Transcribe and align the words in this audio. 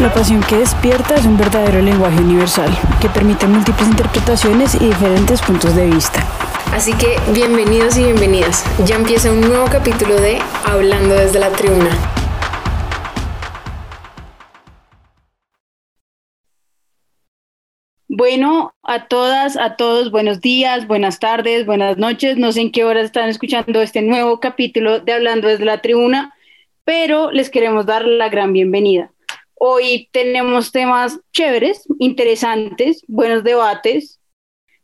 La 0.00 0.10
pasión 0.14 0.40
que 0.40 0.56
despierta 0.56 1.14
es 1.16 1.26
un 1.26 1.36
verdadero 1.36 1.82
lenguaje 1.82 2.22
universal 2.22 2.70
que 3.02 3.10
permite 3.10 3.46
múltiples 3.46 3.86
interpretaciones 3.86 4.74
y 4.76 4.86
diferentes 4.86 5.42
puntos 5.42 5.76
de 5.76 5.90
vista. 5.90 6.24
Así 6.72 6.94
que 6.94 7.18
bienvenidos 7.34 7.98
y 7.98 8.04
bienvenidas. 8.04 8.64
Ya 8.86 8.96
empieza 8.96 9.30
un 9.30 9.42
nuevo 9.42 9.66
capítulo 9.70 10.14
de 10.14 10.38
Hablando 10.64 11.14
desde 11.14 11.38
la 11.38 11.50
tribuna. 11.50 11.90
Bueno, 18.08 18.72
a 18.82 19.06
todas, 19.06 19.58
a 19.58 19.76
todos, 19.76 20.10
buenos 20.10 20.40
días, 20.40 20.86
buenas 20.86 21.18
tardes, 21.18 21.66
buenas 21.66 21.98
noches. 21.98 22.38
No 22.38 22.52
sé 22.52 22.62
en 22.62 22.72
qué 22.72 22.86
horas 22.86 23.04
están 23.04 23.28
escuchando 23.28 23.82
este 23.82 24.00
nuevo 24.00 24.40
capítulo 24.40 25.00
de 25.00 25.12
Hablando 25.12 25.48
desde 25.48 25.66
la 25.66 25.82
tribuna, 25.82 26.34
pero 26.84 27.30
les 27.30 27.50
queremos 27.50 27.84
dar 27.84 28.06
la 28.06 28.30
gran 28.30 28.54
bienvenida. 28.54 29.10
Hoy 29.62 30.08
tenemos 30.10 30.72
temas 30.72 31.20
chéveres, 31.32 31.86
interesantes, 31.98 33.04
buenos 33.06 33.44
debates. 33.44 34.18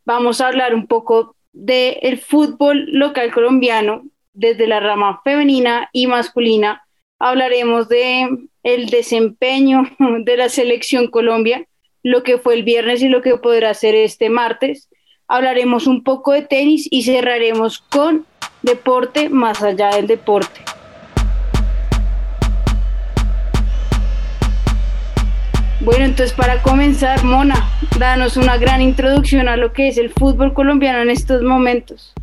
Vamos 0.05 0.39
a 0.39 0.49
hablar 0.49 0.75
un 0.75 0.85
poco 0.85 1.35
del 1.51 2.19
fútbol 2.19 2.85
local 2.91 3.33
colombiano 3.33 4.03
desde 4.33 4.67
la 4.67 4.79
rama 4.79 5.19
femenina 5.23 5.89
y 5.93 6.05
masculina. 6.05 6.83
Hablaremos 7.17 7.89
de 7.89 8.29
el 8.61 8.89
desempeño 8.91 9.81
de 10.23 10.37
la 10.37 10.47
selección 10.47 11.07
Colombia, 11.07 11.65
lo 12.03 12.21
que 12.21 12.37
fue 12.37 12.53
el 12.53 12.61
viernes 12.61 13.01
y 13.01 13.09
lo 13.09 13.23
que 13.23 13.35
podrá 13.35 13.73
ser 13.73 13.95
este 13.95 14.29
martes. 14.29 14.91
Hablaremos 15.27 15.87
un 15.87 16.03
poco 16.03 16.33
de 16.33 16.43
tenis 16.43 16.87
y 16.91 17.01
cerraremos 17.01 17.79
con 17.79 18.27
deporte 18.61 19.27
más 19.29 19.63
allá 19.63 19.95
del 19.95 20.05
deporte. 20.05 20.76
Bueno, 25.87 26.03
entonces 26.03 26.35
para 26.35 26.61
comenzar, 26.61 27.23
Mona, 27.23 27.71
danos 27.97 28.35
una 28.35 28.57
gran 28.57 28.81
introducción 28.81 29.47
a 29.47 29.55
lo 29.55 29.71
que 29.71 29.87
es 29.87 29.97
el 29.97 30.11
fútbol 30.11 30.53
colombiano 30.53 31.01
en 31.01 31.09
estos 31.09 31.43
momentos. 31.43 32.13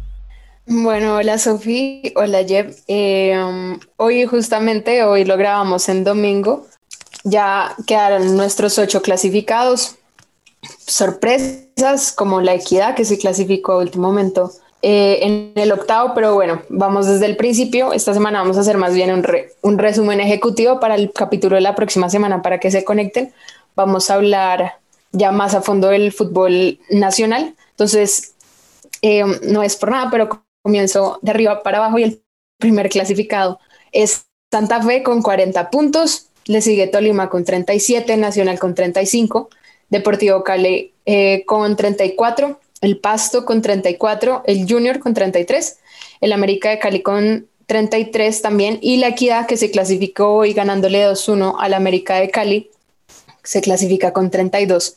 Bueno, 0.67 1.17
hola 1.17 1.39
Sofi, 1.39 2.13
hola 2.15 2.43
Jeb. 2.43 2.77
Eh, 2.89 3.35
um, 3.43 3.81
hoy 3.97 4.27
justamente, 4.27 5.03
hoy 5.03 5.25
lo 5.25 5.39
grabamos 5.39 5.89
en 5.89 6.05
domingo. 6.05 6.67
Ya 7.23 7.75
quedaron 7.87 8.37
nuestros 8.37 8.79
ocho 8.79 9.01
clasificados. 9.01 9.97
Sorpresas 10.87 12.13
como 12.13 12.43
la 12.43 12.53
equidad 12.53 12.95
que 12.95 13.07
se 13.07 13.17
clasificó 13.17 13.73
a 13.73 13.79
último 13.79 14.09
momento 14.09 14.53
eh, 14.85 15.19
en 15.23 15.53
el 15.55 15.73
octavo, 15.73 16.13
pero 16.15 16.35
bueno, 16.35 16.63
vamos 16.69 17.07
desde 17.07 17.27
el 17.27 17.37
principio. 17.37 17.93
Esta 17.93 18.13
semana 18.13 18.41
vamos 18.41 18.59
a 18.59 18.61
hacer 18.61 18.77
más 18.77 18.93
bien 18.95 19.11
un, 19.13 19.27
un 19.63 19.79
resumen 19.79 20.21
ejecutivo 20.21 20.79
para 20.79 20.95
el 20.95 21.11
capítulo 21.13 21.57
de 21.57 21.63
la 21.63 21.75
próxima 21.75 22.11
semana 22.11 22.43
para 22.43 22.61
que 22.61 22.71
se 22.71 22.85
conecten 22.85 23.33
vamos 23.75 24.11
a 24.11 24.15
hablar 24.15 24.79
ya 25.13 25.33
más 25.33 25.55
a 25.55 25.63
fondo 25.63 25.89
del 25.89 26.13
fútbol 26.13 26.79
nacional. 26.91 27.55
Entonces, 27.71 28.35
eh, 29.03 29.25
no 29.43 29.63
es 29.63 29.77
por 29.77 29.91
nada, 29.91 30.11
pero 30.11 30.45
comienzo 30.63 31.19
de 31.23 31.31
arriba 31.31 31.63
para 31.63 31.79
abajo 31.79 31.99
y 31.99 32.05
el 32.05 32.23
primer 32.59 32.89
clasificado 32.89 33.61
es 33.93 34.27
Santa 34.51 34.83
Fe 34.83 35.03
con 35.03 35.23
40 35.23 35.71
puntos, 35.71 36.29
le 36.47 36.61
sigue 36.61 36.87
Tolima 36.87 37.29
con 37.29 37.45
37, 37.45 38.17
Nacional 38.17 38.59
con 38.59 38.75
35, 38.75 39.51
Deportivo 39.89 40.43
Cali 40.43 40.93
eh, 41.07 41.45
con 41.47 41.77
34, 41.77 42.61
el 42.85 42.99
Pasto 42.99 43.45
con 43.45 43.63
34, 43.63 44.43
el 44.47 44.67
Junior 44.69 44.99
con 44.99 45.15
33, 45.15 45.79
el 46.21 46.33
América 46.33 46.69
de 46.69 46.79
Cali 46.79 47.01
con 47.03 47.47
33 47.67 48.43
también 48.43 48.79
y 48.83 48.99
la 48.99 49.09
Equidad 49.09 49.47
que 49.47 49.57
se 49.57 49.71
clasificó 49.71 50.35
hoy 50.35 50.53
ganándole 50.53 51.07
2-1 51.07 51.57
al 51.59 51.73
América 51.73 52.17
de 52.17 52.31
Cali 52.31 52.71
se 53.43 53.63
clasifica 53.63 54.13
con 54.13 54.31
32. 54.31 54.97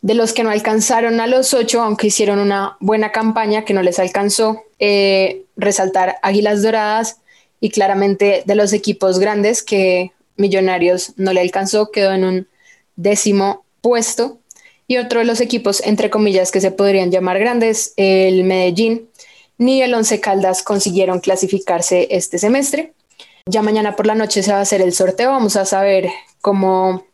De 0.00 0.14
los 0.14 0.32
que 0.32 0.44
no 0.44 0.50
alcanzaron 0.50 1.20
a 1.20 1.26
los 1.26 1.54
ocho, 1.54 1.82
aunque 1.82 2.06
hicieron 2.06 2.38
una 2.38 2.76
buena 2.80 3.12
campaña 3.12 3.64
que 3.64 3.74
no 3.74 3.82
les 3.82 3.98
alcanzó, 3.98 4.62
eh, 4.78 5.44
resaltar 5.56 6.16
Águilas 6.22 6.62
Doradas 6.62 7.18
y 7.60 7.70
claramente 7.70 8.44
de 8.46 8.54
los 8.54 8.72
equipos 8.72 9.18
grandes 9.18 9.62
que 9.62 10.12
Millonarios 10.36 11.12
no 11.16 11.32
le 11.32 11.40
alcanzó, 11.40 11.90
quedó 11.90 12.12
en 12.12 12.24
un 12.24 12.48
décimo 12.96 13.64
puesto. 13.80 14.38
Y 14.86 14.98
otro 14.98 15.20
de 15.20 15.24
los 15.24 15.40
equipos, 15.40 15.82
entre 15.84 16.10
comillas, 16.10 16.50
que 16.50 16.60
se 16.60 16.70
podrían 16.70 17.10
llamar 17.10 17.38
grandes, 17.38 17.94
el 17.96 18.44
Medellín, 18.44 19.08
ni 19.56 19.82
el 19.82 19.94
Once 19.94 20.20
Caldas 20.20 20.62
consiguieron 20.62 21.20
clasificarse 21.20 22.08
este 22.10 22.38
semestre. 22.38 22.92
Ya 23.46 23.62
mañana 23.62 23.96
por 23.96 24.06
la 24.06 24.14
noche 24.14 24.42
se 24.42 24.52
va 24.52 24.58
a 24.58 24.62
hacer 24.62 24.82
el 24.82 24.92
sorteo, 24.92 25.30
vamos 25.30 25.56
a 25.56 25.64
saber 25.64 26.08
cómo 26.40 27.04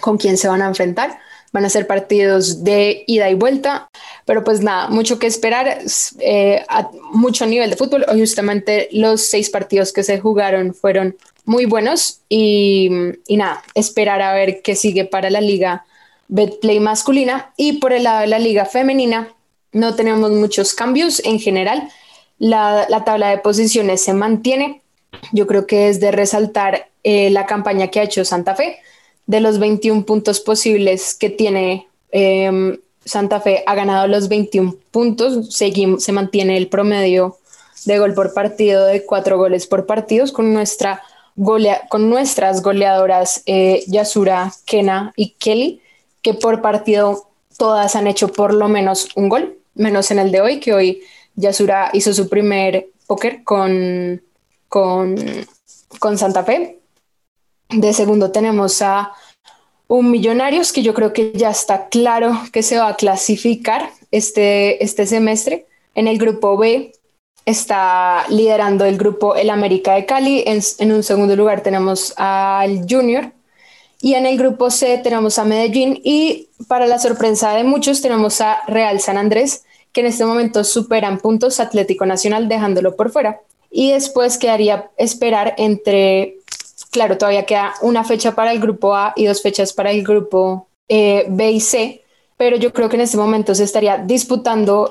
con 0.00 0.16
quién 0.18 0.36
se 0.36 0.48
van 0.48 0.62
a 0.62 0.66
enfrentar. 0.66 1.18
Van 1.50 1.64
a 1.64 1.70
ser 1.70 1.86
partidos 1.86 2.62
de 2.62 3.04
ida 3.06 3.30
y 3.30 3.34
vuelta, 3.34 3.88
pero 4.26 4.44
pues 4.44 4.60
nada, 4.60 4.90
mucho 4.90 5.18
que 5.18 5.26
esperar, 5.26 5.78
eh, 6.20 6.62
a 6.68 6.90
mucho 7.12 7.46
nivel 7.46 7.70
de 7.70 7.76
fútbol. 7.76 8.04
Hoy 8.06 8.20
justamente 8.20 8.90
los 8.92 9.22
seis 9.22 9.48
partidos 9.48 9.94
que 9.94 10.02
se 10.02 10.20
jugaron 10.20 10.74
fueron 10.74 11.16
muy 11.46 11.64
buenos 11.64 12.20
y, 12.28 12.90
nada, 13.30 13.62
esperar 13.74 14.20
a 14.20 14.34
ver 14.34 14.60
qué 14.60 14.76
sigue 14.76 15.06
para 15.06 15.30
la 15.30 15.40
liga 15.40 15.86
Betplay 16.28 16.80
masculina 16.80 17.52
y 17.56 17.74
por 17.74 17.92
el 17.92 18.04
lado 18.04 18.20
de 18.20 18.26
la 18.26 18.38
liga 18.38 18.64
femenina 18.64 19.34
no 19.72 19.94
tenemos 19.94 20.30
muchos 20.30 20.74
cambios 20.74 21.20
en 21.24 21.38
general. 21.38 21.88
La, 22.38 22.86
tabla 23.04 23.30
de 23.30 23.38
posiciones 23.38 24.02
se 24.02 24.12
mantiene. 24.12 24.82
Yo 25.32 25.46
creo 25.46 25.66
que 25.66 25.88
es 25.88 26.00
de 26.00 26.10
resaltar 26.12 26.88
eh, 27.02 27.30
la 27.30 27.46
campaña 27.46 27.88
que 27.88 28.00
ha 28.00 28.04
hecho 28.04 28.24
Santa 28.24 28.54
Fe 28.54 28.78
de 29.26 29.40
los 29.40 29.58
21 29.58 30.06
puntos 30.06 30.40
posibles 30.40 31.14
que 31.14 31.28
tiene 31.28 31.86
em, 32.12 32.78
Santa 33.04 33.40
Fe, 33.40 33.62
ha 33.66 33.74
ganado 33.74 34.06
los 34.06 34.28
21 34.28 34.74
puntos. 34.90 35.54
Seguimos, 35.54 36.04
se 36.04 36.12
mantiene 36.12 36.56
el 36.56 36.68
promedio 36.68 37.36
de 37.84 37.98
gol 37.98 38.14
por 38.14 38.34
partido 38.34 38.84
de 38.86 39.04
cuatro 39.04 39.38
goles 39.38 39.66
por 39.66 39.86
partidos 39.86 40.32
con, 40.32 40.52
nuestra 40.52 41.02
con 41.88 42.10
nuestras 42.10 42.62
goleadoras 42.62 43.42
eh, 43.46 43.84
Yasura, 43.86 44.52
Kena 44.64 45.12
y 45.14 45.30
Kelly, 45.38 45.80
que 46.22 46.34
por 46.34 46.62
partido 46.62 47.28
todas 47.56 47.96
han 47.96 48.06
hecho 48.06 48.28
por 48.28 48.54
lo 48.54 48.68
menos 48.68 49.08
un 49.16 49.28
gol, 49.28 49.58
menos 49.74 50.10
en 50.10 50.18
el 50.18 50.32
de 50.32 50.40
hoy, 50.40 50.60
que 50.60 50.74
hoy 50.74 51.02
Yasura 51.34 51.90
hizo 51.92 52.12
su 52.12 52.28
primer 52.28 52.88
póker 53.06 53.44
con, 53.44 54.22
con, 54.68 55.16
con 55.98 56.18
Santa 56.18 56.44
Fe 56.44 56.78
de 57.70 57.92
segundo 57.92 58.30
tenemos 58.30 58.80
a 58.82 59.12
un 59.88 60.10
Millonarios 60.10 60.72
que 60.72 60.82
yo 60.82 60.94
creo 60.94 61.12
que 61.12 61.32
ya 61.32 61.50
está 61.50 61.88
claro 61.88 62.32
que 62.52 62.62
se 62.62 62.78
va 62.78 62.88
a 62.88 62.96
clasificar 62.96 63.90
este, 64.10 64.82
este 64.82 65.06
semestre. 65.06 65.66
En 65.94 66.08
el 66.08 66.18
grupo 66.18 66.56
B 66.56 66.92
está 67.46 68.26
liderando 68.28 68.84
el 68.84 68.98
grupo 68.98 69.34
El 69.34 69.48
América 69.50 69.94
de 69.94 70.04
Cali. 70.04 70.44
En, 70.46 70.92
un 70.92 71.02
segundo 71.02 71.36
lugar 71.36 71.62
tenemos 71.62 72.12
al 72.16 72.84
Junior. 72.88 73.32
Y 74.00 74.14
en 74.14 74.26
el 74.26 74.38
grupo 74.38 74.70
C 74.70 74.98
tenemos 74.98 75.38
a 75.38 75.44
Medellín 75.44 76.00
y 76.04 76.48
para 76.68 76.86
la 76.86 76.98
sorpresa 76.98 77.52
de 77.54 77.64
muchos 77.64 78.00
tenemos 78.00 78.40
a 78.40 78.60
Real 78.66 79.00
San 79.00 79.18
Andrés, 79.18 79.64
que 79.92 80.00
en 80.00 80.06
este 80.06 80.24
momento 80.24 80.62
superan 80.64 81.18
puntos 81.18 81.60
Atlético 81.60 82.06
Nacional 82.06 82.48
dejándolo 82.48 82.94
por 82.94 83.10
fuera. 83.10 83.40
Y 83.70 83.90
después 83.90 84.38
quedaría 84.38 84.90
esperar 84.96 85.54
entre 85.58 86.38
claro, 86.90 87.18
todavía 87.18 87.46
queda 87.46 87.74
una 87.82 88.04
fecha 88.04 88.34
para 88.34 88.52
el 88.52 88.60
grupo 88.60 88.94
A 88.94 89.12
y 89.16 89.26
dos 89.26 89.42
fechas 89.42 89.72
para 89.72 89.90
el 89.90 90.02
grupo 90.02 90.68
eh, 90.88 91.26
B 91.28 91.50
y 91.50 91.60
C, 91.60 92.02
pero 92.36 92.56
yo 92.56 92.72
creo 92.72 92.88
que 92.88 92.96
en 92.96 93.02
este 93.02 93.16
momento 93.16 93.54
se 93.54 93.64
estaría 93.64 93.98
disputando 93.98 94.90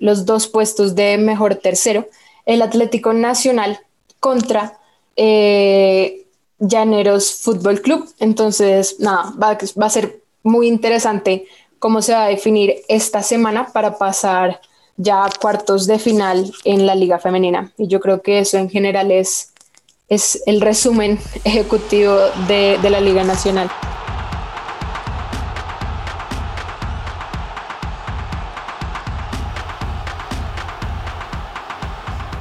los 0.00 0.26
dos 0.26 0.48
puestos 0.48 0.94
de 0.94 1.18
mejor 1.18 1.56
tercero, 1.56 2.08
el 2.46 2.62
Atlético 2.62 3.12
Nacional 3.12 3.80
contra 4.20 4.78
eh, 5.16 6.25
Llaneros 6.58 7.40
Fútbol 7.42 7.80
Club. 7.80 8.08
Entonces, 8.18 8.96
nada, 8.98 9.32
va, 9.40 9.58
va 9.80 9.86
a 9.86 9.90
ser 9.90 10.22
muy 10.42 10.68
interesante 10.68 11.46
cómo 11.78 12.02
se 12.02 12.12
va 12.12 12.24
a 12.24 12.28
definir 12.28 12.76
esta 12.88 13.22
semana 13.22 13.72
para 13.72 13.98
pasar 13.98 14.60
ya 14.96 15.28
cuartos 15.40 15.86
de 15.86 15.98
final 15.98 16.50
en 16.64 16.86
la 16.86 16.94
liga 16.94 17.18
femenina. 17.18 17.72
Y 17.76 17.88
yo 17.88 18.00
creo 18.00 18.22
que 18.22 18.38
eso 18.38 18.56
en 18.56 18.70
general 18.70 19.10
es, 19.10 19.52
es 20.08 20.42
el 20.46 20.60
resumen 20.60 21.18
ejecutivo 21.44 22.16
de, 22.48 22.78
de 22.80 22.90
la 22.90 23.00
liga 23.00 23.24
nacional. 23.24 23.70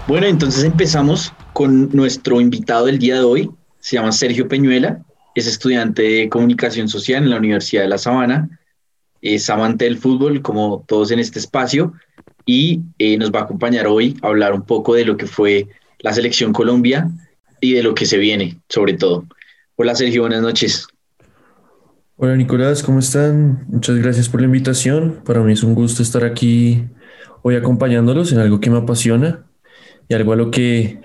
Bueno, 0.07 0.27
entonces 0.27 0.63
empezamos 0.63 1.33
con 1.51 1.89
nuestro 1.89 2.39
invitado 2.39 2.85
del 2.85 2.99
día 2.99 3.15
de 3.15 3.23
hoy. 3.23 3.51
Se 3.85 3.97
llama 3.97 4.11
Sergio 4.11 4.47
Peñuela, 4.47 5.05
es 5.35 5.45
estudiante 5.45 6.01
de 6.01 6.27
comunicación 6.27 6.89
social 6.89 7.21
en 7.21 7.29
la 7.29 7.37
Universidad 7.37 7.83
de 7.83 7.87
La 7.87 7.99
Sabana, 7.99 8.49
es 9.21 9.47
amante 9.47 9.85
del 9.85 9.99
fútbol 9.99 10.41
como 10.41 10.83
todos 10.87 11.11
en 11.11 11.19
este 11.19 11.37
espacio 11.37 11.93
y 12.47 12.81
eh, 12.97 13.15
nos 13.19 13.31
va 13.31 13.41
a 13.41 13.43
acompañar 13.43 13.85
hoy 13.85 14.17
a 14.23 14.27
hablar 14.29 14.53
un 14.53 14.63
poco 14.63 14.95
de 14.95 15.05
lo 15.05 15.17
que 15.17 15.27
fue 15.27 15.67
la 15.99 16.13
selección 16.13 16.51
Colombia 16.51 17.11
y 17.61 17.73
de 17.73 17.83
lo 17.83 17.93
que 17.93 18.07
se 18.07 18.17
viene, 18.17 18.59
sobre 18.69 18.93
todo. 18.93 19.27
Hola 19.75 19.93
Sergio, 19.93 20.23
buenas 20.23 20.41
noches. 20.41 20.87
Hola 22.15 22.35
Nicolás, 22.35 22.81
¿cómo 22.81 22.97
están? 22.97 23.67
Muchas 23.67 23.97
gracias 23.97 24.29
por 24.29 24.41
la 24.41 24.47
invitación. 24.47 25.21
Para 25.23 25.41
mí 25.41 25.53
es 25.53 25.61
un 25.61 25.75
gusto 25.75 26.01
estar 26.01 26.23
aquí 26.23 26.85
hoy 27.43 27.55
acompañándolos 27.55 28.31
en 28.31 28.39
algo 28.39 28.59
que 28.59 28.71
me 28.71 28.79
apasiona 28.79 29.45
y 30.09 30.15
algo 30.15 30.33
a 30.33 30.37
lo 30.37 30.49
que 30.49 31.04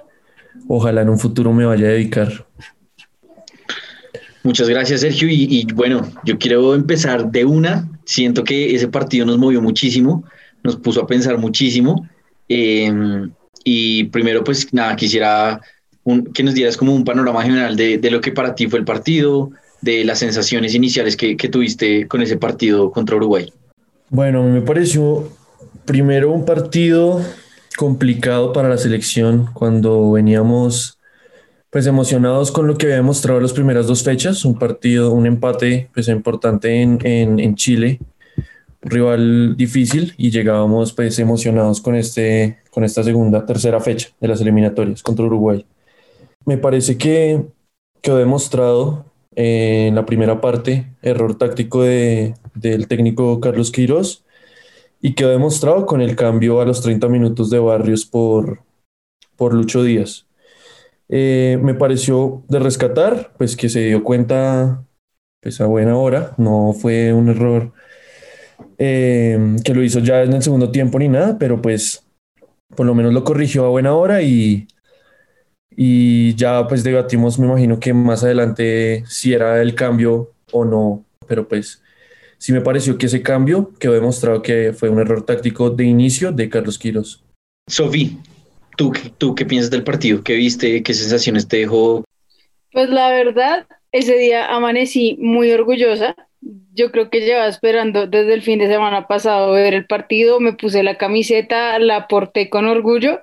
ojalá 0.69 1.03
en 1.03 1.09
un 1.09 1.19
futuro 1.19 1.53
me 1.53 1.65
vaya 1.65 1.87
a 1.87 1.91
dedicar. 1.91 2.47
Muchas 4.43 4.69
gracias, 4.69 5.03
Sergio. 5.03 5.29
Y, 5.31 5.67
bueno, 5.75 6.11
yo 6.25 6.39
quiero 6.39 6.75
empezar 6.75 7.31
de 7.31 7.45
una. 7.45 7.89
Siento 8.05 8.43
que 8.43 8.75
ese 8.75 8.89
partido 8.89 9.27
nos 9.27 9.39
movió 9.39 9.61
muchísimo, 9.61 10.25
nos 10.63 10.77
puso 10.77 11.03
a 11.03 11.07
pensar 11.07 11.37
muchísimo. 11.39 12.09
Em, 12.49 13.31
y 13.65 14.05
primero, 14.05 14.43
pues 14.43 14.73
nada, 14.73 14.97
quisiera 14.97 15.61
que 16.33 16.43
nos 16.43 16.55
dieras 16.55 16.77
como 16.77 16.95
un 16.95 17.05
panorama 17.05 17.43
general 17.43 17.77
de, 17.77 17.99
de, 17.99 18.11
lo 18.11 18.21
que 18.21 18.33
para 18.33 18.55
ti 18.55 18.67
fue 18.67 18.79
el 18.79 18.85
partido, 18.85 19.51
de 19.83 20.05
las 20.05 20.19
sensaciones 20.19 20.75
iniciales 20.75 21.17
que, 21.17 21.37
que 21.37 21.49
tuviste 21.49 22.09
con 22.09 22.23
ese 22.23 22.37
partido 22.37 22.91
contra 22.91 23.17
Uruguay. 23.17 23.53
Bueno, 24.09 24.43
me 24.43 24.63
pareció 24.63 25.31
primero 25.85 26.33
un 26.33 26.45
partido 26.45 27.21
complicado 27.81 28.53
para 28.53 28.69
la 28.69 28.77
selección 28.77 29.49
cuando 29.55 30.13
veníamos 30.13 30.99
pues 31.71 31.87
emocionados 31.87 32.53
con 32.53 32.67
lo 32.67 32.77
que 32.77 32.85
había 32.85 32.97
demostrado 32.97 33.41
las 33.41 33.55
primeras 33.55 33.87
dos 33.87 34.03
fechas, 34.03 34.45
un 34.45 34.59
partido, 34.59 35.13
un 35.13 35.25
empate 35.25 35.89
pues 35.95 36.07
importante 36.09 36.83
en, 36.83 36.99
en, 37.07 37.41
en 37.41 37.55
Chile, 37.55 37.99
un 38.83 38.91
rival 38.91 39.57
difícil 39.57 40.13
y 40.19 40.31
llegábamos 40.31 40.93
pues 40.93 41.19
emocionados 41.21 41.81
con, 41.81 41.95
este, 41.95 42.59
con 42.71 42.85
esta 42.85 43.03
segunda, 43.03 43.47
tercera 43.47 43.81
fecha 43.81 44.11
de 44.21 44.29
las 44.29 44.43
eliminatorias 44.43 45.03
contra 45.03 45.25
Uruguay. 45.25 45.65
Me 46.45 46.59
parece 46.59 46.99
que 46.99 47.47
quedó 48.03 48.19
demostrado 48.19 49.07
eh, 49.37 49.87
en 49.89 49.95
la 49.95 50.05
primera 50.05 50.43
parte 50.43 50.85
error 51.01 51.35
táctico 51.39 51.83
de, 51.83 52.35
del 52.55 52.89
técnico 52.89 53.41
Carlos 53.41 53.71
Queiroz 53.71 54.23
y 55.01 55.15
quedó 55.15 55.31
demostrado 55.31 55.87
con 55.87 56.01
el 56.01 56.17
cambio 56.17 56.61
a 56.61 56.65
los 56.65 56.83
30 56.83 57.09
minutos 57.09 57.51
de 57.51 57.59
Barrios 57.59 58.05
por, 58.05 58.63
por 59.37 59.55
Lucho 59.55 59.83
Díaz. 59.83 60.27
Eh, 61.09 61.59
me 61.63 61.75
pareció 61.75 62.43
de 62.49 62.59
rescatar, 62.59 63.33
pues 63.37 63.57
que 63.57 63.69
se 63.69 63.81
dio 63.81 64.05
cuenta 64.05 64.85
pues 65.43 65.61
a 65.61 65.67
buena 65.67 65.97
hora, 65.97 66.35
no 66.37 66.75
fue 66.75 67.13
un 67.15 67.31
error 67.31 67.73
eh, 68.79 69.57
que 69.65 69.75
lo 69.75 69.83
hizo 69.83 70.01
ya 70.01 70.23
en 70.23 70.35
el 70.35 70.43
segundo 70.43 70.71
tiempo 70.71 70.99
ni 70.99 71.09
nada, 71.09 71.39
pero 71.39 71.61
pues 71.61 72.05
por 72.77 72.87
lo 72.87 72.95
menos 72.95 73.13
lo 73.13 73.25
corrigió 73.25 73.65
a 73.65 73.71
buena 73.71 73.95
hora 73.95 74.23
y, 74.23 74.69
y 75.71 76.35
ya 76.35 76.67
pues 76.69 76.85
debatimos, 76.85 77.39
me 77.39 77.47
imagino 77.47 77.81
que 77.81 77.93
más 77.95 78.23
adelante 78.23 79.03
si 79.07 79.33
era 79.33 79.61
el 79.63 79.75
cambio 79.75 80.33
o 80.53 80.65
no, 80.65 81.05
pero 81.27 81.49
pues 81.49 81.83
sí 82.41 82.53
me 82.53 82.63
pareció 82.63 82.97
que 82.97 83.07
ese 83.07 83.23
cambio 83.23 83.71
quedó 83.79 83.93
demostrado 83.93 84.43
que 84.43 84.73
fue 84.73 84.89
un 84.89 84.99
error 84.99 85.25
táctico 85.25 85.71
de 85.71 85.85
inicio 85.85 86.33
de 86.33 86.49
Carlos 86.49 86.79
Quiros. 86.79 87.23
Sofi, 87.69 88.17
¿tú, 88.77 88.93
¿tú 89.19 89.35
qué 89.35 89.45
piensas 89.45 89.71
del 89.71 89.85
partido? 89.85 90.25
¿Qué 90.25 90.35
viste? 90.35 90.83
¿Qué 90.83 90.95
sensaciones 90.95 91.47
te 91.47 91.59
dejó? 91.59 92.03
Pues 92.73 92.89
la 92.89 93.11
verdad, 93.11 93.67
ese 93.93 94.17
día 94.17 94.47
amanecí 94.47 95.19
muy 95.21 95.53
orgullosa. 95.53 96.17
Yo 96.73 96.91
creo 96.91 97.11
que 97.11 97.21
llevaba 97.21 97.47
esperando 97.47 98.07
desde 98.07 98.33
el 98.33 98.43
fin 98.43 98.59
de 98.59 98.69
semana 98.69 99.07
pasado 99.07 99.53
ver 99.53 99.75
el 99.75 99.87
partido, 99.87 100.41
me 100.41 100.55
puse 100.55 100.83
la 100.83 100.97
camiseta, 100.97 101.79
la 101.79 102.09
porté 102.09 102.49
con 102.49 102.67
orgullo 102.67 103.21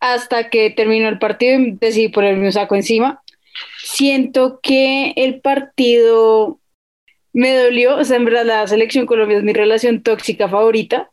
hasta 0.00 0.50
que 0.50 0.68
terminó 0.70 1.08
el 1.08 1.20
partido 1.20 1.60
y 1.60 1.76
decidí 1.80 2.08
ponerme 2.08 2.46
un 2.46 2.52
saco 2.52 2.74
encima. 2.74 3.22
Siento 3.84 4.58
que 4.60 5.12
el 5.14 5.40
partido 5.40 6.58
me 7.32 7.56
dolió, 7.56 7.96
o 7.96 8.04
sea, 8.04 8.16
en 8.16 8.24
verdad 8.24 8.44
la 8.44 8.66
selección 8.66 9.06
Colombia 9.06 9.38
es 9.38 9.44
mi 9.44 9.52
relación 9.52 10.02
tóxica 10.02 10.48
favorita. 10.48 11.10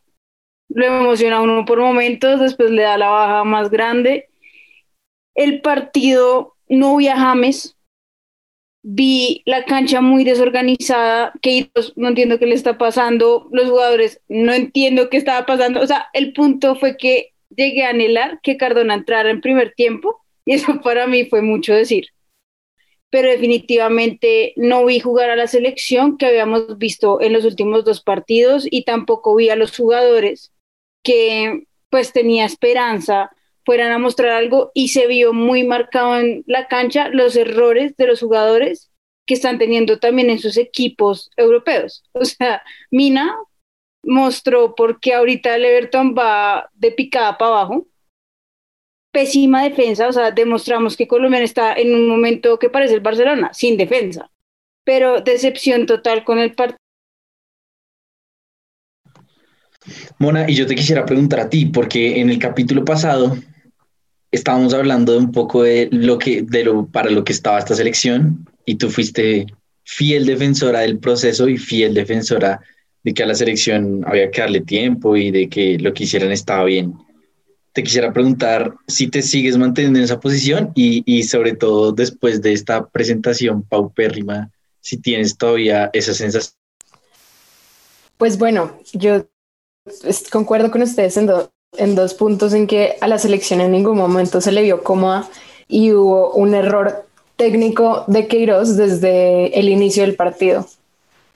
Lo 0.68 0.84
emociona 0.84 1.40
uno 1.40 1.64
por 1.64 1.80
momentos, 1.80 2.40
después 2.40 2.70
le 2.70 2.82
da 2.82 2.98
la 2.98 3.08
baja 3.08 3.44
más 3.44 3.70
grande. 3.70 4.28
El 5.34 5.60
partido 5.62 6.54
no 6.68 6.96
vi 6.96 7.08
a 7.08 7.16
James, 7.16 7.76
vi 8.82 9.42
la 9.46 9.64
cancha 9.64 10.00
muy 10.00 10.24
desorganizada, 10.24 11.32
que 11.42 11.70
no 11.96 12.08
entiendo 12.08 12.38
qué 12.38 12.46
le 12.46 12.54
está 12.54 12.78
pasando, 12.78 13.48
los 13.52 13.68
jugadores 13.68 14.20
no 14.28 14.52
entiendo 14.52 15.10
qué 15.10 15.16
estaba 15.16 15.46
pasando, 15.46 15.80
o 15.80 15.86
sea, 15.86 16.06
el 16.12 16.32
punto 16.32 16.76
fue 16.76 16.96
que 16.96 17.32
llegué 17.50 17.84
a 17.84 17.90
anhelar 17.90 18.40
que 18.42 18.56
Cardona 18.56 18.94
entrara 18.94 19.30
en 19.30 19.40
primer 19.40 19.72
tiempo 19.74 20.22
y 20.44 20.54
eso 20.54 20.80
para 20.82 21.06
mí 21.06 21.24
fue 21.26 21.42
mucho 21.42 21.74
decir 21.74 22.06
pero 23.10 23.28
definitivamente 23.28 24.54
no 24.56 24.84
vi 24.84 25.00
jugar 25.00 25.30
a 25.30 25.36
la 25.36 25.48
selección 25.48 26.16
que 26.16 26.26
habíamos 26.26 26.78
visto 26.78 27.20
en 27.20 27.32
los 27.32 27.44
últimos 27.44 27.84
dos 27.84 28.00
partidos 28.00 28.66
y 28.70 28.84
tampoco 28.84 29.34
vi 29.34 29.50
a 29.50 29.56
los 29.56 29.76
jugadores 29.76 30.52
que 31.02 31.64
pues 31.90 32.12
tenía 32.12 32.44
esperanza 32.44 33.30
fueran 33.64 33.92
a 33.92 33.98
mostrar 33.98 34.30
algo 34.30 34.70
y 34.74 34.88
se 34.88 35.06
vio 35.06 35.32
muy 35.32 35.64
marcado 35.64 36.18
en 36.18 36.44
la 36.46 36.68
cancha 36.68 37.08
los 37.08 37.36
errores 37.36 37.96
de 37.96 38.06
los 38.06 38.20
jugadores 38.20 38.90
que 39.26 39.34
están 39.34 39.58
teniendo 39.58 39.98
también 39.98 40.30
en 40.30 40.38
sus 40.38 40.56
equipos 40.56 41.30
europeos. 41.36 42.02
O 42.12 42.24
sea, 42.24 42.62
Mina 42.90 43.36
mostró 44.02 44.74
por 44.74 44.98
qué 44.98 45.14
ahorita 45.14 45.54
el 45.54 45.64
Everton 45.64 46.14
va 46.18 46.70
de 46.74 46.90
picada 46.90 47.38
para 47.38 47.50
abajo 47.50 47.86
pésima 49.12 49.62
defensa, 49.62 50.08
o 50.08 50.12
sea, 50.12 50.30
demostramos 50.30 50.96
que 50.96 51.08
Colombia 51.08 51.40
está 51.42 51.74
en 51.74 51.94
un 51.94 52.08
momento 52.08 52.58
que 52.58 52.70
parece 52.70 52.94
el 52.94 53.00
Barcelona, 53.00 53.52
sin 53.52 53.76
defensa, 53.76 54.30
pero 54.84 55.20
decepción 55.20 55.86
total 55.86 56.24
con 56.24 56.38
el 56.38 56.54
partido. 56.54 56.78
Mona, 60.18 60.48
y 60.48 60.54
yo 60.54 60.66
te 60.66 60.74
quisiera 60.74 61.06
preguntar 61.06 61.40
a 61.40 61.48
ti, 61.48 61.66
porque 61.66 62.20
en 62.20 62.30
el 62.30 62.38
capítulo 62.38 62.84
pasado 62.84 63.36
estábamos 64.30 64.74
hablando 64.74 65.12
de 65.12 65.18
un 65.18 65.32
poco 65.32 65.62
de 65.62 65.88
lo 65.90 66.18
que, 66.18 66.42
de 66.42 66.64
lo, 66.64 66.86
para 66.86 67.10
lo 67.10 67.24
que 67.24 67.32
estaba 67.32 67.58
esta 67.58 67.74
selección, 67.74 68.46
y 68.64 68.76
tú 68.76 68.90
fuiste 68.90 69.46
fiel 69.84 70.26
defensora 70.26 70.80
del 70.80 70.98
proceso 70.98 71.48
y 71.48 71.56
fiel 71.56 71.94
defensora 71.94 72.60
de 73.02 73.14
que 73.14 73.22
a 73.22 73.26
la 73.26 73.34
selección 73.34 74.02
había 74.06 74.30
que 74.30 74.42
darle 74.42 74.60
tiempo 74.60 75.16
y 75.16 75.30
de 75.30 75.48
que 75.48 75.78
lo 75.78 75.92
que 75.92 76.04
hicieran 76.04 76.30
estaba 76.30 76.64
bien 76.64 76.94
te 77.72 77.82
quisiera 77.82 78.12
preguntar 78.12 78.74
si 78.86 79.08
te 79.08 79.22
sigues 79.22 79.56
manteniendo 79.56 79.98
en 79.98 80.04
esa 80.04 80.20
posición 80.20 80.72
y, 80.74 81.02
y, 81.06 81.22
sobre 81.22 81.54
todo 81.54 81.92
después 81.92 82.42
de 82.42 82.52
esta 82.52 82.86
presentación 82.86 83.62
paupérrima, 83.62 84.50
si 84.80 84.96
tienes 84.96 85.36
todavía 85.36 85.90
esa 85.92 86.14
sensación. 86.14 86.54
Pues 88.18 88.38
bueno, 88.38 88.72
yo 88.92 89.26
concuerdo 90.30 90.70
con 90.70 90.82
ustedes 90.82 91.16
en, 91.16 91.30
en 91.76 91.94
dos 91.94 92.14
puntos 92.14 92.52
en 92.52 92.66
que 92.66 92.96
a 93.00 93.08
la 93.08 93.18
selección 93.18 93.60
en 93.60 93.72
ningún 93.72 93.96
momento 93.96 94.40
se 94.40 94.52
le 94.52 94.62
vio 94.62 94.82
cómoda 94.82 95.28
y 95.68 95.92
hubo 95.92 96.32
un 96.32 96.54
error 96.54 97.06
técnico 97.36 98.04
de 98.06 98.26
Queiroz 98.26 98.76
desde 98.76 99.58
el 99.58 99.68
inicio 99.68 100.02
del 100.02 100.16
partido. 100.16 100.66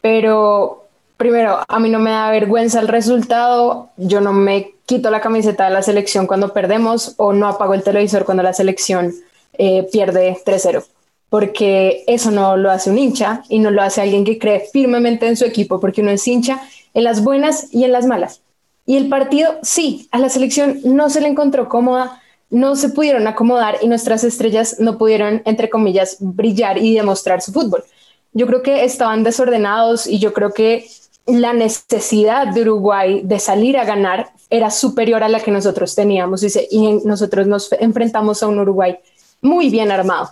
Pero 0.02 0.84
primero, 1.16 1.60
a 1.66 1.80
mí 1.80 1.88
no 1.88 1.98
me 1.98 2.10
da 2.10 2.30
vergüenza 2.30 2.80
el 2.80 2.88
resultado, 2.88 3.88
yo 3.96 4.20
no 4.20 4.32
me 4.32 4.73
quito 4.86 5.10
la 5.10 5.20
camiseta 5.20 5.64
de 5.64 5.70
la 5.70 5.82
selección 5.82 6.26
cuando 6.26 6.52
perdemos 6.52 7.14
o 7.16 7.32
no 7.32 7.48
apago 7.48 7.74
el 7.74 7.82
televisor 7.82 8.24
cuando 8.24 8.42
la 8.42 8.52
selección 8.52 9.14
eh, 9.54 9.86
pierde 9.92 10.36
3-0, 10.44 10.84
porque 11.28 12.04
eso 12.06 12.30
no 12.30 12.56
lo 12.56 12.70
hace 12.70 12.90
un 12.90 12.98
hincha 12.98 13.42
y 13.48 13.58
no 13.58 13.70
lo 13.70 13.82
hace 13.82 14.00
alguien 14.00 14.24
que 14.24 14.38
cree 14.38 14.68
firmemente 14.72 15.26
en 15.26 15.36
su 15.36 15.44
equipo, 15.44 15.80
porque 15.80 16.02
uno 16.02 16.10
es 16.10 16.26
hincha 16.26 16.60
en 16.92 17.04
las 17.04 17.22
buenas 17.22 17.72
y 17.72 17.84
en 17.84 17.92
las 17.92 18.06
malas. 18.06 18.40
Y 18.86 18.96
el 18.96 19.08
partido, 19.08 19.58
sí, 19.62 20.08
a 20.10 20.18
la 20.18 20.28
selección 20.28 20.80
no 20.84 21.08
se 21.08 21.20
le 21.20 21.28
encontró 21.28 21.68
cómoda, 21.68 22.20
no 22.50 22.76
se 22.76 22.90
pudieron 22.90 23.26
acomodar 23.26 23.78
y 23.80 23.88
nuestras 23.88 24.22
estrellas 24.24 24.76
no 24.78 24.98
pudieron, 24.98 25.42
entre 25.44 25.70
comillas, 25.70 26.18
brillar 26.20 26.78
y 26.78 26.94
demostrar 26.94 27.40
su 27.40 27.52
fútbol. 27.52 27.84
Yo 28.32 28.46
creo 28.46 28.62
que 28.62 28.84
estaban 28.84 29.24
desordenados 29.24 30.06
y 30.06 30.18
yo 30.18 30.32
creo 30.32 30.52
que 30.52 30.86
la 31.26 31.52
necesidad 31.52 32.48
de 32.48 32.62
Uruguay 32.62 33.22
de 33.24 33.38
salir 33.38 33.78
a 33.78 33.84
ganar 33.84 34.30
era 34.50 34.70
superior 34.70 35.22
a 35.22 35.28
la 35.28 35.40
que 35.40 35.50
nosotros 35.50 35.94
teníamos 35.94 36.42
y, 36.42 37.00
nosotros 37.04 37.46
nos 37.46 37.72
enfrentamos 37.72 38.42
a 38.42 38.48
un 38.48 38.58
Uruguay 38.58 38.98
muy 39.40 39.70
bien 39.70 39.90
armado. 39.90 40.30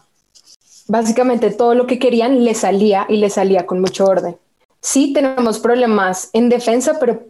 Básicamente 0.88 1.50
todo 1.50 1.74
lo 1.74 1.86
que 1.86 1.98
querían 1.98 2.44
le 2.44 2.54
salía 2.54 3.06
y 3.08 3.16
le 3.16 3.30
salía 3.30 3.66
con 3.66 3.80
mucho 3.80 4.04
orden. 4.04 4.36
Sí 4.80 5.12
tenemos 5.12 5.58
problemas 5.58 6.28
en 6.32 6.48
defensa, 6.48 6.98
pero 6.98 7.22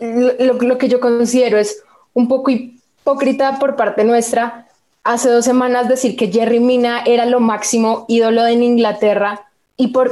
lo, 0.00 0.54
lo 0.54 0.78
que 0.78 0.88
yo 0.88 1.00
considero 1.00 1.58
es 1.58 1.82
un 2.14 2.28
poco 2.28 2.50
hipócrita 2.50 3.58
por 3.58 3.76
parte 3.76 4.04
nuestra 4.04 4.68
hace 5.04 5.30
dos 5.30 5.44
semanas 5.44 5.88
decir 5.88 6.16
que 6.16 6.30
Jerry 6.30 6.60
Mina 6.60 7.02
era 7.06 7.24
lo 7.26 7.40
máximo 7.40 8.04
ídolo 8.08 8.46
en 8.46 8.62
Inglaterra 8.62 9.47
y 9.80 9.88
por, 9.88 10.10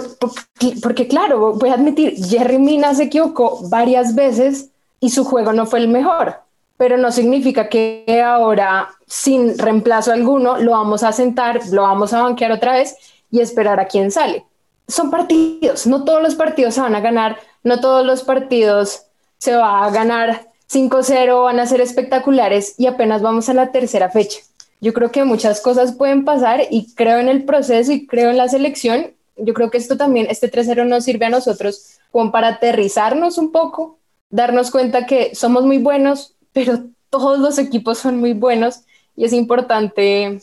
porque 0.81 1.09
claro, 1.09 1.55
voy 1.55 1.71
a 1.71 1.75
admitir, 1.75 2.15
Jerry 2.25 2.59
Mina 2.59 2.95
se 2.95 3.05
equivocó 3.05 3.69
varias 3.69 4.15
veces 4.15 4.71
y 5.01 5.11
su 5.11 5.25
juego 5.25 5.53
no 5.53 5.67
fue 5.67 5.81
el 5.81 5.89
mejor, 5.89 6.37
pero 6.77 6.97
no 6.97 7.11
significa 7.11 7.69
que 7.69 8.23
ahora 8.25 8.89
sin 9.09 9.59
reemplazo 9.59 10.13
alguno 10.13 10.57
lo 10.59 10.71
vamos 10.71 11.03
a 11.03 11.11
sentar, 11.11 11.61
lo 11.73 11.83
vamos 11.83 12.13
a 12.13 12.23
banquear 12.23 12.53
otra 12.53 12.75
vez 12.75 12.97
y 13.29 13.41
esperar 13.41 13.81
a 13.81 13.89
quién 13.89 14.13
sale. 14.13 14.47
Son 14.87 15.11
partidos, 15.11 15.89
no 15.89 16.05
todos 16.05 16.23
los 16.23 16.37
partidos 16.37 16.75
se 16.75 16.81
van 16.81 16.95
a 16.95 17.01
ganar, 17.01 17.37
no 17.65 17.81
todos 17.81 18.07
los 18.07 18.23
partidos 18.23 19.03
se 19.39 19.57
va 19.57 19.85
a 19.85 19.91
ganar 19.91 20.47
5-0, 20.71 21.43
van 21.43 21.59
a 21.59 21.67
ser 21.67 21.81
espectaculares 21.81 22.77
y 22.79 22.87
apenas 22.87 23.21
vamos 23.21 23.49
a 23.49 23.55
la 23.55 23.73
tercera 23.73 24.11
fecha. 24.11 24.39
Yo 24.81 24.93
creo 24.93 25.11
que 25.11 25.25
muchas 25.25 25.61
cosas 25.61 25.93
pueden 25.93 26.25
pasar 26.25 26.61
y 26.71 26.95
creo 26.95 27.19
en 27.19 27.29
el 27.29 27.45
proceso 27.45 27.91
y 27.91 28.07
creo 28.07 28.31
en 28.31 28.37
la 28.37 28.49
selección. 28.49 29.16
Yo 29.37 29.55
creo 29.55 29.71
que 29.71 29.79
esto 29.79 29.97
también, 29.97 30.27
este 30.31 30.51
3-0 30.51 30.87
nos 30.87 31.05
sirve 31.05 31.27
a 31.27 31.31
nosotros 31.31 31.99
como 32.11 32.33
para 32.33 32.49
aterrizarnos 32.49 33.39
un 33.39 33.53
poco, 33.53 33.99
darnos 34.31 34.71
cuenta 34.71 35.07
que 35.07 35.35
somos 35.35 35.65
muy 35.65 35.79
buenos, 35.79 36.35
pero 36.53 36.85
todos 37.11 37.39
los 37.39 37.59
equipos 37.59 37.99
son 37.99 38.19
muy 38.19 38.33
buenos 38.33 38.83
y 39.15 39.25
es 39.25 39.33
importante 39.33 40.41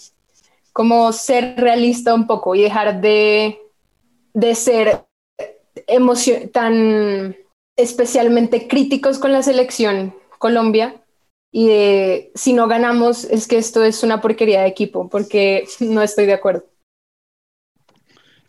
como 0.71 1.11
ser 1.13 1.55
realista 1.57 2.13
un 2.13 2.25
poco 2.25 2.55
y 2.55 2.63
dejar 2.63 2.99
de, 3.01 3.59
de 4.33 4.55
ser 4.55 5.05
tan 6.51 7.35
especialmente 7.75 8.67
críticos 8.67 9.19
con 9.19 9.31
la 9.31 9.43
selección 9.43 10.15
Colombia 10.39 11.03
y 11.51 11.67
de 11.67 12.31
si 12.33 12.53
no 12.53 12.67
ganamos 12.67 13.23
es 13.25 13.47
que 13.47 13.57
esto 13.57 13.83
es 13.83 14.03
una 14.03 14.21
porquería 14.21 14.61
de 14.61 14.67
equipo, 14.67 15.07
porque 15.07 15.65
no 15.79 16.01
estoy 16.01 16.25
de 16.25 16.33
acuerdo. 16.33 16.65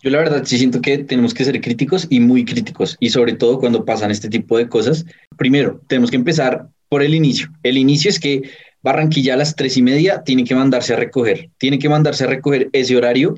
Yo 0.05 0.11
la 0.11 0.19
verdad 0.19 0.43
sí 0.45 0.59
siento 0.59 0.83
que 0.83 0.99
tenemos 0.99 1.33
que 1.33 1.47
ser 1.47 1.59
críticos 1.63 2.07
y 2.11 2.21
muy 2.21 2.45
críticos, 2.45 2.99
y 3.01 3.09
sobre 3.09 3.33
todo 3.33 3.59
cuando 3.59 3.87
pasan 3.87 4.11
este 4.11 4.29
tipo 4.29 4.59
de 4.59 4.69
cosas. 4.69 5.07
Primero, 5.39 5.81
tenemos 5.87 6.11
que 6.11 6.17
empezar 6.17 6.69
por 6.91 7.03
el 7.03 7.15
inicio. 7.15 7.49
El 7.63 7.79
inicio 7.79 8.11
es 8.11 8.21
que 8.21 8.43
Barranquilla 8.83 9.33
a 9.33 9.39
las 9.39 9.57
tres 9.57 9.79
y 9.79 9.83
media 9.83 10.23
tiene 10.23 10.45
que 10.45 10.55
mandarse 10.55 10.93
a 10.93 10.97
recoger, 10.97 11.49
tiene 11.57 11.79
que 11.79 11.89
mandarse 11.89 12.25
a 12.25 12.27
recoger 12.27 12.69
ese 12.75 12.95
horario, 12.95 13.35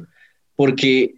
porque 0.56 1.14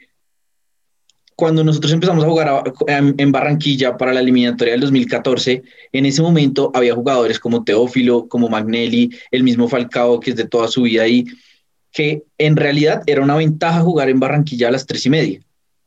cuando 1.35 1.65
nosotros 1.65 1.95
empezamos 1.95 2.25
a 2.25 2.29
jugar 2.29 2.75
en, 2.87 3.33
Barranquilla 3.33 3.97
para 3.97 4.13
la 4.13 4.21
eliminatoria 4.21 4.75
del 4.75 4.83
2014, 4.83 5.63
en 5.93 6.05
ese 6.05 6.21
momento 6.21 6.71
había 6.75 6.95
jugadores 6.95 7.39
como 7.39 7.65
Teófilo, 7.65 8.29
como 8.29 8.51
Magnelli, 8.51 9.17
el 9.31 9.45
mismo 9.45 9.67
Falcao, 9.67 10.21
que 10.21 10.33
es 10.33 10.37
de 10.37 10.45
toda 10.45 10.69
su 10.69 10.83
vida 10.83 11.05
ahí, 11.05 11.25
que 11.93 12.23
en 12.39 12.57
realidad 12.57 13.03
era 13.07 13.23
una 13.23 13.37
ventaja 13.37 13.81
jugar 13.81 14.09
en 14.09 14.21
Barranquilla 14.21 14.69
a 14.69 14.71
las 14.71 14.87
tres 14.87 15.07
y 15.07 15.11
media. 15.11 15.41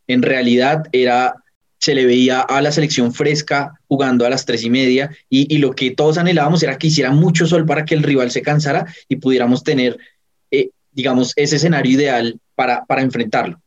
En 0.08 0.22
realidad 0.22 0.84
era, 0.92 1.36
se 1.80 1.96
le 1.96 2.06
veía 2.06 2.42
a 2.42 2.62
la 2.62 2.72
selección 2.72 3.14
fresca 3.14 3.80
jugando 3.88 4.26
a 4.26 4.30
las 4.30 4.46
tres 4.46 4.64
y 4.64 4.70
media 4.70 5.16
y, 5.30 5.58
lo 5.60 5.72
que 5.72 5.92
todos 5.92 6.18
anhelábamos 6.18 6.64
era 6.64 6.78
que 6.78 6.88
hiciera 6.88 7.12
mucho 7.12 7.46
sol 7.46 7.66
para 7.66 7.86
que 7.86 7.96
el 7.96 8.04
rival 8.04 8.32
se 8.32 8.42
cansara 8.42 8.86
y 9.08 9.18
pudiéramos 9.18 9.64
tener, 9.64 9.98
eh, 10.50 10.70
digamos, 10.92 11.34
ese 11.36 11.58
escenario 11.58 11.94
ideal 11.94 12.40
para, 12.56 12.86
para 12.86 13.02
enfrentarlo. 13.02 13.62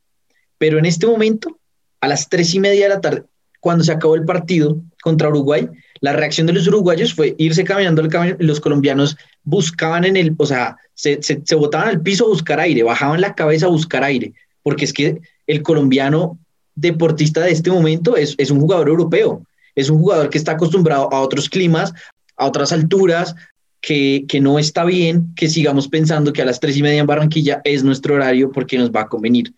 Pero 0.58 0.78
en 0.78 0.86
este 0.86 1.06
momento 1.06 1.58
a 2.00 2.08
las 2.08 2.28
tres 2.28 2.54
y 2.54 2.60
media 2.60 2.84
de 2.84 2.94
la 2.94 3.00
tarde, 3.00 3.24
cuando 3.60 3.82
se 3.84 3.92
acabó 3.92 4.14
el 4.14 4.24
partido 4.24 4.76
contra 5.02 5.28
Uruguay, 5.28 5.68
la 6.04 6.12
reacción 6.12 6.46
de 6.46 6.52
los 6.52 6.68
uruguayos 6.68 7.14
fue 7.14 7.34
irse 7.38 7.64
caminando 7.64 8.06
camino 8.10 8.36
y 8.38 8.44
los 8.44 8.60
colombianos 8.60 9.16
buscaban 9.42 10.04
en 10.04 10.18
el, 10.18 10.34
o 10.36 10.44
sea, 10.44 10.76
se, 10.92 11.18
se, 11.22 11.54
botaban 11.54 11.88
al 11.88 12.02
piso 12.02 12.26
a 12.26 12.28
buscar 12.28 12.60
aire, 12.60 12.82
bajaban 12.82 13.22
la 13.22 13.34
cabeza 13.34 13.64
a 13.64 13.70
buscar 13.70 14.04
aire, 14.04 14.34
porque 14.62 14.84
es 14.84 14.92
que 14.92 15.22
el 15.46 15.62
colombiano 15.62 16.38
deportista 16.74 17.40
de 17.40 17.52
este 17.52 17.70
momento 17.70 18.18
es, 18.18 18.34
es 18.36 18.50
un 18.50 18.60
jugador 18.60 18.90
europeo, 18.90 19.46
es 19.74 19.88
un 19.88 19.98
jugador 19.98 20.28
que 20.28 20.36
está 20.36 20.52
acostumbrado 20.52 21.10
a 21.10 21.22
otros 21.22 21.48
climas, 21.48 21.94
a 22.36 22.44
otras 22.44 22.70
alturas, 22.72 23.34
que, 23.80 24.26
que, 24.28 24.42
no 24.42 24.58
está 24.58 24.84
bien 24.84 25.34
que 25.34 25.48
sigamos 25.48 25.88
pensando 25.88 26.34
que 26.34 26.42
a 26.42 26.44
las 26.44 26.60
tres 26.60 26.76
y 26.76 26.82
media 26.82 27.00
en 27.00 27.06
Barranquilla 27.06 27.62
es 27.64 27.82
nuestro 27.82 28.16
horario 28.16 28.52
porque 28.52 28.76
nos 28.76 28.90
va 28.90 29.02
a 29.02 29.08
convenir. 29.08 29.54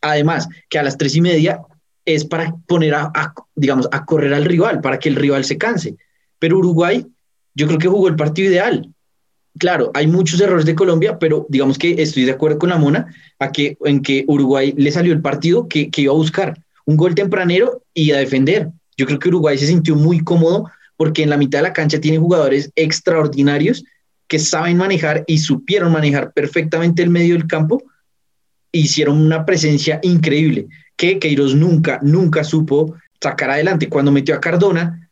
Además, 0.00 0.48
que 0.70 0.78
a 0.78 0.82
las 0.82 0.96
tres 0.96 1.14
y 1.14 1.20
media 1.20 1.60
es 2.04 2.24
para 2.24 2.54
poner 2.66 2.94
a, 2.94 3.12
digamos, 3.54 3.88
a 3.90 4.04
correr 4.04 4.34
al 4.34 4.44
rival, 4.44 4.80
para 4.80 4.98
que 4.98 5.08
el 5.08 5.16
rival 5.16 5.44
se 5.44 5.58
canse. 5.58 5.96
Pero 6.38 6.58
Uruguay, 6.58 7.06
yo 7.54 7.66
creo 7.66 7.78
que 7.78 7.88
jugó 7.88 8.08
el 8.08 8.16
partido 8.16 8.50
ideal. 8.50 8.90
Claro, 9.58 9.90
hay 9.94 10.06
muchos 10.06 10.40
errores 10.40 10.66
de 10.66 10.74
Colombia, 10.74 11.18
pero 11.18 11.46
digamos 11.48 11.78
que 11.78 12.02
estoy 12.02 12.24
de 12.24 12.32
acuerdo 12.32 12.58
con 12.58 12.70
la 12.70 12.78
Mona 12.78 13.14
a 13.38 13.52
que, 13.52 13.76
en 13.84 14.02
que 14.02 14.24
Uruguay 14.26 14.74
le 14.76 14.90
salió 14.90 15.12
el 15.12 15.22
partido 15.22 15.68
que, 15.68 15.90
que 15.90 16.02
iba 16.02 16.12
a 16.12 16.16
buscar 16.16 16.58
un 16.84 16.96
gol 16.96 17.14
tempranero 17.14 17.82
y 17.94 18.10
a 18.10 18.18
defender. 18.18 18.70
Yo 18.96 19.06
creo 19.06 19.18
que 19.18 19.28
Uruguay 19.28 19.56
se 19.56 19.66
sintió 19.66 19.94
muy 19.94 20.20
cómodo 20.20 20.70
porque 20.96 21.22
en 21.22 21.30
la 21.30 21.36
mitad 21.36 21.60
de 21.60 21.64
la 21.64 21.72
cancha 21.72 22.00
tiene 22.00 22.18
jugadores 22.18 22.70
extraordinarios 22.74 23.84
que 24.26 24.38
saben 24.38 24.76
manejar 24.76 25.24
y 25.26 25.38
supieron 25.38 25.92
manejar 25.92 26.32
perfectamente 26.32 27.02
el 27.02 27.10
medio 27.10 27.34
del 27.34 27.46
campo 27.46 27.82
hicieron 28.72 29.20
una 29.20 29.46
presencia 29.46 30.00
increíble 30.02 30.66
que 30.96 31.18
Queiroz 31.18 31.54
nunca, 31.54 32.00
nunca 32.02 32.44
supo 32.44 32.94
sacar 33.20 33.50
adelante. 33.50 33.88
Cuando 33.88 34.12
metió 34.12 34.34
a 34.34 34.40
Cardona, 34.40 35.08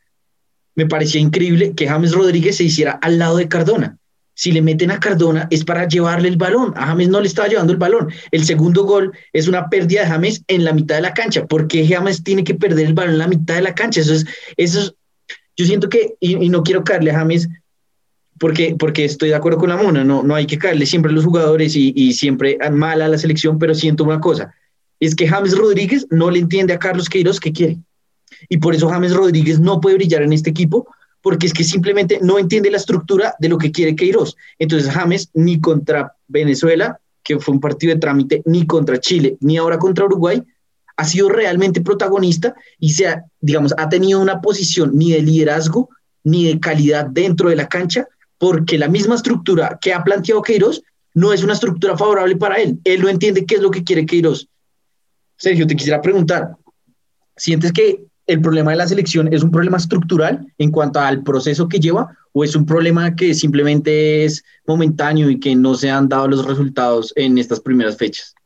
me 0.75 0.87
parecía 0.87 1.21
increíble 1.21 1.75
que 1.75 1.89
James 1.89 2.12
Rodríguez 2.12 2.57
se 2.57 2.65
hiciera 2.65 2.93
al 2.93 3.19
lado 3.19 3.37
de 3.37 3.49
Cardona. 3.49 3.99
Si 4.35 4.51
le 4.51 4.62
meten 4.62 4.91
a 4.91 4.99
Cardona 4.99 5.47
es 5.51 5.65
para 5.65 5.87
llevarle 5.87 6.29
el 6.29 6.37
balón. 6.37 6.73
A 6.77 6.87
James 6.87 7.09
no 7.09 7.21
le 7.21 7.29
estaba 7.29 7.49
llevando 7.49 7.73
el 7.73 7.79
balón. 7.79 8.11
El 8.31 8.45
segundo 8.45 8.85
gol 8.85 9.12
es 9.33 9.47
una 9.47 9.69
pérdida 9.69 10.03
de 10.03 10.09
James 10.09 10.43
en 10.49 10.65
la 10.65 10.73
mitad 10.73 10.97
de 10.97 11.03
la 11.03 11.15
cancha. 11.15 11.47
¿Por 11.47 11.69
qué 11.69 11.87
James 11.87 12.25
tiene 12.25 12.43
que 12.43 12.55
perder 12.55 12.87
el 12.87 12.95
balón 12.95 13.12
en 13.12 13.19
la 13.19 13.29
mitad 13.29 13.57
de 13.57 13.62
la 13.62 13.75
cancha? 13.75 14.01
Eso 14.01 14.15
es, 14.15 14.25
eso 14.57 14.95
yo 15.57 15.67
siento 15.67 15.89
que, 15.89 16.15
y, 16.19 16.43
y 16.45 16.49
no 16.49 16.62
quiero 16.62 16.83
caerle 16.83 17.11
a 17.11 17.19
James 17.19 17.49
porque, 18.39 18.75
porque 18.77 19.05
estoy 19.05 19.29
de 19.29 19.37
acuerdo 19.37 19.59
con 19.59 19.69
la 19.69 19.77
mona, 19.77 20.03
no, 20.03 20.23
no 20.25 20.35
hay 20.35 20.47
que 20.47 20.59
caerle 20.59 20.85
siempre 20.85 21.12
a 21.12 21.15
los 21.15 21.25
jugadores 21.25 21.77
y, 21.77 21.93
y 21.95 22.15
siempre 22.15 22.59
mal 22.73 23.01
a 23.01 23.07
la 23.07 23.17
selección, 23.17 23.57
pero 23.57 23.73
siento 23.73 24.03
una 24.03 24.19
cosa, 24.19 24.53
es 25.06 25.14
que 25.14 25.26
James 25.26 25.56
Rodríguez 25.56 26.06
no 26.11 26.30
le 26.30 26.38
entiende 26.38 26.73
a 26.73 26.78
Carlos 26.78 27.09
Queiroz 27.09 27.40
qué 27.40 27.52
quiere. 27.52 27.78
Y 28.49 28.59
por 28.59 28.75
eso 28.75 28.88
James 28.88 29.14
Rodríguez 29.14 29.59
no 29.59 29.80
puede 29.80 29.97
brillar 29.97 30.23
en 30.23 30.32
este 30.32 30.50
equipo, 30.50 30.87
porque 31.21 31.47
es 31.47 31.52
que 31.52 31.64
simplemente 31.64 32.21
no 32.23 32.38
entiende 32.38 32.71
la 32.71 32.76
estructura 32.76 33.35
de 33.38 33.49
lo 33.49 33.59
que 33.59 33.73
quiere 33.73 33.97
Queiroz. 33.97 34.37
Entonces 34.59 34.90
James 34.90 35.28
ni 35.35 35.61
contra 35.61 36.14
Venezuela, 36.28 37.00
que 37.25 37.38
fue 37.38 37.54
un 37.54 37.61
partido 37.61 37.94
de 37.94 38.00
trámite, 38.00 38.42
ni 38.44 38.66
contra 38.66 38.99
Chile, 38.99 39.37
ni 39.40 39.56
ahora 39.56 39.78
contra 39.78 40.04
Uruguay, 40.04 40.42
ha 40.97 41.04
sido 41.04 41.28
realmente 41.28 41.80
protagonista 41.80 42.54
y 42.78 42.90
se 42.90 43.09
ha, 43.09 43.25
digamos, 43.40 43.75
ha 43.78 43.88
tenido 43.88 44.21
una 44.21 44.40
posición 44.40 44.92
ni 44.94 45.12
de 45.12 45.23
liderazgo 45.23 45.88
ni 46.25 46.47
de 46.47 46.61
calidad 46.61 47.06
dentro 47.06 47.49
de 47.49 47.56
la 47.56 47.68
cancha 47.68 48.06
porque 48.38 48.78
la 48.78 48.88
misma 48.88 49.16
estructura 49.16 49.78
que 49.80 49.92
ha 49.92 50.04
planteado 50.04 50.42
Queiroz 50.42 50.82
no 51.14 51.32
es 51.32 51.42
una 51.42 51.52
estructura 51.52 51.97
favorable 51.97 52.37
para 52.37 52.56
él. 52.56 52.78
Él 52.85 53.02
no 53.02 53.09
entiende 53.09 53.44
qué 53.47 53.56
es 53.56 53.62
lo 53.62 53.71
que 53.71 53.85
quiere 53.85 54.06
Queiroz. 54.06 54.49
Sergio, 55.42 55.66
te 55.66 55.75
quisiera 55.75 56.00
preguntar, 56.00 56.52
¿sientes 57.37 57.72
que 57.72 58.04
el 58.28 58.40
problema 58.40 58.70
de 58.70 58.76
la 58.76 58.87
selección 58.87 59.34
es 59.34 59.42
un 59.42 59.50
problema 59.50 59.76
estructural 59.76 60.46
en 60.56 60.70
cuanto 60.70 61.00
al 61.00 61.25
proceso 61.25 61.68
que 61.68 61.80
lleva 61.80 62.16
o 62.30 62.44
es 62.44 62.54
un 62.54 62.64
problema 62.64 63.16
que 63.16 63.34
simplemente 63.34 64.25
es 64.25 64.44
momentáneo 64.68 65.28
y 65.28 65.40
que 65.40 65.56
no 65.56 65.75
se 65.75 65.90
han 65.90 66.08
dado 66.08 66.28
los 66.28 66.46
resultados 66.46 67.12
en 67.16 67.38
estas 67.38 67.58
primeras 67.58 67.96
fechas? 67.96 68.37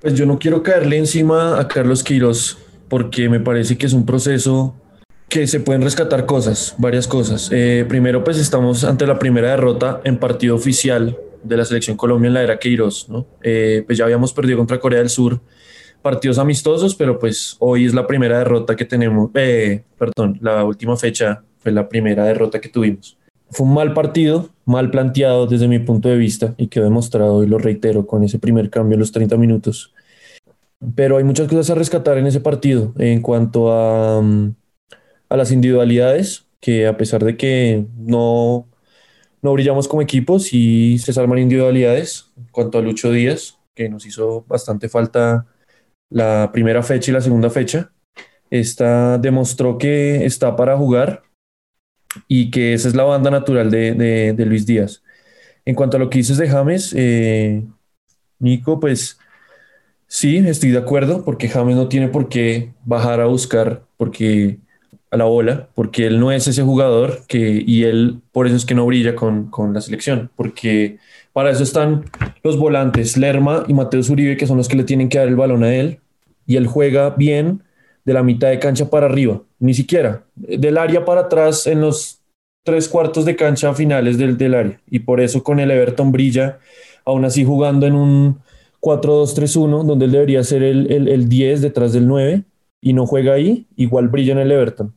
Pues 0.00 0.14
yo 0.14 0.24
no 0.24 0.38
quiero 0.38 0.62
caerle 0.62 0.96
encima 0.96 1.60
a 1.60 1.68
Carlos 1.68 2.02
Queiroz 2.02 2.56
porque 2.88 3.28
me 3.28 3.40
parece 3.40 3.76
que 3.76 3.84
es 3.84 3.92
un 3.92 4.06
proceso 4.06 4.74
que 5.28 5.46
se 5.46 5.60
pueden 5.60 5.82
rescatar 5.82 6.24
cosas, 6.24 6.74
varias 6.78 7.06
cosas. 7.06 7.50
Eh, 7.52 7.84
primero, 7.86 8.24
pues 8.24 8.38
estamos 8.38 8.84
ante 8.84 9.06
la 9.06 9.18
primera 9.18 9.50
derrota 9.50 10.00
en 10.02 10.16
partido 10.16 10.54
oficial 10.54 11.18
de 11.42 11.56
la 11.58 11.66
selección 11.66 11.98
Colombia 11.98 12.28
en 12.28 12.34
la 12.34 12.42
era 12.42 12.58
Queiroz, 12.58 13.10
¿no? 13.10 13.26
Eh, 13.42 13.84
pues 13.86 13.98
ya 13.98 14.04
habíamos 14.04 14.32
perdido 14.32 14.56
contra 14.56 14.80
Corea 14.80 15.00
del 15.00 15.10
Sur 15.10 15.42
partidos 16.02 16.38
amistosos, 16.38 16.94
pero 16.94 17.18
pues 17.18 17.56
hoy 17.58 17.86
es 17.86 17.94
la 17.94 18.06
primera 18.06 18.38
derrota 18.38 18.76
que 18.76 18.84
tenemos, 18.84 19.30
eh, 19.34 19.84
perdón, 19.98 20.38
la 20.40 20.64
última 20.64 20.96
fecha 20.96 21.42
fue 21.58 21.72
la 21.72 21.88
primera 21.88 22.24
derrota 22.24 22.60
que 22.60 22.68
tuvimos. 22.68 23.18
Fue 23.50 23.66
un 23.66 23.74
mal 23.74 23.94
partido, 23.94 24.50
mal 24.64 24.90
planteado 24.90 25.46
desde 25.46 25.68
mi 25.68 25.78
punto 25.78 26.08
de 26.08 26.16
vista 26.16 26.54
y 26.58 26.68
quedó 26.68 26.84
demostrado, 26.84 27.42
y 27.42 27.46
lo 27.46 27.58
reitero, 27.58 28.06
con 28.06 28.22
ese 28.22 28.38
primer 28.38 28.70
cambio 28.70 28.94
en 28.94 29.00
los 29.00 29.12
30 29.12 29.36
minutos. 29.36 29.94
Pero 30.94 31.16
hay 31.16 31.24
muchas 31.24 31.48
cosas 31.48 31.70
a 31.70 31.74
rescatar 31.74 32.18
en 32.18 32.26
ese 32.26 32.40
partido 32.40 32.92
en 32.98 33.22
cuanto 33.22 33.72
a... 33.72 34.20
Mm, 34.22 34.54
a 35.28 35.36
las 35.36 35.52
individualidades, 35.52 36.46
que 36.60 36.86
a 36.86 36.96
pesar 36.96 37.24
de 37.24 37.36
que 37.36 37.86
no, 37.96 38.68
no 39.42 39.52
brillamos 39.52 39.88
como 39.88 40.02
equipo, 40.02 40.38
sí 40.38 40.98
se 40.98 41.12
salvan 41.12 41.38
individualidades. 41.38 42.32
En 42.36 42.48
cuanto 42.50 42.78
a 42.78 42.82
Lucho 42.82 43.10
Díaz, 43.10 43.58
que 43.74 43.88
nos 43.88 44.06
hizo 44.06 44.44
bastante 44.48 44.88
falta 44.88 45.46
la 46.10 46.50
primera 46.52 46.82
fecha 46.82 47.10
y 47.10 47.14
la 47.14 47.20
segunda 47.20 47.50
fecha, 47.50 47.92
esta 48.50 49.18
demostró 49.18 49.78
que 49.78 50.24
está 50.24 50.56
para 50.56 50.76
jugar 50.76 51.22
y 52.26 52.50
que 52.50 52.72
esa 52.72 52.88
es 52.88 52.94
la 52.94 53.04
banda 53.04 53.30
natural 53.30 53.70
de, 53.70 53.94
de, 54.34 54.46
Luis 54.46 54.66
Díaz. 54.66 55.02
En 55.64 55.74
cuanto 55.74 55.96
a 55.96 56.00
lo 56.00 56.08
que 56.08 56.18
dices 56.18 56.38
de 56.38 56.48
James, 56.48 56.94
eh, 56.96 57.62
Nico, 58.38 58.80
pues 58.80 59.18
sí, 60.06 60.38
estoy 60.38 60.70
de 60.70 60.78
acuerdo, 60.78 61.24
porque 61.24 61.48
James 61.48 61.76
no 61.76 61.88
tiene 61.88 62.08
por 62.08 62.28
qué 62.28 62.72
bajar 62.84 63.20
a 63.20 63.26
buscar 63.26 63.82
porque 63.96 64.58
a 65.10 65.16
la 65.16 65.24
bola, 65.24 65.68
porque 65.74 66.06
él 66.06 66.20
no 66.20 66.32
es 66.32 66.46
ese 66.48 66.62
jugador 66.62 67.24
que, 67.28 67.62
y 67.66 67.84
él 67.84 68.20
por 68.32 68.46
eso 68.46 68.56
es 68.56 68.64
que 68.64 68.74
no 68.74 68.86
brilla 68.86 69.14
con, 69.14 69.50
con 69.50 69.72
la 69.74 69.80
selección, 69.80 70.30
porque 70.36 70.98
para 71.38 71.52
eso 71.52 71.62
están 71.62 72.04
los 72.42 72.58
volantes, 72.58 73.16
Lerma 73.16 73.62
y 73.68 73.72
Mateo 73.72 74.00
Uribe, 74.10 74.36
que 74.36 74.48
son 74.48 74.56
los 74.56 74.66
que 74.66 74.76
le 74.76 74.82
tienen 74.82 75.08
que 75.08 75.18
dar 75.18 75.28
el 75.28 75.36
balón 75.36 75.62
a 75.62 75.72
él, 75.72 76.00
y 76.48 76.56
él 76.56 76.66
juega 76.66 77.10
bien 77.10 77.62
de 78.04 78.12
la 78.12 78.24
mitad 78.24 78.48
de 78.48 78.58
cancha 78.58 78.90
para 78.90 79.06
arriba, 79.06 79.40
ni 79.60 79.72
siquiera, 79.72 80.24
del 80.34 80.76
área 80.76 81.04
para 81.04 81.20
atrás 81.20 81.68
en 81.68 81.80
los 81.80 82.22
tres 82.64 82.88
cuartos 82.88 83.24
de 83.24 83.36
cancha 83.36 83.72
finales 83.72 84.18
del, 84.18 84.36
del 84.36 84.52
área, 84.52 84.80
y 84.90 84.98
por 84.98 85.20
eso 85.20 85.44
con 85.44 85.60
el 85.60 85.70
Everton 85.70 86.10
brilla, 86.10 86.58
aún 87.04 87.24
así 87.24 87.44
jugando 87.44 87.86
en 87.86 87.94
un 87.94 88.40
4-2-3-1, 88.80 89.84
donde 89.84 90.06
él 90.06 90.10
debería 90.10 90.42
ser 90.42 90.64
el, 90.64 90.90
el, 90.90 91.06
el 91.06 91.28
10 91.28 91.62
detrás 91.62 91.92
del 91.92 92.08
9, 92.08 92.42
y 92.80 92.94
no 92.94 93.06
juega 93.06 93.34
ahí, 93.34 93.64
igual 93.76 94.08
brilla 94.08 94.32
en 94.32 94.38
el 94.40 94.50
Everton. 94.50 94.92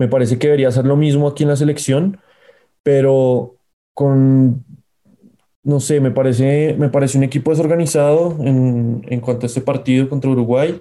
Me 0.00 0.08
parece 0.08 0.36
que 0.36 0.48
debería 0.48 0.66
hacer 0.66 0.84
lo 0.84 0.96
mismo 0.96 1.28
aquí 1.28 1.44
en 1.44 1.50
la 1.50 1.54
selección, 1.54 2.18
pero 2.82 3.54
con, 3.94 4.64
no 5.62 5.80
sé, 5.80 6.00
me 6.00 6.10
parece, 6.10 6.74
me 6.78 6.88
parece 6.88 7.18
un 7.18 7.24
equipo 7.24 7.50
desorganizado 7.50 8.36
en, 8.40 9.02
en 9.08 9.20
cuanto 9.20 9.46
a 9.46 9.48
este 9.48 9.60
partido 9.60 10.08
contra 10.08 10.30
Uruguay, 10.30 10.80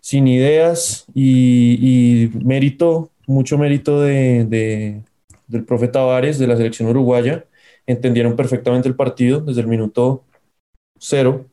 sin 0.00 0.28
ideas 0.28 1.06
y, 1.14 2.30
mérito, 2.44 3.10
mucho 3.26 3.58
mérito 3.58 4.00
de, 4.00 4.44
de, 4.44 5.02
del 5.48 5.64
profe 5.64 5.88
Tavares 5.88 6.38
de 6.38 6.46
la 6.46 6.56
selección 6.56 6.88
uruguaya. 6.88 7.46
Entendieron 7.86 8.36
perfectamente 8.36 8.88
el 8.88 8.96
partido 8.96 9.40
desde 9.40 9.62
el 9.62 9.66
minuto 9.68 10.24
cero, 10.98 11.46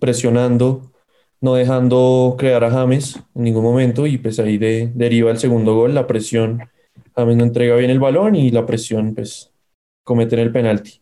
presionando, 0.00 0.92
no 1.40 1.54
dejando 1.54 2.36
crear 2.38 2.64
a 2.64 2.70
James 2.70 3.18
en 3.34 3.44
ningún 3.44 3.62
momento 3.64 4.06
y 4.06 4.18
pues 4.18 4.38
ahí 4.38 4.58
de, 4.58 4.90
deriva 4.94 5.30
el 5.30 5.38
segundo 5.38 5.74
gol, 5.74 5.94
la 5.94 6.06
presión, 6.06 6.68
James 7.14 7.36
no 7.36 7.44
entrega 7.44 7.76
bien 7.76 7.90
el 7.90 8.00
balón 8.00 8.34
y 8.36 8.50
la 8.50 8.66
presión 8.66 9.14
pues 9.14 9.52
cometen 10.04 10.38
el 10.40 10.52
penalti. 10.52 11.00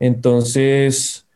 Entonces, 0.00 1.26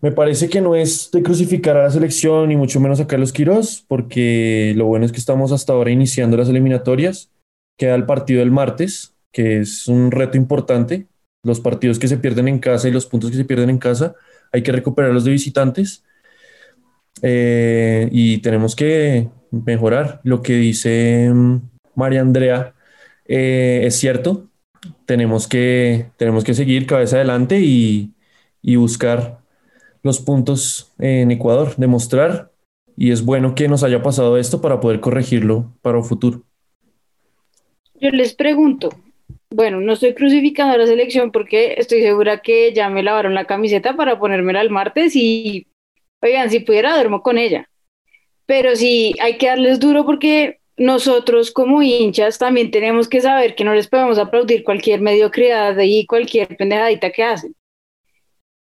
me 0.00 0.12
parece 0.12 0.48
que 0.48 0.60
no 0.60 0.74
es 0.74 1.10
de 1.12 1.22
crucificar 1.22 1.76
a 1.76 1.82
la 1.84 1.90
selección 1.90 2.50
y 2.50 2.56
mucho 2.56 2.80
menos 2.80 3.00
a 3.00 3.06
Carlos 3.06 3.32
Quirós, 3.32 3.84
porque 3.86 4.72
lo 4.76 4.86
bueno 4.86 5.04
es 5.04 5.12
que 5.12 5.18
estamos 5.18 5.52
hasta 5.52 5.74
ahora 5.74 5.90
iniciando 5.90 6.36
las 6.36 6.48
eliminatorias. 6.48 7.30
Queda 7.76 7.94
el 7.94 8.06
partido 8.06 8.40
del 8.40 8.50
martes, 8.50 9.14
que 9.32 9.60
es 9.60 9.88
un 9.88 10.10
reto 10.10 10.38
importante. 10.38 11.06
Los 11.42 11.60
partidos 11.60 11.98
que 11.98 12.08
se 12.08 12.18
pierden 12.18 12.48
en 12.48 12.58
casa 12.58 12.88
y 12.88 12.92
los 12.92 13.06
puntos 13.06 13.30
que 13.30 13.36
se 13.36 13.44
pierden 13.44 13.70
en 13.70 13.78
casa, 13.78 14.14
hay 14.52 14.62
que 14.62 14.72
recuperarlos 14.72 15.24
de 15.24 15.30
visitantes 15.32 16.04
eh, 17.22 18.08
y 18.10 18.38
tenemos 18.38 18.74
que 18.76 19.28
mejorar. 19.50 20.20
Lo 20.24 20.42
que 20.42 20.54
dice 20.54 21.30
mm, 21.32 21.60
María 21.94 22.20
Andrea 22.22 22.74
eh, 23.26 23.82
es 23.84 23.96
cierto. 23.96 24.49
Tenemos 25.10 25.48
que, 25.48 26.06
tenemos 26.18 26.44
que 26.44 26.54
seguir 26.54 26.86
cabeza 26.86 27.16
adelante 27.16 27.58
y, 27.58 28.12
y 28.62 28.76
buscar 28.76 29.40
los 30.04 30.20
puntos 30.20 30.92
en 31.00 31.32
Ecuador, 31.32 31.74
demostrar. 31.76 32.52
Y 32.96 33.10
es 33.10 33.24
bueno 33.24 33.56
que 33.56 33.66
nos 33.66 33.82
haya 33.82 34.04
pasado 34.04 34.38
esto 34.38 34.60
para 34.60 34.78
poder 34.78 35.00
corregirlo 35.00 35.74
para 35.82 35.98
el 35.98 36.04
futuro. 36.04 36.44
Yo 38.00 38.10
les 38.10 38.34
pregunto, 38.34 38.90
bueno, 39.50 39.80
no 39.80 39.94
estoy 39.94 40.14
crucificando 40.14 40.74
a 40.74 40.78
la 40.78 40.86
selección 40.86 41.32
porque 41.32 41.74
estoy 41.78 42.02
segura 42.02 42.40
que 42.40 42.72
ya 42.72 42.88
me 42.88 43.02
lavaron 43.02 43.34
la 43.34 43.46
camiseta 43.46 43.96
para 43.96 44.20
ponérmela 44.20 44.60
el 44.60 44.70
martes 44.70 45.16
y 45.16 45.66
oigan, 46.22 46.50
si 46.50 46.60
pudiera 46.60 46.94
duermo 46.94 47.24
con 47.24 47.36
ella. 47.36 47.68
Pero 48.46 48.76
sí, 48.76 49.16
hay 49.20 49.38
que 49.38 49.48
darles 49.48 49.80
duro 49.80 50.06
porque 50.06 50.59
nosotros 50.80 51.50
como 51.50 51.82
hinchas 51.82 52.38
también 52.38 52.70
tenemos 52.70 53.06
que 53.06 53.20
saber 53.20 53.54
que 53.54 53.64
no 53.64 53.74
les 53.74 53.86
podemos 53.86 54.18
aplaudir 54.18 54.64
cualquier 54.64 55.02
mediocridad 55.02 55.76
y 55.78 56.06
cualquier 56.06 56.56
pendejadita 56.56 57.10
que 57.12 57.22
hacen. 57.22 57.54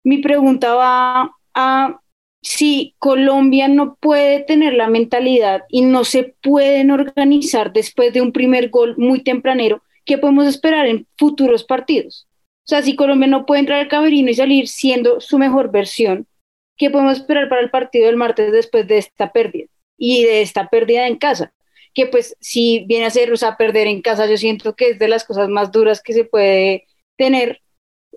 Mi 0.05 0.19
pregunta 0.19 0.73
va 0.73 1.31
a 1.53 1.99
si 2.41 2.95
Colombia 2.97 3.67
no 3.67 3.97
puede 3.99 4.39
tener 4.39 4.73
la 4.75 4.87
mentalidad 4.87 5.63
y 5.67 5.81
no 5.81 6.05
se 6.05 6.33
pueden 6.41 6.91
organizar 6.91 7.73
después 7.73 8.13
de 8.13 8.21
un 8.21 8.31
primer 8.31 8.69
gol 8.69 8.95
muy 8.97 9.21
tempranero, 9.21 9.83
¿qué 10.05 10.17
podemos 10.17 10.47
esperar 10.47 10.85
en 10.85 11.05
futuros 11.17 11.65
partidos? 11.65 12.25
O 12.59 12.69
sea, 12.69 12.83
si 12.83 12.95
Colombia 12.95 13.27
no 13.27 13.45
puede 13.45 13.59
entrar 13.59 13.81
al 13.81 13.89
camerino 13.89 14.29
y 14.29 14.35
salir 14.35 14.69
siendo 14.69 15.19
su 15.19 15.37
mejor 15.37 15.71
versión, 15.71 16.25
¿qué 16.77 16.89
podemos 16.89 17.17
esperar 17.17 17.49
para 17.49 17.59
el 17.59 17.69
partido 17.69 18.05
del 18.05 18.15
martes 18.15 18.53
después 18.53 18.87
de 18.87 18.97
esta 18.97 19.33
pérdida? 19.33 19.67
Y 19.97 20.23
de 20.23 20.41
esta 20.41 20.69
pérdida 20.69 21.07
en 21.07 21.17
casa, 21.17 21.51
que 21.97 22.05
pues 22.05 22.37
si 22.39 22.85
viene 22.87 23.07
a 23.07 23.09
ser, 23.09 23.33
o 23.33 23.37
sea, 23.37 23.57
perder 23.57 23.87
en 23.87 24.03
casa, 24.03 24.29
yo 24.29 24.37
siento 24.37 24.75
que 24.75 24.91
es 24.91 24.99
de 24.99 25.07
las 25.07 25.23
cosas 25.23 25.49
más 25.49 25.71
duras 25.71 25.99
que 25.99 26.13
se 26.13 26.25
puede 26.25 26.85
tener. 27.17 27.63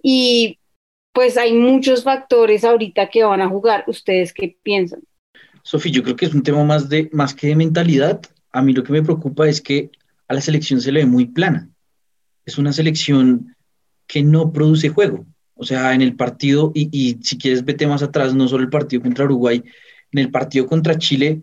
Y 0.02 0.58
pues 1.14 1.38
hay 1.38 1.54
muchos 1.54 2.04
factores 2.04 2.62
ahorita 2.62 3.08
que 3.08 3.24
van 3.24 3.40
a 3.40 3.48
jugar. 3.48 3.84
¿Ustedes 3.86 4.34
qué 4.34 4.58
piensan? 4.62 5.00
Sofi, 5.62 5.90
yo 5.90 6.02
creo 6.02 6.14
que 6.14 6.26
es 6.26 6.34
un 6.34 6.42
tema 6.42 6.62
más, 6.62 6.90
de, 6.90 7.08
más 7.14 7.32
que 7.32 7.46
de 7.46 7.56
mentalidad. 7.56 8.20
A 8.52 8.60
mí 8.60 8.74
lo 8.74 8.84
que 8.84 8.92
me 8.92 9.02
preocupa 9.02 9.48
es 9.48 9.62
que 9.62 9.90
a 10.28 10.34
la 10.34 10.42
selección 10.42 10.82
se 10.82 10.92
le 10.92 11.00
ve 11.00 11.06
muy 11.06 11.24
plana. 11.24 11.70
Es 12.44 12.58
una 12.58 12.74
selección 12.74 13.56
que 14.06 14.22
no 14.22 14.52
produce 14.52 14.90
juego. 14.90 15.24
O 15.54 15.64
sea, 15.64 15.94
en 15.94 16.02
el 16.02 16.16
partido, 16.16 16.70
y, 16.74 17.16
si 17.22 17.38
quieres 17.38 17.64
vete 17.64 17.86
más 17.86 18.02
atrás, 18.02 18.34
no 18.34 18.46
solo 18.46 18.62
el 18.62 18.68
partido 18.68 19.00
contra 19.00 19.24
Uruguay, 19.24 19.64
en 20.12 20.18
el 20.18 20.30
partido 20.30 20.66
contra 20.66 20.98
Chile, 20.98 21.40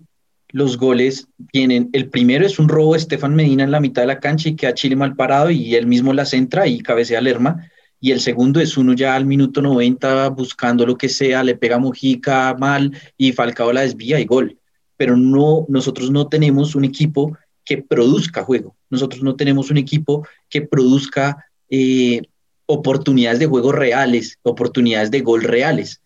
los 0.50 0.78
goles 0.78 1.28
vienen, 1.54 1.90
el 1.94 2.10
primero 2.10 2.46
es 2.46 2.60
un 2.60 2.70
robo 2.70 2.94
de 2.94 3.00
Estefan 3.00 3.36
Medina 3.36 3.64
en 3.64 3.72
la 3.72 3.80
mitad 3.80 4.04
de 4.04 4.08
la 4.08 4.20
cancha 4.20 4.50
y 4.50 4.56
queda 4.56 4.74
Chile 4.74 4.96
mal 4.96 5.16
parado 5.16 5.50
y 5.52 5.76
él 5.76 5.88
mismo 5.88 6.14
la 6.14 6.26
centra 6.26 6.68
y 6.68 6.80
cabecea 6.80 7.22
Lerma. 7.22 7.70
Y 8.00 8.12
el 8.12 8.20
segundo 8.20 8.60
es 8.60 8.78
uno 8.78 8.94
ya 8.94 9.16
al 9.16 9.26
minuto 9.26 9.62
90 9.62 10.30
buscando 10.30 10.86
lo 10.86 10.98
que 10.98 11.10
sea, 11.10 11.44
le 11.44 11.56
pega 11.56 11.80
Mojica 11.80 12.56
mal 12.60 12.92
y 13.18 13.34
Falcao 13.34 13.74
la 13.74 13.82
desvía 13.82 14.20
y 14.20 14.26
gol. 14.26 14.58
Pero 14.96 15.18
no, 15.18 15.66
nosotros 15.68 16.12
no 16.12 16.28
tenemos 16.28 16.76
un 16.76 16.86
equipo 16.86 17.38
que 17.66 17.80
produzca 17.80 18.44
juego. 18.44 18.76
Nosotros 18.90 19.22
no 19.24 19.36
tenemos 19.36 19.70
un 19.70 19.78
equipo 19.78 20.26
que 20.50 20.62
produzca 20.62 21.46
eh, 21.70 22.22
oportunidades 22.66 23.40
de 23.40 23.48
juego 23.48 23.72
reales, 23.72 24.38
oportunidades 24.44 25.12
de 25.12 25.22
gol 25.22 25.44
reales. 25.44 26.02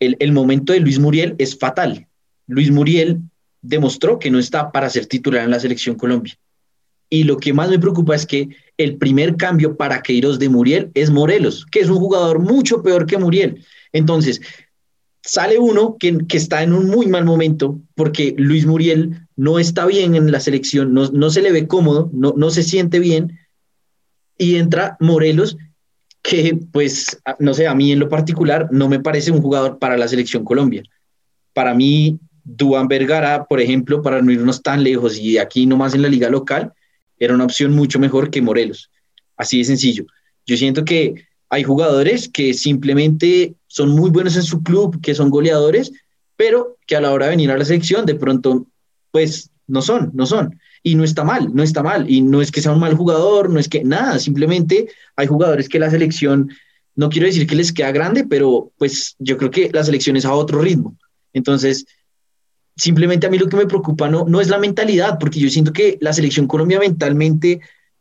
El, 0.00 0.32
momento 0.32 0.72
de 0.72 0.80
Luis 0.80 0.98
Muriel 0.98 1.34
es 1.38 1.58
fatal. 1.58 2.08
Luis 2.46 2.70
Muriel 2.70 3.20
demostró 3.62 4.18
que 4.18 4.30
no 4.30 4.38
está 4.38 4.72
para 4.72 4.90
ser 4.90 5.06
titular 5.06 5.44
en 5.44 5.50
la 5.50 5.60
selección 5.60 5.96
Colombia. 5.96 6.34
Y 7.08 7.24
lo 7.24 7.38
que 7.38 7.52
más 7.52 7.68
me 7.68 7.78
preocupa 7.78 8.14
es 8.14 8.24
que 8.24 8.48
el 8.76 8.96
primer 8.96 9.36
cambio 9.36 9.76
para 9.76 10.00
Queiroz 10.00 10.38
de 10.38 10.48
Muriel 10.48 10.90
es 10.94 11.10
Morelos, 11.10 11.66
que 11.66 11.80
es 11.80 11.88
un 11.88 11.98
jugador 11.98 12.38
mucho 12.38 12.82
peor 12.82 13.04
que 13.06 13.18
Muriel. 13.18 13.64
Entonces, 13.92 14.40
sale 15.22 15.58
uno 15.58 15.96
que, 15.98 16.24
está 16.30 16.62
en 16.62 16.72
un 16.72 16.86
muy 16.86 17.06
mal 17.08 17.24
momento 17.24 17.80
porque 17.94 18.34
Luis 18.38 18.64
Muriel 18.64 19.26
no 19.36 19.58
está 19.58 19.86
bien 19.86 20.14
en 20.14 20.30
la 20.30 20.40
selección, 20.40 20.94
no, 20.94 21.10
no 21.10 21.30
se 21.30 21.42
le 21.42 21.52
ve 21.52 21.66
cómodo, 21.66 22.10
no, 22.12 22.32
no 22.36 22.50
se 22.50 22.62
siente 22.62 23.00
bien 23.00 23.38
y 24.38 24.56
entra 24.56 24.96
Morelos, 25.00 25.56
que 26.22 26.58
pues, 26.72 27.20
no 27.38 27.54
sé, 27.54 27.66
a 27.66 27.74
mí 27.74 27.92
en 27.92 27.98
lo 27.98 28.08
particular 28.08 28.68
no 28.70 28.88
me 28.88 29.00
parece 29.00 29.30
un 29.30 29.42
jugador 29.42 29.78
para 29.78 29.96
la 29.96 30.08
selección 30.08 30.44
Colombia. 30.44 30.82
Para 31.52 31.74
mí, 31.74 32.18
Duan 32.44 32.88
Vergara, 32.88 33.44
por 33.44 33.60
ejemplo, 33.60 34.02
para 34.02 34.22
no 34.22 34.32
irnos 34.32 34.62
tan 34.62 34.82
lejos 34.82 35.18
y 35.18 35.38
aquí 35.38 35.66
nomás 35.66 35.94
en 35.94 36.02
la 36.02 36.08
liga 36.08 36.28
local, 36.28 36.72
era 37.18 37.34
una 37.34 37.44
opción 37.44 37.72
mucho 37.72 37.98
mejor 37.98 38.30
que 38.30 38.42
Morelos. 38.42 38.90
Así 39.36 39.58
de 39.58 39.64
sencillo. 39.64 40.06
Yo 40.46 40.56
siento 40.56 40.84
que 40.84 41.26
hay 41.48 41.62
jugadores 41.62 42.28
que 42.28 42.54
simplemente 42.54 43.54
son 43.66 43.90
muy 43.90 44.10
buenos 44.10 44.36
en 44.36 44.42
su 44.42 44.62
club, 44.62 45.00
que 45.00 45.14
son 45.14 45.30
goleadores, 45.30 45.92
pero 46.36 46.76
que 46.86 46.96
a 46.96 47.00
la 47.00 47.12
hora 47.12 47.26
de 47.26 47.30
venir 47.30 47.50
a 47.50 47.58
la 47.58 47.64
selección 47.64 48.06
de 48.06 48.14
pronto, 48.14 48.66
pues 49.10 49.50
no 49.66 49.82
son, 49.82 50.10
no 50.14 50.26
son 50.26 50.58
y 50.82 50.94
no 50.94 51.04
está 51.04 51.24
mal, 51.24 51.54
no 51.54 51.62
está 51.62 51.82
mal. 51.82 52.10
Y 52.10 52.22
no 52.22 52.40
es 52.40 52.50
que 52.50 52.62
sea 52.62 52.72
un 52.72 52.80
mal 52.80 52.94
jugador, 52.94 53.50
no 53.50 53.58
es 53.58 53.68
que 53.68 53.84
nada, 53.84 54.18
simplemente 54.18 54.88
hay 55.16 55.26
jugadores 55.26 55.68
que 55.68 55.78
la 55.78 55.90
selección, 55.90 56.50
no 56.94 57.08
quiero 57.08 57.26
decir 57.26 57.46
que 57.46 57.54
les 57.54 57.72
queda 57.72 57.92
grande, 57.92 58.24
pero 58.24 58.72
pues 58.78 59.16
yo 59.18 59.36
creo 59.36 59.50
que 59.50 59.70
la 59.72 59.84
selección 59.84 60.16
es 60.16 60.24
a 60.24 60.32
otro 60.32 60.60
ritmo. 60.60 60.96
Entonces, 61.32 61.86
simplemente 62.80 63.26
a 63.26 63.30
mí 63.30 63.38
lo 63.38 63.48
que 63.48 63.58
me 63.58 63.66
preocupa 63.66 64.08
no, 64.08 64.24
no 64.26 64.40
es 64.40 64.48
la 64.48 64.58
mentalidad, 64.58 65.18
porque 65.18 65.38
yo 65.38 65.50
siento 65.50 65.72
que 65.72 65.98
la 66.00 66.12
selección 66.12 66.46
Colombia 66.46 66.78
mentalmente 66.78 67.60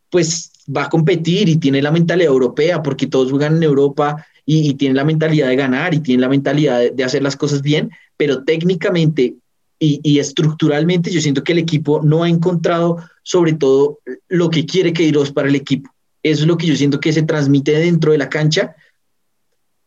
pues 0.09 0.51
va 0.75 0.85
a 0.85 0.89
competir 0.89 1.49
y 1.49 1.57
tiene 1.57 1.81
la 1.81 1.91
mentalidad 1.91 2.31
europea, 2.31 2.81
porque 2.81 3.07
todos 3.07 3.29
juegan 3.29 3.57
en 3.57 3.63
Europa 3.63 4.25
y, 4.45 4.73
tienen 4.75 4.95
la 4.95 5.03
mentalidad 5.03 5.47
de 5.47 5.55
ganar 5.55 5.93
y 5.93 5.99
tienen 5.99 6.21
la 6.21 6.29
mentalidad 6.29 6.91
de, 6.91 7.03
hacer 7.03 7.21
las 7.21 7.35
cosas 7.35 7.61
bien, 7.61 7.91
pero 8.17 8.43
técnicamente 8.43 9.35
y, 9.77 9.99
y, 10.01 10.19
estructuralmente 10.19 11.11
yo 11.11 11.21
siento 11.21 11.43
que 11.43 11.51
el 11.51 11.59
equipo 11.59 12.01
no 12.01 12.23
ha 12.23 12.29
encontrado 12.29 12.97
sobre 13.21 13.53
todo 13.53 13.99
lo 14.29 14.49
que 14.49 14.65
quiere 14.65 14.93
Queiroz 14.93 15.31
para 15.31 15.49
el 15.49 15.55
equipo. 15.55 15.91
Eso 16.23 16.41
es 16.41 16.47
lo 16.47 16.57
que 16.57 16.67
yo 16.67 16.75
siento 16.75 16.99
que 16.99 17.13
se 17.13 17.23
transmite 17.23 17.73
dentro 17.73 18.11
de 18.11 18.17
la 18.17 18.29
cancha. 18.29 18.75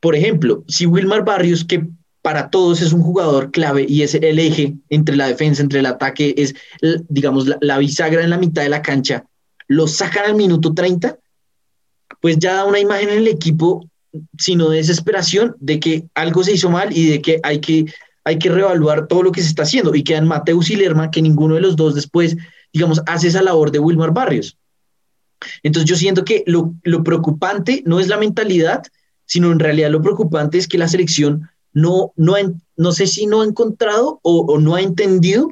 Por 0.01 0.15
ejemplo, 0.15 0.65
si 0.69 0.87
Wilmar 0.87 1.25
Barrios, 1.25 1.65
que 1.65 1.87
para 2.23 2.51
todos 2.51 2.81
es 2.81 2.93
un 2.93 3.03
jugador 3.03 3.51
clave 3.51 3.85
y 3.87 4.03
es 4.03 4.15
el 4.15 4.39
eje 4.39 4.75
entre 4.89 5.17
la 5.17 5.27
defensa, 5.27 5.61
entre 5.61 5.81
el 5.81 5.87
ataque, 5.87 6.35
es, 6.39 6.55
digamos, 7.09 7.47
la, 7.61 7.79
bisagra 7.79 8.23
en 8.23 8.31
la 8.31 8.39
mitad 8.39 8.63
de 8.63 8.69
la 8.69 8.81
cancha, 8.81 9.27
lo 9.67 9.89
sacan 9.89 10.27
al 10.27 10.35
minuto 10.37 10.73
30, 10.73 11.19
pues 12.21 12.39
ya 12.39 12.55
da 12.55 12.65
una 12.65 12.79
imagen 12.79 13.09
en 13.09 13.19
el 13.19 13.29
equipo, 13.29 13.89
sino 14.39 14.69
de 14.69 14.77
desesperación, 14.77 15.57
de 15.59 15.81
que 15.81 16.05
algo 16.15 16.45
se 16.45 16.53
hizo 16.53 16.71
mal 16.71 16.97
y 16.97 17.09
de 17.09 17.21
que 17.21 17.41
hay 17.43 17.59
que, 17.61 17.87
hay 18.23 18.39
que 18.39 18.51
reevaluar 18.51 19.09
todo 19.09 19.25
lo 19.25 19.33
que 19.33 19.43
se 19.43 19.49
está 19.49 19.65
haciendo. 19.65 19.95
Y 19.95 20.05
quedan 20.05 20.29
Mateus 20.29 20.71
y 20.71 20.77
Lerma, 20.77 21.11
que 21.11 21.23
ninguno 21.23 21.57
de 21.57 21.61
los 21.61 21.75
dos 21.75 21.97
después, 21.97 22.37
digamos, 22.73 23.01
hace 23.07 23.29
esa 23.29 23.43
labor 23.43 23.73
de 23.73 23.81
Wilmar 23.81 24.13
Barrios. 24.13 24.57
Entonces 25.65 25.91
yo 25.91 25.97
siento 25.97 26.25
que 26.25 26.45
lo, 26.47 26.75
lo 26.85 27.03
preocupante 27.03 27.83
no 27.85 27.99
es 27.99 28.07
la 28.07 28.19
mentalidad, 28.19 28.85
sino 29.27 29.51
en 29.51 29.59
realidad 29.59 29.91
lo 29.91 30.03
preocupante 30.03 30.59
es 30.59 30.69
que 30.69 30.79
la 30.79 30.87
selección 30.87 31.49
no, 31.73 32.13
no, 32.17 32.35
no 32.77 32.93
sé 32.93 33.07
si 33.07 33.27
no 33.27 33.43
ha 33.43 33.47
encontrado 33.47 34.21
o, 34.23 34.59
no 34.59 34.75
ha 34.75 34.83
entendido 34.83 35.51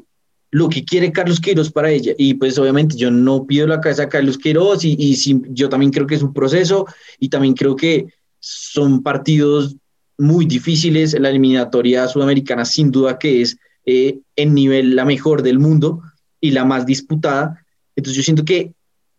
lo 0.50 0.68
que 0.68 0.84
quiere 0.84 1.12
Carlos 1.12 1.40
Queiroz 1.40 1.70
para 1.70 1.90
ella. 1.90 2.12
Y 2.18 2.34
pues 2.34 2.58
obviamente 2.58 2.96
yo 2.96 3.10
no 3.10 3.46
pido 3.46 3.66
la 3.66 3.80
cabeza 3.80 4.04
a 4.04 4.08
Carlos 4.08 4.38
Queiroz 4.38 4.84
y, 4.84 4.96
y 4.98 5.16
yo 5.50 5.68
también 5.68 5.92
creo 5.92 6.06
que 6.06 6.16
es 6.16 6.22
un 6.22 6.32
proceso 6.32 6.86
y 7.18 7.28
también 7.28 7.54
creo 7.54 7.76
que 7.76 8.06
son 8.40 9.02
partidos 9.02 9.76
muy 10.18 10.46
difíciles. 10.46 11.18
La 11.18 11.30
eliminatoria 11.30 12.08
sudamericana 12.08 12.64
sin 12.64 12.90
duda 12.90 13.18
que 13.18 13.42
es 13.42 13.56
eh, 13.86 14.18
en 14.36 14.54
nivel 14.54 14.94
la 14.94 15.04
mejor 15.04 15.42
del 15.42 15.58
mundo 15.58 16.02
y 16.40 16.50
la 16.50 16.64
más 16.64 16.84
disputada. 16.84 17.64
Entonces 17.96 18.16
yo 18.16 18.22
siento 18.22 18.44
que 18.44 18.72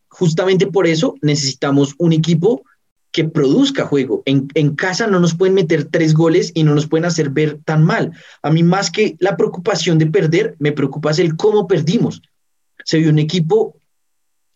justamente 0.07 0.67
por 0.67 0.87
eso 0.87 1.15
necesitamos 1.21 1.95
un 1.97 2.13
equipo 2.13 2.63
que 3.12 3.26
produzca 3.26 3.86
juego. 3.86 4.24
En, 4.26 4.76
casa 4.76 5.08
no 5.08 5.19
nos 5.19 5.36
pueden 5.36 5.54
meter 5.54 5.86
tres 5.86 6.13
goles 6.13 6.52
y 6.54 6.63
no 6.63 6.74
nos 6.74 6.88
pueden 6.88 7.06
hacer 7.06 7.30
ver 7.30 7.60
tan 7.65 7.84
mal. 7.84 8.12
A 8.41 8.50
mí 8.52 8.63
más 8.63 8.89
que 8.89 9.15
la 9.19 9.36
preocupación 9.36 9.97
de 9.97 10.08
perder, 10.08 10.56
me 10.60 10.71
preocupa 10.71 11.12
es 11.12 11.19
el 11.19 11.36
cómo 11.36 11.67
perdimos. 11.67 12.21
Se 12.86 12.97
vio 13.00 13.10
un 13.10 13.19
equipo, 13.19 13.76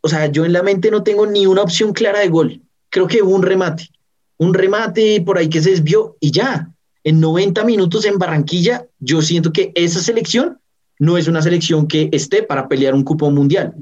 o 0.02 0.08
sea, 0.08 0.28
yo 0.28 0.46
en 0.46 0.54
la 0.54 0.64
mente 0.64 0.90
no 0.90 1.04
tengo 1.04 1.28
ni 1.28 1.46
una 1.46 1.62
opción 1.62 1.94
clara 1.94 2.20
de 2.20 2.30
gol. 2.30 2.62
Creo 2.90 3.08
que 3.08 3.22
hubo 3.22 3.36
un 3.36 3.44
remate, 3.44 3.90
un 4.38 4.54
remate 4.54 5.22
por 5.22 5.38
ahí 5.38 5.50
que 5.50 5.62
se 5.62 5.72
desvió 5.72 6.16
y 6.20 6.32
ya. 6.32 6.72
En 7.04 7.20
90 7.20 7.64
minutos 7.66 8.06
en 8.06 8.18
Barranquilla, 8.18 8.88
yo 9.00 9.22
siento 9.22 9.52
que 9.52 9.72
esa 9.76 10.00
selección 10.00 10.60
no 10.98 11.18
es 11.18 11.28
una 11.28 11.42
selección 11.42 11.88
que 11.88 12.10
esté 12.14 12.42
para 12.42 12.68
pelear 12.68 12.94
un 12.94 13.04
cupo 13.04 13.30
mundial. 13.30 13.76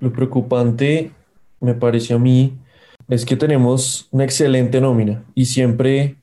Lo 0.00 0.12
preocupante 0.12 1.10
me 1.60 1.74
pareció 1.74 2.16
a 2.16 2.18
mí 2.18 2.52
es 3.08 3.24
que 3.24 3.36
tenemos 3.36 4.08
una 4.10 4.24
excelente 4.24 4.80
nómina 4.80 5.24
y 5.34 5.46
siempre 5.46 6.16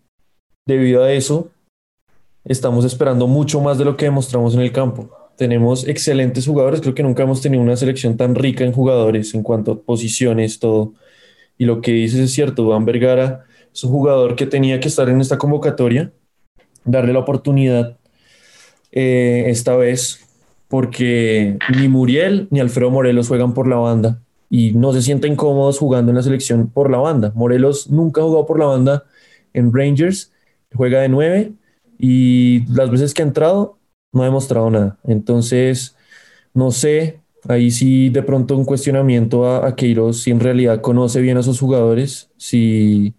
debido 0.65 1.03
a 1.03 1.11
eso 1.11 1.49
estamos 2.45 2.85
esperando 2.85 3.27
mucho 3.27 3.61
más 3.61 3.77
de 3.77 3.85
lo 3.85 3.95
que 3.95 4.05
demostramos 4.05 4.53
en 4.53 4.61
el 4.61 4.71
campo. 4.71 5.09
Tenemos 5.37 5.87
excelentes 5.87 6.45
jugadores, 6.45 6.81
creo 6.81 6.93
que 6.93 7.03
nunca 7.03 7.23
hemos 7.23 7.41
tenido 7.41 7.63
una 7.63 7.77
selección 7.77 8.17
tan 8.17 8.35
rica 8.35 8.63
en 8.63 8.73
jugadores 8.73 9.33
en 9.33 9.43
cuanto 9.43 9.71
a 9.71 9.81
posiciones, 9.81 10.59
todo. 10.59 10.93
Y 11.57 11.65
lo 11.65 11.81
que 11.81 11.91
dices 11.91 12.19
es 12.19 12.33
cierto, 12.33 12.65
Juan 12.65 12.85
Vergara 12.85 13.45
es 13.73 13.83
un 13.83 13.91
jugador 13.91 14.35
que 14.35 14.45
tenía 14.45 14.79
que 14.79 14.89
estar 14.89 15.09
en 15.09 15.21
esta 15.21 15.37
convocatoria, 15.37 16.11
darle 16.83 17.13
la 17.13 17.19
oportunidad 17.19 17.97
eh, 18.91 19.45
esta 19.47 19.75
vez, 19.75 20.19
porque 20.67 21.57
ni 21.79 21.87
Muriel 21.87 22.47
ni 22.51 22.59
Alfredo 22.59 22.91
Morelos 22.91 23.27
juegan 23.29 23.53
por 23.53 23.67
la 23.67 23.77
banda 23.77 24.21
y 24.53 24.71
no 24.73 24.93
se 24.93 25.01
sienten 25.01 25.35
cómodos 25.35 25.79
jugando 25.79 26.11
en 26.11 26.15
la 26.15 26.21
selección 26.21 26.69
por 26.69 26.91
la 26.91 26.99
banda. 26.99 27.31
Morelos 27.33 27.89
nunca 27.89 28.21
ha 28.21 28.23
jugado 28.23 28.45
por 28.45 28.59
la 28.59 28.67
banda 28.67 29.03
en 29.51 29.73
Rangers, 29.73 30.31
juega 30.75 31.01
de 31.01 31.09
nueve 31.09 31.53
y 31.97 32.63
las 32.71 32.91
veces 32.91 33.15
que 33.15 33.23
ha 33.23 33.25
entrado 33.25 33.79
no 34.11 34.21
ha 34.21 34.25
demostrado 34.25 34.69
nada. 34.69 34.99
Entonces, 35.05 35.95
no 36.53 36.69
sé, 36.69 37.19
ahí 37.47 37.71
sí 37.71 38.09
de 38.09 38.21
pronto 38.21 38.55
un 38.55 38.63
cuestionamiento 38.63 39.47
a, 39.47 39.65
a 39.67 39.75
Queiroz 39.75 40.21
si 40.21 40.29
en 40.29 40.39
realidad 40.39 40.81
conoce 40.81 41.19
bien 41.19 41.37
a 41.37 41.43
sus 41.43 41.59
jugadores, 41.59 42.29
si, 42.37 43.15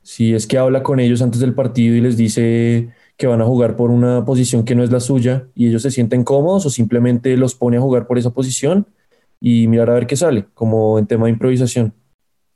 si 0.00 0.32
es 0.32 0.46
que 0.46 0.56
habla 0.56 0.82
con 0.82 1.00
ellos 1.00 1.20
antes 1.20 1.40
del 1.42 1.52
partido 1.52 1.96
y 1.96 2.00
les 2.00 2.16
dice 2.16 2.88
que 3.18 3.26
van 3.26 3.42
a 3.42 3.44
jugar 3.44 3.76
por 3.76 3.90
una 3.90 4.24
posición 4.24 4.64
que 4.64 4.74
no 4.74 4.82
es 4.82 4.90
la 4.90 5.00
suya 5.00 5.48
y 5.54 5.68
ellos 5.68 5.82
se 5.82 5.90
sienten 5.90 6.24
cómodos 6.24 6.64
o 6.64 6.70
simplemente 6.70 7.36
los 7.36 7.54
pone 7.54 7.76
a 7.76 7.80
jugar 7.82 8.06
por 8.06 8.16
esa 8.16 8.30
posición 8.30 8.86
y 9.40 9.66
mirar 9.68 9.90
a 9.90 9.94
ver 9.94 10.06
qué 10.06 10.16
sale, 10.16 10.46
como 10.54 10.98
en 10.98 11.06
tema 11.06 11.26
de 11.26 11.32
improvisación. 11.32 11.94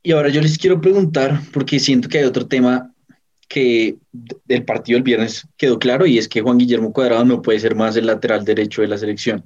Y 0.02 0.12
ahora 0.12 0.30
yo 0.30 0.40
les 0.40 0.58
quiero 0.58 0.80
preguntar, 0.80 1.40
porque 1.52 1.78
siento 1.78 2.08
que 2.08 2.18
hay 2.18 2.24
otro 2.24 2.46
tema 2.46 2.92
que 3.48 3.98
del 4.44 4.64
partido 4.64 4.96
del 4.96 5.04
viernes 5.04 5.46
quedó 5.56 5.78
claro 5.78 6.06
y 6.06 6.18
es 6.18 6.26
que 6.26 6.40
Juan 6.40 6.58
Guillermo 6.58 6.92
Cuadrado 6.92 7.24
no 7.24 7.42
puede 7.42 7.60
ser 7.60 7.74
más 7.74 7.96
el 7.96 8.06
lateral 8.06 8.44
derecho 8.44 8.80
de 8.80 8.88
la 8.88 8.98
selección. 8.98 9.44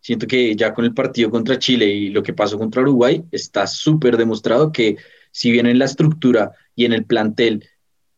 Siento 0.00 0.26
que 0.26 0.54
ya 0.54 0.74
con 0.74 0.84
el 0.84 0.94
partido 0.94 1.30
contra 1.30 1.58
Chile 1.58 1.86
y 1.86 2.10
lo 2.10 2.22
que 2.22 2.34
pasó 2.34 2.58
contra 2.58 2.82
Uruguay 2.82 3.24
está 3.32 3.66
súper 3.66 4.16
demostrado 4.16 4.70
que 4.70 4.96
si 5.32 5.50
bien 5.50 5.66
en 5.66 5.78
la 5.78 5.86
estructura 5.86 6.52
y 6.74 6.84
en 6.84 6.92
el 6.92 7.04
plantel 7.04 7.64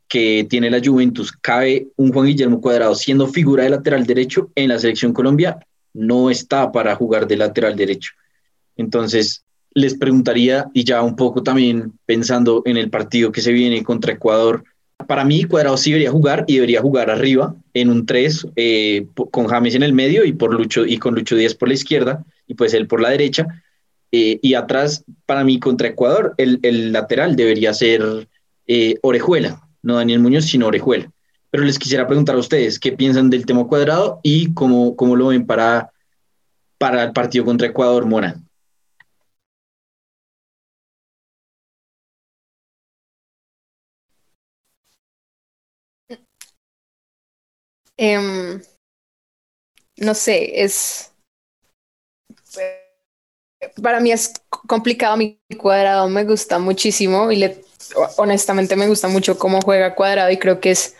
que 0.09 0.46
tiene 0.50 0.70
la 0.70 0.83
Juventus 0.85 1.33
cabe 1.33 1.88
un 1.96 2.12
Juan 2.12 2.26
Guillermo 2.26 2.61
Cuadrado 2.61 2.94
siendo 2.94 3.28
figura 3.28 3.62
de 3.62 3.70
lateral 3.70 4.04
derecho 4.07 4.50
en 4.54 4.68
la 4.68 4.78
selección 4.78 5.12
Colombia, 5.12 5.59
no 5.94 6.31
está 6.31 6.72
para 6.72 6.94
jugar 6.96 7.26
de 7.26 7.37
lateral 7.37 7.76
derecho. 7.76 8.12
Entonces, 8.78 9.44
les 9.74 9.94
preguntaría, 9.94 10.70
y 10.72 10.84
ya 10.84 11.02
un 11.02 11.14
poco 11.14 11.42
también 11.42 11.92
pensando 12.06 12.62
en 12.64 12.78
el 12.78 12.88
partido 12.88 13.30
que 13.30 13.42
se 13.42 13.52
viene 13.52 13.84
contra 13.84 14.14
Ecuador, 14.14 14.64
para 15.06 15.24
mí 15.24 15.44
Cuadrado 15.44 15.76
sí 15.76 15.90
debería 15.90 16.10
jugar 16.10 16.44
y 16.48 16.54
debería 16.54 16.80
jugar 16.80 17.10
arriba 17.10 17.54
en 17.72 17.90
un 17.90 18.04
3 18.04 18.48
eh, 18.56 19.06
con 19.30 19.46
James 19.46 19.74
en 19.74 19.82
el 19.82 19.92
medio 19.92 20.24
y, 20.24 20.32
por 20.32 20.52
Lucho, 20.52 20.84
y 20.84 20.98
con 20.98 21.14
Lucho 21.14 21.36
Díaz 21.36 21.54
por 21.54 21.68
la 21.68 21.74
izquierda 21.74 22.24
y 22.46 22.54
pues 22.54 22.74
él 22.74 22.86
por 22.88 23.00
la 23.00 23.10
derecha. 23.10 23.46
Eh, 24.10 24.38
y 24.42 24.54
atrás, 24.54 25.04
para 25.26 25.44
mí 25.44 25.60
contra 25.60 25.88
Ecuador, 25.88 26.34
el, 26.38 26.92
lateral 26.92 27.36
debería 27.36 27.74
ser 27.74 28.28
eh, 28.66 28.96
Orejuela, 29.02 29.68
no 29.82 29.96
Daniel 29.96 30.20
Muñoz, 30.20 30.46
sino 30.46 30.66
Orejuela. 30.66 31.10
Pero 31.50 31.64
les 31.64 31.78
quisiera 31.78 32.06
preguntar 32.06 32.34
a 32.34 32.40
ustedes 32.40 32.78
qué 32.78 32.92
piensan 32.92 33.30
del 33.30 33.46
tema 33.46 33.66
cuadrado 33.66 34.20
y 34.22 34.52
cómo, 34.52 34.96
cómo 34.96 35.14
lo 35.14 35.28
ven 35.28 35.46
para, 35.46 35.90
para 36.76 37.04
el 37.04 37.12
partido 37.12 37.44
contra 37.44 37.68
Ecuador, 37.68 38.04
Mona. 38.04 38.42
Em, 47.98 48.62
no 49.96 50.14
sé, 50.14 50.62
es... 50.62 51.12
Para 53.82 53.98
mí 53.98 54.12
es 54.12 54.32
complicado, 54.68 55.16
mi 55.16 55.40
cuadrado 55.58 56.08
me 56.08 56.24
gusta 56.24 56.61
muchísimo 56.61 57.32
y 57.32 57.37
le, 57.37 57.61
honestamente 58.16 58.76
me 58.76 58.87
gusta 58.87 59.08
mucho 59.08 59.37
cómo 59.37 59.61
juega 59.61 59.96
cuadrado 59.96 60.30
y 60.30 60.38
creo 60.38 60.61
que 60.61 60.70
es 60.70 60.94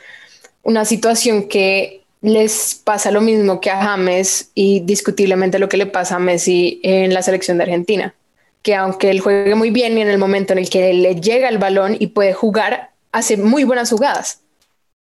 una 0.63 0.85
situación 0.85 1.49
que 1.49 2.03
les 2.21 2.75
pasa 2.75 3.13
lo 3.13 3.21
mismo 3.21 3.61
que 3.61 3.71
a 3.71 3.81
James 3.81 4.51
y 4.55 4.81
discutiblemente 4.81 5.61
lo 5.61 5.69
que 5.69 5.77
le 5.77 5.87
pasa 5.87 6.17
a 6.17 6.19
Messi 6.19 6.81
en 6.83 7.15
la 7.15 7.23
selección 7.23 7.59
de 7.59 7.65
Argentina, 7.65 8.15
que 8.63 8.75
aunque 8.75 9.11
él 9.11 9.21
juegue 9.21 9.55
muy 9.55 9.71
bien 9.71 9.97
y 9.97 10.03
en 10.03 10.09
el 10.09 10.19
momento 10.19 10.53
en 10.53 10.59
el 10.59 10.69
que 10.69 10.93
le 10.93 11.15
llega 11.21 11.49
el 11.49 11.59
balón 11.59 11.97
y 11.97 12.09
puede 12.09 12.33
jugar, 12.33 12.91
hace 13.13 13.37
muy 13.37 13.63
buenas 13.63 13.91
jugadas 13.91 14.41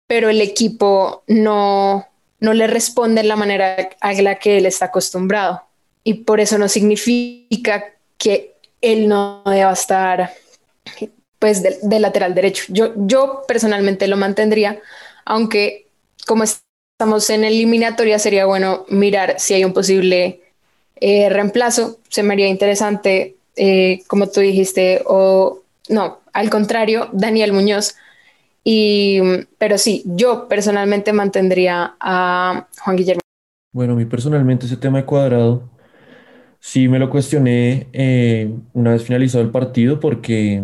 pero 0.08 0.30
el 0.30 0.42
equipo 0.42 1.24
no, 1.28 2.08
no 2.40 2.54
le 2.54 2.68
responde 2.68 3.22
de 3.22 3.28
la 3.28 3.36
manera 3.36 3.90
a 4.02 4.14
la 4.14 4.36
que 4.36 4.58
él 4.58 4.66
está 4.66 4.86
acostumbrado. 4.86 5.64
Y 6.04 6.16
por 6.26 6.40
eso 6.40 6.58
no 6.58 6.68
significa 6.68 7.86
que 8.18 8.56
él 8.82 9.08
no 9.08 9.42
deba 9.46 9.72
estar 9.72 10.34
pues 11.40 11.62
de, 11.64 12.00
lateral 12.00 12.34
derecho. 12.34 12.66
Yo, 12.70 12.94
yo 12.96 13.44
personalmente 13.48 14.08
lo 14.08 14.18
mantendría, 14.18 14.80
aunque 15.26 15.88
como 16.26 16.44
estamos 16.44 17.30
en 17.30 17.44
eliminatoria 17.44 18.20
sería 18.20 18.46
bueno 18.46 18.86
mirar 18.90 19.36
si 19.40 19.54
hay 19.54 19.66
un 19.66 19.74
posible 19.74 20.42
eh, 20.96 21.30
reemplazo. 21.30 22.00
Se 22.10 22.24
me 22.24 22.34
haría 22.34 22.48
interesante, 22.48 23.36
eh, 23.56 24.04
como 24.08 24.30
tú 24.30 24.40
dijiste, 24.40 25.04
o 25.06 25.62
no, 25.90 26.20
al 26.34 26.50
contrario, 26.50 27.10
Daniel 27.12 27.54
Muñoz, 27.54 27.96
y, 28.68 29.20
pero 29.60 29.78
sí, 29.78 30.02
yo 30.06 30.48
personalmente 30.48 31.14
mantendría 31.14 31.96
a 32.00 32.68
Juan 32.82 32.98
Guillermo. 32.98 33.22
Bueno, 33.72 33.94
a 33.94 33.96
mí 33.96 34.06
personalmente 34.06 34.66
ese 34.66 34.76
tema 34.76 34.98
de 34.98 35.06
cuadrado 35.06 35.70
sí 36.60 36.88
me 36.88 36.98
lo 36.98 37.12
cuestioné 37.12 37.88
eh, 37.94 38.52
una 38.74 38.94
vez 38.94 39.04
finalizado 39.04 39.44
el 39.44 39.52
partido 39.52 40.00
porque, 40.00 40.64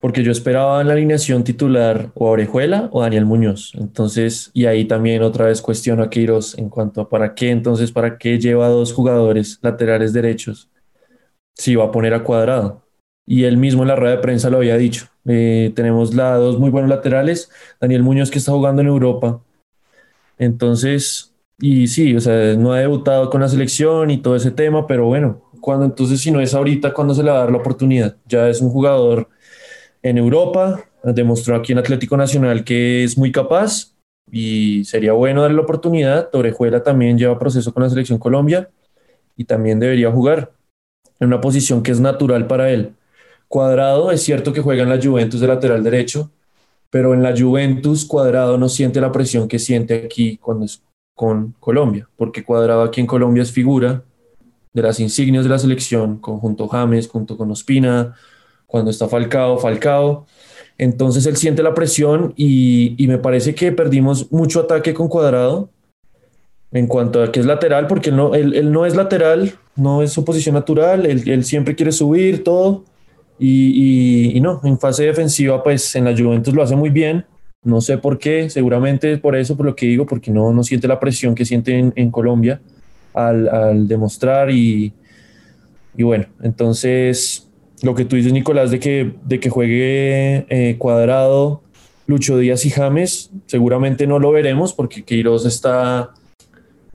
porque 0.00 0.22
yo 0.22 0.32
esperaba 0.32 0.80
en 0.80 0.86
la 0.86 0.94
alineación 0.94 1.44
titular 1.44 2.10
o 2.14 2.28
a 2.28 2.30
Orejuela 2.30 2.88
o 2.92 3.02
Daniel 3.02 3.26
Muñoz. 3.26 3.72
Entonces, 3.74 4.50
y 4.54 4.64
ahí 4.64 4.86
también 4.86 5.22
otra 5.22 5.46
vez 5.46 5.60
cuestiono 5.60 6.02
a 6.02 6.08
Queiroz 6.08 6.56
en 6.56 6.70
cuanto 6.70 7.02
a 7.02 7.10
para 7.10 7.34
qué, 7.34 7.50
entonces, 7.50 7.92
para 7.92 8.16
qué 8.16 8.38
lleva 8.38 8.66
a 8.66 8.70
dos 8.70 8.94
jugadores 8.94 9.58
laterales 9.60 10.14
derechos 10.14 10.70
si 11.54 11.76
va 11.76 11.84
a 11.84 11.90
poner 11.90 12.14
a 12.14 12.24
cuadrado. 12.24 12.83
Y 13.26 13.44
él 13.44 13.56
mismo 13.56 13.82
en 13.82 13.88
la 13.88 13.96
rueda 13.96 14.16
de 14.16 14.22
prensa 14.22 14.50
lo 14.50 14.58
había 14.58 14.76
dicho. 14.76 15.06
Eh, 15.26 15.72
tenemos 15.74 16.14
la, 16.14 16.36
dos 16.36 16.58
muy 16.58 16.70
buenos 16.70 16.90
laterales, 16.90 17.50
Daniel 17.80 18.02
Muñoz 18.02 18.30
que 18.30 18.38
está 18.38 18.52
jugando 18.52 18.82
en 18.82 18.88
Europa. 18.88 19.40
Entonces, 20.38 21.32
y 21.58 21.86
sí, 21.86 22.14
o 22.16 22.20
sea, 22.20 22.54
no 22.56 22.72
ha 22.72 22.80
debutado 22.80 23.30
con 23.30 23.40
la 23.40 23.48
selección 23.48 24.10
y 24.10 24.18
todo 24.18 24.36
ese 24.36 24.50
tema, 24.50 24.86
pero 24.86 25.06
bueno, 25.06 25.40
cuando 25.60 25.86
entonces 25.86 26.20
si 26.20 26.30
no 26.30 26.40
es 26.40 26.54
ahorita, 26.54 26.92
¿cuándo 26.92 27.14
se 27.14 27.22
le 27.22 27.30
va 27.30 27.38
a 27.38 27.40
dar 27.40 27.50
la 27.50 27.58
oportunidad? 27.58 28.16
Ya 28.26 28.48
es 28.48 28.60
un 28.60 28.70
jugador 28.70 29.28
en 30.02 30.18
Europa, 30.18 30.84
demostró 31.02 31.56
aquí 31.56 31.72
en 31.72 31.78
Atlético 31.78 32.16
Nacional 32.16 32.64
que 32.64 33.04
es 33.04 33.16
muy 33.16 33.32
capaz 33.32 33.94
y 34.30 34.84
sería 34.84 35.12
bueno 35.12 35.42
darle 35.42 35.56
la 35.56 35.62
oportunidad. 35.62 36.28
Torejuela 36.30 36.82
también 36.82 37.18
lleva 37.18 37.38
proceso 37.38 37.72
con 37.72 37.82
la 37.82 37.90
selección 37.90 38.18
Colombia 38.18 38.68
y 39.36 39.44
también 39.44 39.80
debería 39.80 40.10
jugar 40.10 40.52
en 41.20 41.28
una 41.28 41.40
posición 41.40 41.82
que 41.82 41.92
es 41.92 42.00
natural 42.00 42.46
para 42.46 42.70
él. 42.70 42.94
Cuadrado 43.54 44.10
es 44.10 44.20
cierto 44.20 44.52
que 44.52 44.62
juega 44.62 44.82
en 44.82 44.88
la 44.88 45.00
Juventus 45.00 45.38
de 45.38 45.46
lateral 45.46 45.84
derecho, 45.84 46.32
pero 46.90 47.14
en 47.14 47.22
la 47.22 47.36
Juventus 47.38 48.04
Cuadrado 48.04 48.58
no 48.58 48.68
siente 48.68 49.00
la 49.00 49.12
presión 49.12 49.46
que 49.46 49.60
siente 49.60 49.94
aquí 50.06 50.38
cuando 50.38 50.64
es 50.64 50.82
con 51.14 51.54
Colombia, 51.60 52.08
porque 52.16 52.42
Cuadrado 52.42 52.82
aquí 52.82 53.00
en 53.00 53.06
Colombia 53.06 53.44
es 53.44 53.52
figura 53.52 54.02
de 54.72 54.82
las 54.82 54.98
insignias 54.98 55.44
de 55.44 55.50
la 55.50 55.60
selección, 55.60 56.18
conjunto 56.18 56.66
James, 56.66 57.06
junto 57.06 57.36
con 57.36 57.48
Ospina, 57.52 58.16
cuando 58.66 58.90
está 58.90 59.06
Falcao, 59.06 59.56
Falcao. 59.58 60.26
Entonces 60.76 61.24
él 61.26 61.36
siente 61.36 61.62
la 61.62 61.74
presión 61.74 62.34
y, 62.36 62.96
me 63.06 63.18
parece 63.18 63.54
que 63.54 63.70
perdimos 63.70 64.32
mucho 64.32 64.58
ataque 64.58 64.94
con 64.94 65.06
Cuadrado 65.06 65.70
en 66.72 66.88
cuanto 66.88 67.22
a 67.22 67.30
que 67.30 67.38
es 67.38 67.46
lateral, 67.46 67.86
porque 67.86 68.10
él 68.10 68.16
no, 68.16 68.34
él, 68.34 68.72
no 68.72 68.84
es 68.84 68.96
lateral, 68.96 69.54
no 69.76 70.02
es 70.02 70.12
su 70.12 70.24
posición 70.24 70.56
natural, 70.56 71.06
él, 71.06 71.44
siempre 71.44 71.76
quiere 71.76 71.92
subir 71.92 72.42
todo. 72.42 72.82
Y, 73.38 74.36
y, 74.36 74.40
no, 74.40 74.60
en 74.64 74.78
fase 74.78 75.04
defensiva, 75.04 75.62
pues 75.62 75.94
en 75.96 76.04
la 76.04 76.16
Juventus 76.16 76.54
lo 76.54 76.62
hace 76.62 76.76
muy 76.76 76.90
bien, 76.90 77.24
no 77.64 77.80
sé 77.80 77.98
por 77.98 78.18
qué, 78.18 78.48
seguramente 78.48 79.18
por 79.18 79.34
eso, 79.34 79.56
por 79.56 79.66
lo 79.66 79.74
que 79.74 79.86
digo, 79.86 80.06
porque 80.06 80.30
no, 80.30 80.52
no 80.52 80.62
siente 80.62 80.86
la 80.86 81.00
presión 81.00 81.34
que 81.34 81.44
siente 81.44 81.92
en, 81.94 82.10
Colombia 82.10 82.60
al, 83.12 83.88
demostrar 83.88 84.50
y, 84.50 84.92
y, 85.96 86.02
bueno, 86.02 86.26
entonces 86.42 87.48
lo 87.82 87.94
que 87.94 88.04
tú 88.04 88.16
dices, 88.16 88.32
Nicolás, 88.32 88.70
de 88.70 88.78
que, 88.78 89.14
de 89.24 89.40
que 89.40 89.50
juegue 89.50 90.46
eh, 90.48 90.76
Cuadrado, 90.78 91.62
Lucho 92.06 92.38
Díaz 92.38 92.64
y 92.66 92.70
James, 92.70 93.30
seguramente 93.46 94.06
no 94.06 94.18
lo 94.18 94.30
veremos 94.30 94.72
porque 94.72 95.02
Queiroz 95.02 95.44
está, 95.46 96.12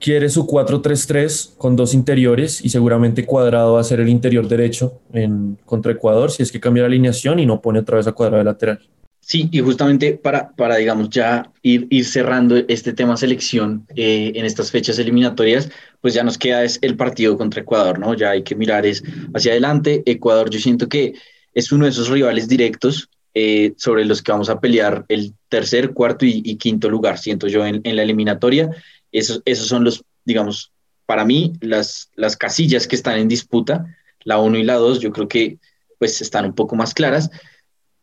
quiere 0.00 0.28
su 0.28 0.46
4-3-3 0.46 1.56
con 1.56 1.76
dos 1.76 1.94
interiores 1.94 2.64
y 2.64 2.70
seguramente 2.70 3.26
Cuadrado 3.26 3.74
va 3.74 3.80
a 3.80 3.84
ser 3.84 4.00
el 4.00 4.08
interior 4.08 4.48
derecho 4.48 5.00
en, 5.12 5.58
contra 5.64 5.92
Ecuador 5.92 6.30
si 6.30 6.42
es 6.42 6.50
que 6.50 6.60
cambia 6.60 6.82
la 6.82 6.88
alineación 6.88 7.38
y 7.38 7.46
no 7.46 7.60
pone 7.60 7.78
otra 7.80 7.98
vez 7.98 8.06
a 8.06 8.12
Cuadrado 8.12 8.38
de 8.38 8.44
lateral. 8.44 8.80
Sí, 9.20 9.48
y 9.52 9.60
justamente 9.60 10.14
para, 10.14 10.50
para 10.56 10.76
digamos, 10.76 11.10
ya 11.10 11.52
ir, 11.62 11.86
ir 11.90 12.04
cerrando 12.04 12.56
este 12.66 12.92
tema 12.92 13.16
selección 13.16 13.86
eh, 13.94 14.32
en 14.34 14.44
estas 14.44 14.72
fechas 14.72 14.98
eliminatorias, 14.98 15.70
pues 16.00 16.14
ya 16.14 16.24
nos 16.24 16.38
queda 16.38 16.64
es 16.64 16.78
el 16.82 16.96
partido 16.96 17.36
contra 17.36 17.60
Ecuador, 17.60 17.98
¿no? 17.98 18.14
Ya 18.14 18.30
hay 18.30 18.42
que 18.42 18.56
mirar 18.56 18.86
es 18.86 19.04
hacia 19.34 19.52
adelante. 19.52 20.02
Ecuador 20.06 20.50
yo 20.50 20.58
siento 20.58 20.88
que 20.88 21.12
es 21.54 21.70
uno 21.70 21.84
de 21.84 21.90
esos 21.90 22.08
rivales 22.08 22.48
directos 22.48 23.08
eh, 23.34 23.74
sobre 23.76 24.04
los 24.04 24.22
que 24.22 24.32
vamos 24.32 24.50
a 24.50 24.58
pelear 24.58 25.04
el 25.08 25.34
tercer, 25.48 25.90
cuarto 25.92 26.24
y, 26.26 26.56
quinto 26.56 26.88
lugar, 26.88 27.18
siento 27.18 27.46
yo, 27.46 27.64
en, 27.64 27.80
en, 27.84 27.94
la 27.94 28.02
eliminatoria. 28.02 28.70
Esos, 29.12 29.42
esos 29.44 29.66
son 29.66 29.84
los, 29.84 30.04
digamos, 30.24 30.72
para 31.06 31.24
mí, 31.24 31.52
las, 31.60 32.10
las 32.14 32.36
casillas 32.36 32.86
que 32.86 32.96
están 32.96 33.18
en 33.18 33.28
disputa, 33.28 33.96
la 34.24 34.38
1 34.38 34.58
y 34.58 34.64
la 34.64 34.74
2, 34.74 35.00
yo 35.00 35.12
creo 35.12 35.28
que 35.28 35.58
pues 35.98 36.20
están 36.20 36.46
un 36.46 36.54
poco 36.54 36.76
más 36.76 36.94
claras. 36.94 37.30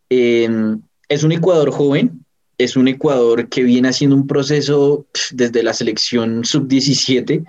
Eh, 0.09 0.49
es 1.09 1.23
un 1.23 1.31
Ecuador 1.31 1.71
joven, 1.71 2.25
es 2.57 2.75
un 2.75 2.87
Ecuador 2.87 3.49
que 3.49 3.63
viene 3.63 3.89
haciendo 3.89 4.15
un 4.15 4.27
proceso 4.27 5.05
desde 5.31 5.63
la 5.63 5.73
selección 5.73 6.43
sub-17 6.43 7.45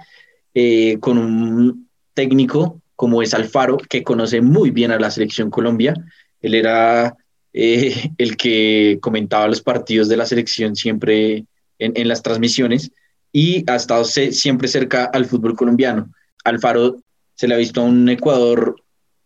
eh, 0.54 0.98
con 1.00 1.18
un 1.18 1.88
técnico 2.14 2.80
como 2.98 3.22
es 3.22 3.32
Alfaro, 3.32 3.76
que 3.76 4.02
conoce 4.02 4.40
muy 4.40 4.72
bien 4.72 4.90
a 4.90 4.98
la 4.98 5.12
selección 5.12 5.50
Colombia. 5.50 5.94
Él 6.40 6.56
era 6.56 7.16
eh, 7.52 8.10
el 8.18 8.36
que 8.36 8.98
comentaba 9.00 9.46
los 9.46 9.62
partidos 9.62 10.08
de 10.08 10.16
la 10.16 10.26
selección 10.26 10.74
siempre 10.74 11.44
en, 11.78 12.08
las 12.08 12.22
transmisiones 12.22 12.90
y 13.32 13.68
ha 13.70 13.76
estado 13.76 14.04
siempre 14.04 14.68
cerca 14.68 15.04
al 15.04 15.26
fútbol 15.26 15.56
colombiano. 15.56 16.10
Alfaro 16.44 16.96
se 17.34 17.46
le 17.46 17.54
ha 17.54 17.58
visto 17.58 17.80
a 17.80 17.84
un 17.84 18.08
Ecuador 18.08 18.76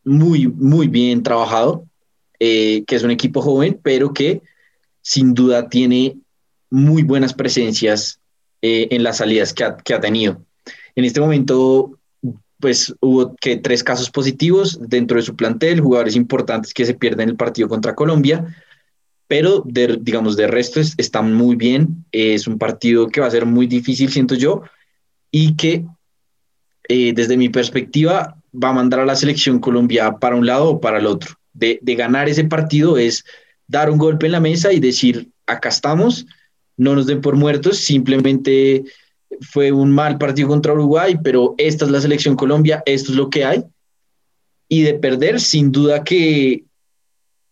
muy, 0.04 0.48
muy 0.48 0.88
bien 0.88 1.22
trabajado, 1.22 1.86
eh, 2.38 2.84
que 2.86 2.96
es 2.96 3.02
un 3.02 3.10
equipo 3.10 3.40
joven, 3.40 3.78
pero 3.82 4.12
que 4.12 4.42
sin 5.00 5.34
duda 5.34 5.68
tiene 5.68 6.16
muy 6.70 7.02
buenas 7.02 7.34
presencias 7.34 8.20
eh, 8.62 8.88
en 8.90 9.02
las 9.02 9.18
salidas 9.18 9.52
que 9.52 9.64
ha, 9.64 9.76
que 9.76 9.94
ha, 9.94 10.00
tenido. 10.00 10.44
En 10.94 11.04
este 11.04 11.20
momento, 11.20 11.98
pues 12.58 12.94
hubo 13.00 13.34
que 13.36 13.56
tres 13.56 13.82
casos 13.82 14.10
positivos 14.10 14.78
dentro 14.80 15.16
de 15.16 15.22
su 15.22 15.36
plantel, 15.36 15.80
jugadores 15.80 16.16
importantes 16.16 16.72
que 16.74 16.84
se 16.84 16.94
pierden 16.94 17.30
el 17.30 17.36
partido 17.36 17.68
contra 17.68 17.94
Colombia, 17.94 18.56
pero 19.32 19.62
de, 19.64 19.98
digamos, 19.98 20.36
de 20.36 20.46
resto 20.46 20.78
están 20.78 21.32
muy 21.32 21.56
bien. 21.56 22.04
es 22.12 22.46
un 22.46 22.58
partido 22.58 23.08
que 23.08 23.22
va 23.22 23.28
a 23.28 23.30
ser 23.30 23.46
muy 23.46 23.66
difícil, 23.66 24.10
siento 24.10 24.34
yo, 24.34 24.60
y 25.30 25.56
que 25.56 25.86
eh, 26.86 27.14
desde 27.14 27.38
mi 27.38 27.48
perspectiva 27.48 28.36
va 28.52 28.68
a 28.68 28.74
mandar 28.74 29.00
a 29.00 29.06
la 29.06 29.16
selección 29.16 29.58
Colombia 29.58 30.18
para 30.20 30.36
un 30.36 30.44
lado 30.44 30.72
o 30.72 30.80
para 30.82 30.98
el 30.98 31.06
otro 31.06 31.34
de, 31.54 31.80
ganar 31.96 32.28
ese 32.28 32.44
partido 32.44 32.98
es 32.98 33.24
dar 33.66 33.88
un 33.88 33.96
golpe 33.96 34.26
en 34.26 34.32
la 34.32 34.40
mesa 34.40 34.70
y 34.70 34.80
decir, 34.80 35.30
acá 35.46 35.70
estamos, 35.70 36.26
no 36.76 36.94
nos 36.94 37.06
den 37.06 37.22
por 37.22 37.34
muertos, 37.34 37.78
simplemente 37.78 38.84
fue 39.40 39.72
un 39.72 39.92
mal 39.92 40.18
partido 40.18 40.48
contra 40.48 40.74
Uruguay, 40.74 41.18
pero 41.24 41.54
esta 41.56 41.86
es 41.86 41.90
la 41.90 42.02
selección 42.02 42.36
Colombia, 42.36 42.82
esto 42.84 43.12
es 43.12 43.16
lo 43.16 43.30
que 43.30 43.46
hay. 43.46 43.64
Y 44.68 44.82
de 44.82 44.92
perder, 44.92 45.40
sin 45.40 45.72
duda 45.72 46.04
que 46.04 46.64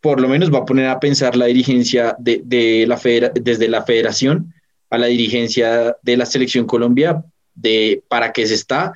por 0.00 0.20
lo 0.20 0.28
menos 0.28 0.52
va 0.52 0.58
a 0.58 0.64
poner 0.64 0.86
a 0.86 1.00
pensar 1.00 1.36
la 1.36 1.46
dirigencia 1.46 2.16
de, 2.18 2.84
la 2.86 2.98
desde 3.34 3.68
la 3.68 3.82
federación 3.82 4.54
a 4.88 4.98
la 4.98 5.06
dirigencia 5.06 5.96
de 6.02 6.16
la 6.16 6.26
selección 6.26 6.66
Colombia 6.66 7.24
de 7.54 8.02
para 8.08 8.32
qué 8.32 8.46
se 8.46 8.54
está, 8.54 8.92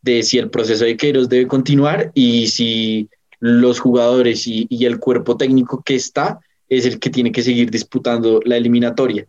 de 0.00 0.22
si 0.22 0.38
el 0.38 0.50
proceso 0.50 0.84
de 0.84 0.96
Queiroz 0.96 1.28
debe 1.28 1.46
continuar 1.46 2.12
y 2.14 2.46
si 2.48 3.08
los 3.40 3.78
jugadores 3.78 4.46
y, 4.46 4.66
el 4.86 4.98
cuerpo 4.98 5.36
técnico 5.36 5.82
que 5.82 5.96
está 5.96 6.40
es 6.68 6.86
el 6.86 6.98
que 6.98 7.10
tiene 7.10 7.32
que 7.32 7.42
seguir 7.42 7.70
disputando 7.70 8.40
la 8.44 8.56
eliminatoria. 8.56 9.26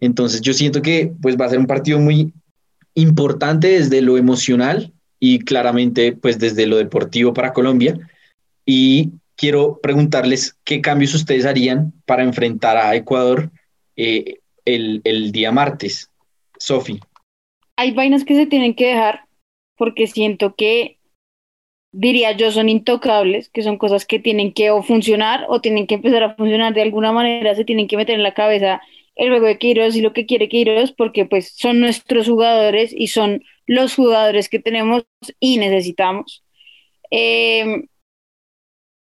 Entonces 0.00 0.40
yo 0.40 0.52
siento 0.52 0.80
que 0.80 1.12
pues 1.20 1.36
va 1.36 1.46
a 1.46 1.50
ser 1.50 1.58
un 1.58 1.66
partido 1.66 1.98
muy 1.98 2.32
importante 2.94 3.68
desde 3.68 4.00
lo 4.00 4.16
emocional 4.16 4.92
y 5.18 5.40
claramente 5.40 6.12
pues 6.12 6.38
desde 6.38 6.66
lo 6.66 6.76
deportivo 6.76 7.34
para 7.34 7.52
Colombia. 7.52 7.98
Y 8.64 9.10
quiero 9.38 9.78
preguntarles 9.80 10.58
qué 10.64 10.82
cambios 10.82 11.14
ustedes 11.14 11.46
harían 11.46 11.92
para 12.04 12.24
enfrentar 12.24 12.76
a 12.76 12.94
Ecuador 12.94 13.50
eh, 13.96 14.40
el, 14.66 15.32
día 15.32 15.52
martes. 15.52 16.10
Sofi. 16.58 16.98
Hay 17.76 17.92
vainas 17.92 18.24
que 18.24 18.34
se 18.34 18.46
tienen 18.46 18.74
que 18.74 18.88
dejar 18.88 19.22
porque 19.76 20.08
siento 20.08 20.56
que 20.56 20.98
diría 21.92 22.32
yo, 22.32 22.50
son 22.50 22.68
intocables, 22.68 23.48
que 23.48 23.62
son 23.62 23.78
cosas 23.78 24.04
que 24.04 24.18
tienen 24.18 24.52
que 24.52 24.70
o 24.70 24.82
funcionar 24.82 25.46
o 25.48 25.60
tienen 25.60 25.86
que 25.86 25.94
empezar 25.94 26.24
a 26.24 26.34
funcionar 26.34 26.74
de 26.74 26.82
alguna 26.82 27.12
manera, 27.12 27.54
se 27.54 27.64
tienen 27.64 27.86
que 27.86 27.96
meter 27.96 28.16
en 28.16 28.24
la 28.24 28.34
cabeza 28.34 28.82
el 29.14 29.30
juego 29.30 29.46
de 29.46 29.58
Queiroz 29.58 29.94
y 29.94 30.00
lo 30.00 30.12
que 30.12 30.26
quiere 30.26 30.48
Queiroz, 30.48 30.92
porque 30.92 31.24
pues 31.24 31.52
son 31.56 31.80
nuestros 31.80 32.28
jugadores 32.28 32.92
y 32.92 33.06
son 33.06 33.44
los 33.66 33.94
jugadores 33.94 34.48
que 34.48 34.58
tenemos 34.58 35.04
y 35.38 35.58
necesitamos. 35.58 36.44
Em, 37.10 37.86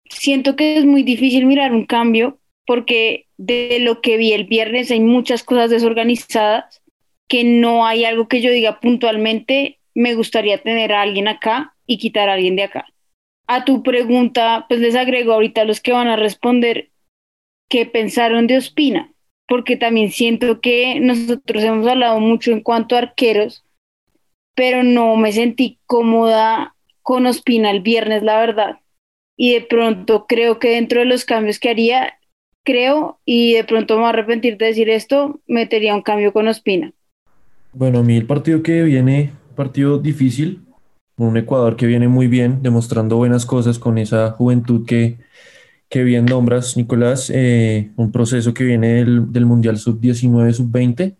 siento 0.09 0.55
que 0.55 0.77
es 0.77 0.85
muy 0.85 1.03
difícil 1.03 1.45
mirar 1.45 1.73
un 1.73 1.85
cambio 1.85 2.39
porque 2.65 3.27
de 3.37 3.79
lo 3.79 4.01
que 4.01 4.17
vi 4.17 4.33
el 4.33 4.43
viernes 4.43 4.91
hay 4.91 4.99
muchas 4.99 5.43
cosas 5.43 5.69
desorganizadas, 5.69 6.81
que 7.27 7.43
no 7.43 7.85
hay 7.85 8.05
algo 8.05 8.27
que 8.27 8.41
yo 8.41 8.51
diga 8.51 8.79
puntualmente, 8.79 9.79
me 9.93 10.13
gustaría 10.15 10.61
tener 10.61 10.93
a 10.93 11.01
alguien 11.01 11.27
acá 11.27 11.75
y 11.85 11.97
quitar 11.97 12.29
a 12.29 12.33
alguien 12.33 12.55
de 12.55 12.63
acá. 12.63 12.85
A 13.47 13.63
tu 13.63 13.83
pregunta, 13.83 14.65
pues 14.67 14.81
les 14.81 14.95
agrego 14.95 15.33
ahorita 15.33 15.63
los 15.63 15.79
que 15.79 15.93
van 15.93 16.07
a 16.07 16.17
responder 16.17 16.89
qué 17.69 17.85
pensaron 17.85 18.47
de 18.47 18.57
Ospina, 18.57 19.13
porque 19.47 19.77
también 19.77 20.11
siento 20.11 20.59
que 20.59 20.99
nosotros 20.99 21.63
hemos 21.63 21.87
hablado 21.87 22.19
mucho 22.19 22.51
en 22.51 22.61
cuanto 22.61 22.95
a 22.95 22.99
arqueros, 22.99 23.63
pero 24.55 24.83
no 24.83 25.15
me 25.15 25.31
sentí 25.31 25.79
cómoda 25.85 26.75
con 27.01 27.25
Ospina 27.25 27.71
el 27.71 27.79
viernes, 27.79 28.23
la 28.23 28.39
verdad. 28.39 28.79
Y 29.37 29.53
de 29.53 29.61
pronto 29.61 30.25
creo 30.27 30.59
que 30.59 30.71
dentro 30.71 30.99
de 30.99 31.05
los 31.05 31.23
cambios 31.23 31.59
que 31.59 31.69
haría, 31.69 32.15
creo, 32.65 33.19
y 33.23 33.53
de 33.53 33.63
pronto 33.63 33.93
me 33.93 34.01
voy 34.01 34.07
a 34.07 34.09
arrepentir 34.09 34.57
de 34.57 34.65
decir 34.65 34.89
esto, 34.89 35.39
metería 35.47 35.95
un 35.95 36.01
cambio 36.01 36.33
con 36.33 36.47
Ospina. 36.47 36.91
Bueno, 37.71 37.99
a 37.99 38.03
mí 38.03 38.17
el 38.17 38.25
partido 38.25 38.63
que 38.63 38.83
viene, 38.83 39.31
partido 39.55 39.99
difícil, 39.99 40.61
un 41.17 41.37
Ecuador 41.37 41.75
que 41.75 41.85
viene 41.85 42.07
muy 42.07 42.27
bien, 42.27 42.61
demostrando 42.61 43.17
buenas 43.17 43.45
cosas 43.45 43.79
con 43.79 43.97
esa 43.97 44.31
juventud 44.31 44.85
que, 44.85 45.17
que 45.89 46.03
bien 46.03 46.25
nombras, 46.25 46.75
Nicolás, 46.75 47.31
eh, 47.33 47.91
un 47.95 48.11
proceso 48.11 48.53
que 48.53 48.63
viene 48.63 48.95
del, 48.95 49.31
del 49.31 49.45
Mundial 49.45 49.77
Sub-19, 49.77 50.53
Sub-20, 50.53 51.15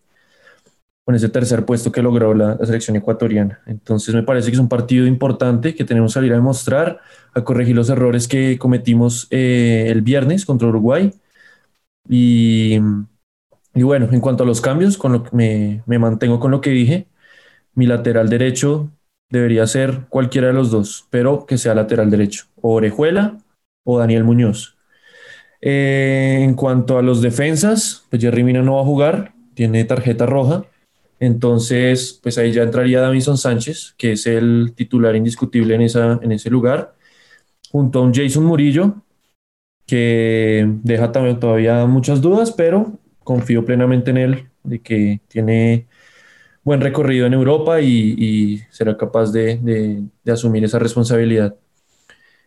con 1.08 1.14
ese 1.14 1.30
tercer 1.30 1.64
puesto 1.64 1.90
que 1.90 2.02
logró 2.02 2.34
la, 2.34 2.58
selección 2.66 2.94
ecuatoriana. 2.94 3.62
Entonces 3.64 4.14
me 4.14 4.22
parece 4.22 4.48
que 4.50 4.56
es 4.56 4.60
un 4.60 4.68
partido 4.68 5.06
importante 5.06 5.74
que 5.74 5.82
tenemos 5.86 6.10
que 6.12 6.14
salir 6.16 6.32
a 6.32 6.36
demostrar, 6.36 7.00
a 7.32 7.42
corregir 7.44 7.74
los 7.74 7.88
errores 7.88 8.28
que 8.28 8.58
cometimos 8.58 9.26
eh, 9.30 9.86
el 9.88 10.02
viernes 10.02 10.44
contra 10.44 10.68
Uruguay. 10.68 11.14
Y, 12.10 12.78
bueno, 13.72 14.10
en 14.12 14.20
cuanto 14.20 14.42
a 14.42 14.46
los 14.46 14.60
cambios, 14.60 14.98
me 15.32 15.82
mantengo 15.86 16.40
con 16.40 16.50
lo 16.50 16.60
que 16.60 16.68
dije. 16.68 17.06
Mi 17.72 17.86
lateral 17.86 18.28
derecho 18.28 18.90
debería 19.30 19.66
ser 19.66 20.08
cualquiera 20.10 20.48
de 20.48 20.52
los 20.52 20.70
dos, 20.70 21.06
pero 21.08 21.46
que 21.46 21.56
sea 21.56 21.74
lateral 21.74 22.10
derecho, 22.10 22.48
o 22.60 22.74
Orejuela 22.74 23.38
o 23.82 23.98
Daniel 23.98 24.24
Muñoz. 24.24 24.76
Eh, 25.62 26.40
en 26.42 26.52
cuanto 26.52 26.98
a 26.98 27.02
los 27.02 27.22
defensas, 27.22 28.04
pues 28.10 28.20
Jerry 28.20 28.44
Mina 28.44 28.60
no 28.60 28.74
va 28.74 28.82
a 28.82 28.84
jugar, 28.84 29.32
tiene 29.54 29.86
tarjeta 29.86 30.26
roja. 30.26 30.66
Entonces, 31.20 32.18
pues 32.22 32.38
ahí 32.38 32.52
ya 32.52 32.62
entraría 32.62 33.00
Davison 33.00 33.38
Sánchez, 33.38 33.94
que 33.98 34.12
es 34.12 34.26
el 34.26 34.72
titular 34.74 35.16
indiscutible 35.16 35.74
en, 35.74 35.82
esa, 35.82 36.20
en 36.22 36.32
ese 36.32 36.50
lugar, 36.50 36.94
junto 37.70 37.98
a 38.00 38.02
un 38.02 38.14
Jason 38.14 38.44
Murillo, 38.44 39.02
que 39.86 40.66
deja 40.84 41.12
también 41.12 41.40
todavía 41.40 41.86
muchas 41.86 42.20
dudas, 42.20 42.52
pero 42.52 42.98
confío 43.24 43.64
plenamente 43.64 44.10
en 44.10 44.16
él, 44.18 44.48
de 44.62 44.80
que 44.80 45.20
tiene 45.28 45.88
buen 46.62 46.80
recorrido 46.80 47.26
en 47.26 47.34
Europa 47.34 47.80
y, 47.80 48.58
será 48.70 48.96
capaz 48.96 49.32
de, 49.32 50.04
asumir 50.26 50.64
esa 50.64 50.78
responsabilidad. 50.78 51.56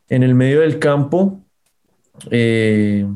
En 0.10 0.24
el 0.24 0.36
medio 0.36 0.62
del 0.62 0.80
campo, 0.80 1.42
eh, 2.30 3.08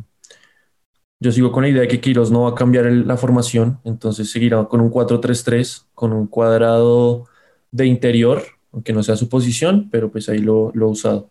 yo 1.20 1.32
sigo 1.32 1.52
con 1.52 1.64
la 1.64 1.70
idea 1.70 1.82
de 1.82 1.88
que 1.88 2.02
Quiroz 2.02 2.32
no 2.32 2.44
va 2.44 2.50
a 2.50 2.56
cambiar 2.56 2.86
la 2.86 3.18
formación, 3.18 3.80
entonces 3.84 4.32
seguirá 4.32 4.66
con 4.66 4.82
un 4.82 4.92
4-3-3, 4.92 5.86
con 5.94 6.14
un 6.14 6.28
cuadrado 6.28 7.26
de 7.72 7.86
interior, 7.86 8.44
aunque 8.72 8.94
no 8.94 9.04
sea 9.04 9.16
su 9.16 9.30
posición, 9.30 9.90
pero 9.92 10.12
pues 10.12 10.28
ahí 10.30 10.40
lo, 10.40 10.72
lo 10.74 10.90
usado. 10.90 11.30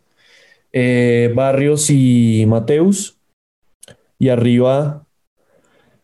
Eh, 0.73 1.33
Barrios 1.35 1.91
y 1.91 2.45
Mateus, 2.49 3.19
y 4.19 4.31
arriba 4.31 5.05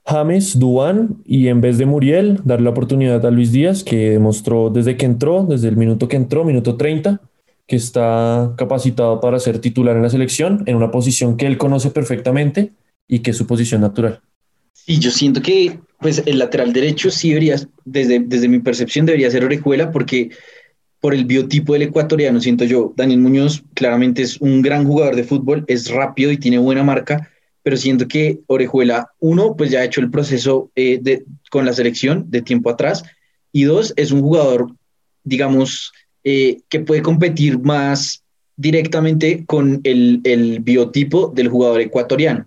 James, 0.05 0.59
Duan, 0.59 1.23
y 1.25 1.49
en 1.49 1.61
vez 1.61 1.79
de 1.79 1.87
Muriel, 1.87 2.40
darle 2.45 2.64
la 2.64 2.71
oportunidad 2.71 3.25
a 3.25 3.31
Luis 3.31 3.53
Díaz, 3.53 3.83
que 3.83 4.11
demostró 4.11 4.71
desde 4.71 4.97
que 4.97 5.07
entró, 5.07 5.45
desde 5.45 5.69
el 5.69 5.77
minuto 5.77 6.09
que 6.09 6.16
entró, 6.16 6.45
minuto 6.45 6.77
30, 6.77 7.21
que 7.66 7.77
está 7.77 8.55
capacitado 8.57 9.21
para 9.21 9.38
ser 9.38 9.61
titular 9.61 9.97
en 9.97 10.03
la 10.03 10.11
selección, 10.11 10.64
en 10.66 10.77
una 10.77 10.90
posición 10.90 11.37
que 11.37 11.47
él 11.47 11.59
conoce 11.59 11.90
perfectamente 11.90 12.73
y 13.11 13.18
que 13.18 13.33
es 13.33 13.37
su 13.37 13.46
posición 13.46 13.81
natural. 13.81 14.20
Sí, 14.73 14.99
yo 14.99 15.11
siento 15.11 15.42
que 15.42 15.79
pues 15.99 16.23
el 16.25 16.38
lateral 16.38 16.73
derecho 16.73 17.11
sí 17.11 17.29
debería, 17.31 17.57
desde, 17.85 18.20
desde 18.20 18.49
mi 18.49 18.61
percepción, 18.61 19.05
debería 19.05 19.31
ser 19.31 19.44
Orejuela 19.44 19.90
porque 19.90 20.31
por 21.01 21.12
el 21.12 21.25
biotipo 21.25 21.73
del 21.73 21.83
ecuatoriano, 21.83 22.40
siento 22.40 22.64
yo, 22.64 22.94
Daniel 22.96 23.20
Muñoz 23.20 23.62
claramente 23.75 24.23
es 24.23 24.40
un 24.40 24.62
gran 24.62 24.87
jugador 24.87 25.16
de 25.16 25.25
fútbol, 25.25 25.64
es 25.66 25.90
rápido 25.90 26.31
y 26.31 26.38
tiene 26.38 26.59
buena 26.59 26.85
marca, 26.85 27.29
pero 27.62 27.77
siento 27.77 28.07
que 28.07 28.38
Orejuela, 28.46 29.11
uno, 29.18 29.57
pues 29.57 29.70
ya 29.70 29.81
ha 29.81 29.85
hecho 29.85 30.01
el 30.01 30.11
proceso 30.11 30.70
eh, 30.77 30.99
de, 31.03 31.25
con 31.51 31.64
la 31.64 31.73
selección 31.73 32.31
de 32.31 32.42
tiempo 32.42 32.70
atrás, 32.70 33.03
y 33.53 33.64
dos, 33.64 33.92
es 33.96 34.12
un 34.12 34.23
jugador, 34.23 34.73
digamos, 35.25 35.92
eh, 36.23 36.61
que 36.68 36.81
puede 36.81 37.03
competir 37.03 37.59
más 37.59 38.23
directamente 38.57 39.44
con 39.46 39.81
el, 39.85 40.20
el 40.25 40.61
biotipo 40.61 41.33
del 41.35 41.49
jugador 41.49 41.81
ecuatoriano 41.81 42.46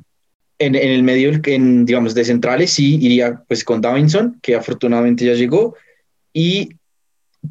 en, 0.60 0.76
el 0.76 1.04
medio, 1.04 1.32
en, 1.46 1.86
digamos, 1.86 2.14
de 2.14 2.26
centrales, 2.26 2.72
sí 2.72 2.98
iría 3.02 3.44
pues 3.48 3.64
con 3.64 3.82
Davinson, 3.82 4.40
que 4.42 4.56
afortunadamente 4.56 5.26
ya 5.26 5.34
llegó, 5.34 5.76
y 6.32 6.70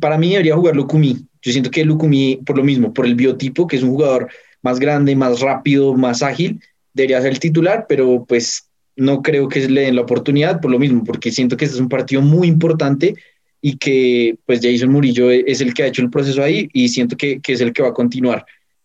para 0.01 0.19
mí 0.19 0.31
debería 0.31 0.57
jugar 0.57 0.77
Lukumi. 0.77 1.27
Yo 1.43 1.53
siento 1.53 1.71
que 1.71 1.85
Lukumi, 1.85 2.41
por 2.45 2.57
lo 2.57 2.65
mismo, 2.65 2.93
por 2.93 3.07
el 3.07 3.15
biotipo, 3.15 3.67
que 3.67 3.77
es 3.77 3.83
un 3.83 3.91
jugador 3.91 4.29
más 4.63 4.79
grande, 4.79 5.15
más 5.17 5.41
rápido, 5.41 5.95
más 5.95 6.23
ágil, 6.23 6.61
debería 6.95 7.21
ser 7.21 7.33
el 7.33 7.41
titular, 7.41 7.87
pero 7.89 8.25
pues 8.27 8.69
no 8.97 9.23
creo 9.23 9.49
que 9.49 9.69
le 9.69 9.83
den 9.83 9.97
la 9.97 10.03
oportunidad 10.03 10.61
por 10.61 10.71
lo 10.71 10.79
mismo, 10.79 11.03
porque 11.05 11.31
siento 11.31 11.57
que 11.57 11.65
este 11.65 11.77
es 11.77 11.81
un 11.81 11.89
partido 11.89 12.23
muy 12.23 12.49
importante 12.49 13.15
y 13.61 13.77
que 13.77 14.37
pues 14.45 14.61
Jason 14.63 14.91
Murillo 14.91 15.31
es 15.31 15.61
el 15.61 15.73
que 15.73 15.85
ha 15.85 15.87
hecho 15.87 16.03
el 16.03 16.11
proceso 16.11 16.43
ahí 16.43 16.69
y 16.73 16.89
siento 16.89 17.17
que, 17.17 17.41
que 17.41 17.53
es 17.53 17.61
el 17.61 17.73
que 17.73 17.83
va 17.83 17.89
a 17.89 17.95
continuar. 17.95 18.45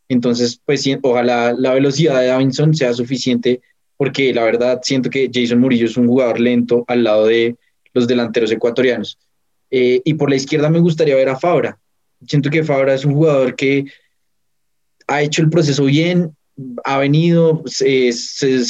Entonces, 0.09 0.61
pues 0.63 0.87
ojalá 1.01 1.53
la 1.57 1.73
velocidad 1.73 2.21
de 2.21 2.27
Davinson 2.27 2.73
sea 2.73 2.93
suficiente 2.93 3.61
porque 3.97 4.33
la 4.33 4.43
verdad 4.43 4.79
siento 4.83 5.09
que 5.09 5.29
Jason 5.33 5.59
Murillo 5.59 5.85
es 5.85 5.97
un 5.97 6.07
jugador 6.07 6.39
lento 6.39 6.85
al 6.87 7.03
lado 7.03 7.25
de 7.25 7.55
los 7.93 8.07
delanteros 8.07 8.51
ecuatorianos. 8.51 9.17
Eh, 9.71 10.01
y 10.05 10.13
por 10.13 10.29
la 10.29 10.35
izquierda 10.35 10.69
me 10.69 10.79
gustaría 10.79 11.15
ver 11.15 11.29
a 11.29 11.37
Fabra. 11.37 11.77
Siento 12.25 12.49
que 12.49 12.63
Fabra 12.63 12.93
es 12.93 13.03
un 13.03 13.13
jugador 13.13 13.55
que 13.55 13.85
ha 15.07 15.21
hecho 15.21 15.41
el 15.41 15.49
proceso 15.49 15.85
bien, 15.85 16.35
ha 16.83 16.97
venido, 16.97 17.63
se, 17.65 18.11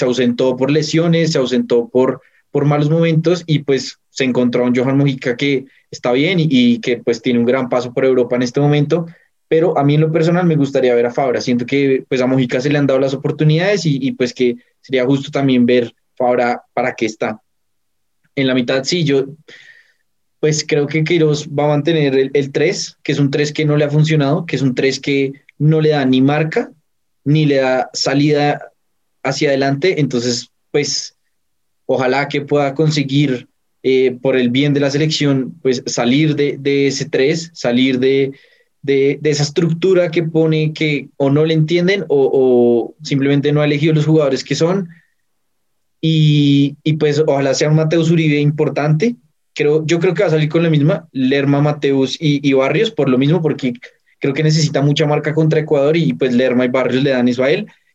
ausentó 0.02 0.56
por 0.56 0.72
lesiones, 0.72 1.32
se 1.32 1.38
ausentó 1.38 1.88
por, 1.88 2.22
por 2.52 2.66
malos 2.66 2.90
momentos 2.90 3.44
y 3.46 3.60
pues 3.60 4.00
se 4.10 4.24
encontró 4.24 4.64
un 4.64 4.76
Johan 4.76 4.98
Mojica 4.98 5.38
que 5.38 5.66
está 5.92 6.12
bien 6.12 6.40
y, 6.40 6.48
y, 6.50 6.80
que 6.80 6.98
pues 6.98 7.22
tiene 7.22 7.40
un 7.40 7.46
gran 7.46 7.70
paso 7.70 7.94
por 7.94 8.06
Europa 8.06 8.36
en 8.36 8.42
este 8.42 8.60
momento, 8.60 9.06
pero 9.48 9.78
a 9.78 9.84
mí 9.84 9.96
en 9.96 10.02
lo 10.02 10.12
personal 10.12 10.46
me 10.46 10.56
gustaría 10.56 10.96
ver 10.96 11.06
a 11.06 11.14
Fabra. 11.14 11.42
Siento 11.42 11.66
que 11.66 12.04
pues 12.08 12.22
a 12.22 12.28
Mojica 12.28 12.60
se 12.60 12.70
le 12.70 12.78
han 12.78 12.88
dado 12.88 13.00
las 13.00 13.14
oportunidades 13.14 13.82
y, 13.86 14.12
pues 14.12 14.34
que 14.34 14.58
sería 14.82 15.06
justo 15.06 15.32
también 15.32 15.66
ver 15.66 15.94
Fabra 16.16 16.62
para 16.74 16.94
qué 16.96 17.06
está. 17.06 17.42
En 18.36 18.48
la 18.48 18.54
mitad, 18.54 18.84
sí, 18.84 19.04
yo 19.04 19.26
pues 20.40 20.64
creo 20.68 20.86
que 20.86 21.04
Queiroz 21.04 21.48
va 21.48 21.66
a 21.66 21.70
mantener 21.70 22.30
el, 22.34 22.52
3, 22.52 22.98
que 23.02 23.12
es 23.12 23.20
un 23.20 23.32
3 23.32 23.52
que 23.54 23.66
no 23.66 23.76
le 23.76 23.86
ha 23.86 23.90
funcionado, 23.90 24.46
que 24.46 24.56
es 24.56 24.62
un 24.62 24.76
3 24.76 25.00
que 25.00 25.34
no 25.58 25.82
le 25.82 25.90
da 25.90 26.06
ni 26.06 26.22
marca, 26.22 26.72
ni 27.24 27.46
le 27.46 27.56
da 27.56 27.90
salida 27.94 28.72
hacia 29.24 29.50
adelante. 29.50 30.00
Entonces, 30.00 30.52
pues, 30.70 31.16
ojalá 31.88 32.28
que 32.28 32.42
pueda 32.42 32.76
conseguir, 32.76 33.48
eh, 33.82 34.16
por 34.22 34.36
el 34.36 34.52
bien 34.52 34.76
de 34.76 34.80
la 34.80 34.92
selección, 34.92 35.56
pues 35.64 35.82
salir 35.88 36.36
de, 36.36 36.58
de 36.60 36.88
ese 36.88 37.10
3, 37.10 37.50
salir 37.54 37.98
de, 37.98 38.34
de, 38.82 39.20
esa 39.24 39.44
estructura 39.44 40.10
que 40.10 40.24
pone 40.24 40.74
que 40.74 41.10
o 41.18 41.30
no 41.30 41.46
le 41.46 41.54
entienden 41.54 42.06
o, 42.08 42.96
simplemente 43.04 43.52
no 43.52 43.62
ha 43.62 43.66
elegido 43.66 43.94
los 43.94 44.06
jugadores 44.06 44.44
que 44.44 44.56
son. 44.56 44.90
Y, 46.02 46.76
pues 47.00 47.22
ojalá 47.26 47.54
sea 47.54 47.70
un 47.70 47.76
Mateus 47.76 48.12
Uribe 48.12 48.40
importante. 48.40 49.16
Creo, 49.54 49.86
yo 49.86 50.00
creo 50.00 50.14
que 50.14 50.22
va 50.22 50.28
a 50.28 50.32
salir 50.32 50.50
con 50.50 50.64
la 50.64 50.70
misma, 50.70 51.08
Lerma, 51.12 51.62
Mateus 51.62 52.18
y, 52.20 52.54
Barrios, 52.54 52.92
por 52.92 53.10
lo 53.10 53.18
mismo, 53.18 53.42
porque 53.42 53.74
creo 54.20 54.34
que 54.34 54.44
necesita 54.44 54.82
mucha 54.82 55.06
marca 55.06 55.34
contra 55.34 55.60
Ecuador 55.60 55.98
y 55.98 56.14
pues 56.14 56.34
Lerma 56.34 56.66
y 56.66 56.70
Barrios 56.70 57.04
le 57.04 57.10
dan 57.12 57.28
eso. 57.28 57.44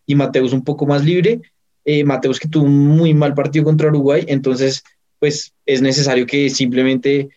Y 0.07 0.15
Mateus 0.15 0.53
un 0.53 0.65
poco 0.65 0.87
más 0.87 1.05
libre. 1.05 1.41
Eh, 1.85 2.05
Mateus 2.05 2.39
que 2.39 2.49
tuvo 2.49 2.65
un 2.65 2.77
muy 2.77 3.13
mal 3.13 3.35
partido 3.35 3.65
contra 3.65 3.89
Uruguay, 3.89 4.25
entonces 4.29 4.85
pues 5.19 5.53
es 5.67 5.83
necesario 5.83 6.27
que 6.27 6.49
simplemente 6.49 7.31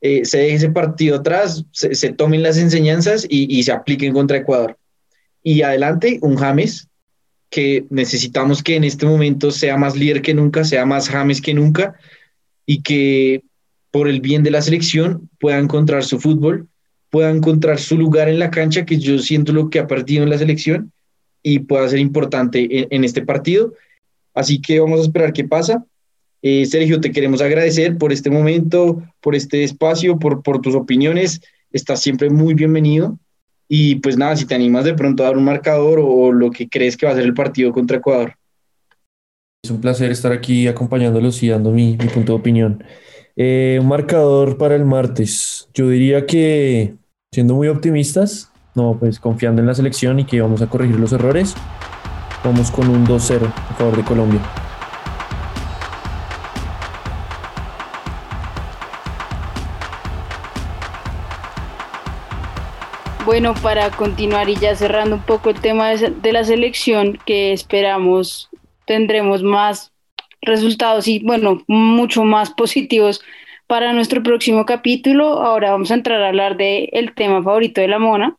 eh, 0.00 0.24
se 0.24 0.38
deje 0.38 0.54
ese 0.56 0.70
partido 0.70 1.16
atrás, 1.16 1.64
se, 1.72 2.12
tomen 2.12 2.42
las 2.42 2.56
enseñanzas 2.56 3.26
y, 3.28 3.62
se 3.62 3.72
apliquen 3.72 4.12
contra 4.12 4.38
Ecuador. 4.38 4.78
Y 5.42 5.62
adelante, 5.62 6.18
un 6.22 6.36
James, 6.36 6.88
que 7.50 7.84
necesitamos 7.90 8.62
que 8.62 8.76
en 8.76 8.84
este 8.84 9.04
momento 9.04 9.50
sea 9.50 9.76
más 9.76 9.96
líder 9.96 10.22
que 10.22 10.32
nunca, 10.32 10.64
sea 10.64 10.86
más 10.86 11.08
James 11.08 11.42
que 11.42 11.52
nunca, 11.52 11.94
y 12.64 12.82
que 12.82 13.42
por 13.90 14.08
el 14.08 14.20
bien 14.20 14.42
de 14.42 14.50
la 14.50 14.62
selección 14.62 15.28
pueda 15.38 15.58
encontrar 15.58 16.04
su 16.04 16.18
fútbol, 16.18 16.68
pueda 17.10 17.30
encontrar 17.30 17.78
su 17.78 17.98
lugar 17.98 18.28
en 18.28 18.38
la 18.38 18.50
cancha, 18.50 18.86
que 18.86 18.98
yo 18.98 19.18
siento 19.18 19.52
lo 19.52 19.68
que 19.68 19.80
ha 19.80 19.86
perdido 19.86 20.22
en 20.22 20.30
la 20.30 20.38
selección, 20.38 20.92
y 21.42 21.60
pueda 21.60 21.88
ser 21.88 21.98
importante 21.98 22.94
en 22.94 23.04
este 23.04 23.22
partido. 23.22 23.74
Así 24.34 24.60
que 24.60 24.80
vamos 24.80 25.00
a 25.00 25.02
esperar 25.02 25.32
qué 25.32 25.44
pasa. 25.44 25.84
Eh, 26.42 26.64
Sergio, 26.66 27.00
te 27.00 27.12
queremos 27.12 27.42
agradecer 27.42 27.98
por 27.98 28.12
este 28.12 28.30
momento, 28.30 29.02
por 29.20 29.34
este 29.34 29.62
espacio, 29.62 30.18
por, 30.18 30.42
tus 30.60 30.74
opiniones. 30.74 31.40
Estás 31.72 32.00
siempre 32.00 32.30
muy 32.30 32.54
bienvenido. 32.54 33.18
Y 33.68 33.96
pues 33.96 34.16
nada, 34.16 34.36
si 34.36 34.46
te 34.46 34.54
animas 34.54 34.84
de 34.84 34.94
pronto 34.94 35.22
a 35.22 35.26
dar 35.26 35.36
un 35.36 35.44
marcador 35.44 36.00
o 36.02 36.32
lo 36.32 36.50
que 36.50 36.68
crees 36.68 36.96
que 36.96 37.06
va 37.06 37.12
a 37.12 37.14
ser 37.14 37.24
el 37.24 37.34
partido 37.34 37.72
contra 37.72 37.98
Ecuador. 37.98 38.34
Es 39.62 39.70
un 39.70 39.80
placer 39.80 40.10
estar 40.10 40.32
aquí 40.32 40.66
acompañándolos 40.66 41.42
y 41.42 41.48
dando 41.48 41.70
mi, 41.70 41.96
mi 41.96 42.08
punto 42.08 42.32
de 42.32 42.38
opinión. 42.38 42.82
Eh, 43.36 43.78
un 43.80 43.86
marcador 43.86 44.58
para 44.58 44.74
el 44.74 44.84
martes. 44.84 45.68
Yo 45.72 45.88
diría 45.88 46.26
que, 46.26 46.94
siendo 47.32 47.54
muy 47.54 47.68
optimistas, 47.68 48.50
no, 48.74 48.96
pues 48.98 49.20
confiando 49.20 49.60
en 49.60 49.66
la 49.66 49.74
selección 49.74 50.18
y 50.18 50.24
que 50.24 50.40
vamos 50.40 50.62
a 50.62 50.66
corregir 50.68 50.98
los 50.98 51.12
errores, 51.12 51.54
vamos 52.42 52.70
con 52.70 52.88
un 52.88 53.06
2-0 53.06 53.46
a 53.46 53.74
favor 53.74 53.96
de 53.96 54.04
Colombia. 54.04 54.40
Bueno, 63.26 63.54
para 63.62 63.90
continuar 63.90 64.48
y 64.48 64.56
ya 64.56 64.74
cerrando 64.74 65.16
un 65.16 65.22
poco 65.22 65.50
el 65.50 65.60
tema 65.60 65.90
de 65.90 66.32
la 66.32 66.42
selección, 66.44 67.18
que 67.26 67.52
esperamos 67.52 68.48
tendremos 68.86 69.42
más 69.42 69.92
resultados 70.42 71.06
y, 71.06 71.20
bueno, 71.20 71.62
mucho 71.68 72.24
más 72.24 72.50
positivos 72.50 73.20
para 73.66 73.92
nuestro 73.92 74.22
próximo 74.22 74.66
capítulo. 74.66 75.42
Ahora 75.42 75.70
vamos 75.70 75.92
a 75.92 75.94
entrar 75.94 76.20
a 76.22 76.28
hablar 76.28 76.56
del 76.56 76.88
el 76.92 77.14
tema 77.14 77.42
favorito 77.42 77.80
de 77.80 77.88
la 77.88 78.00
Mona, 78.00 78.36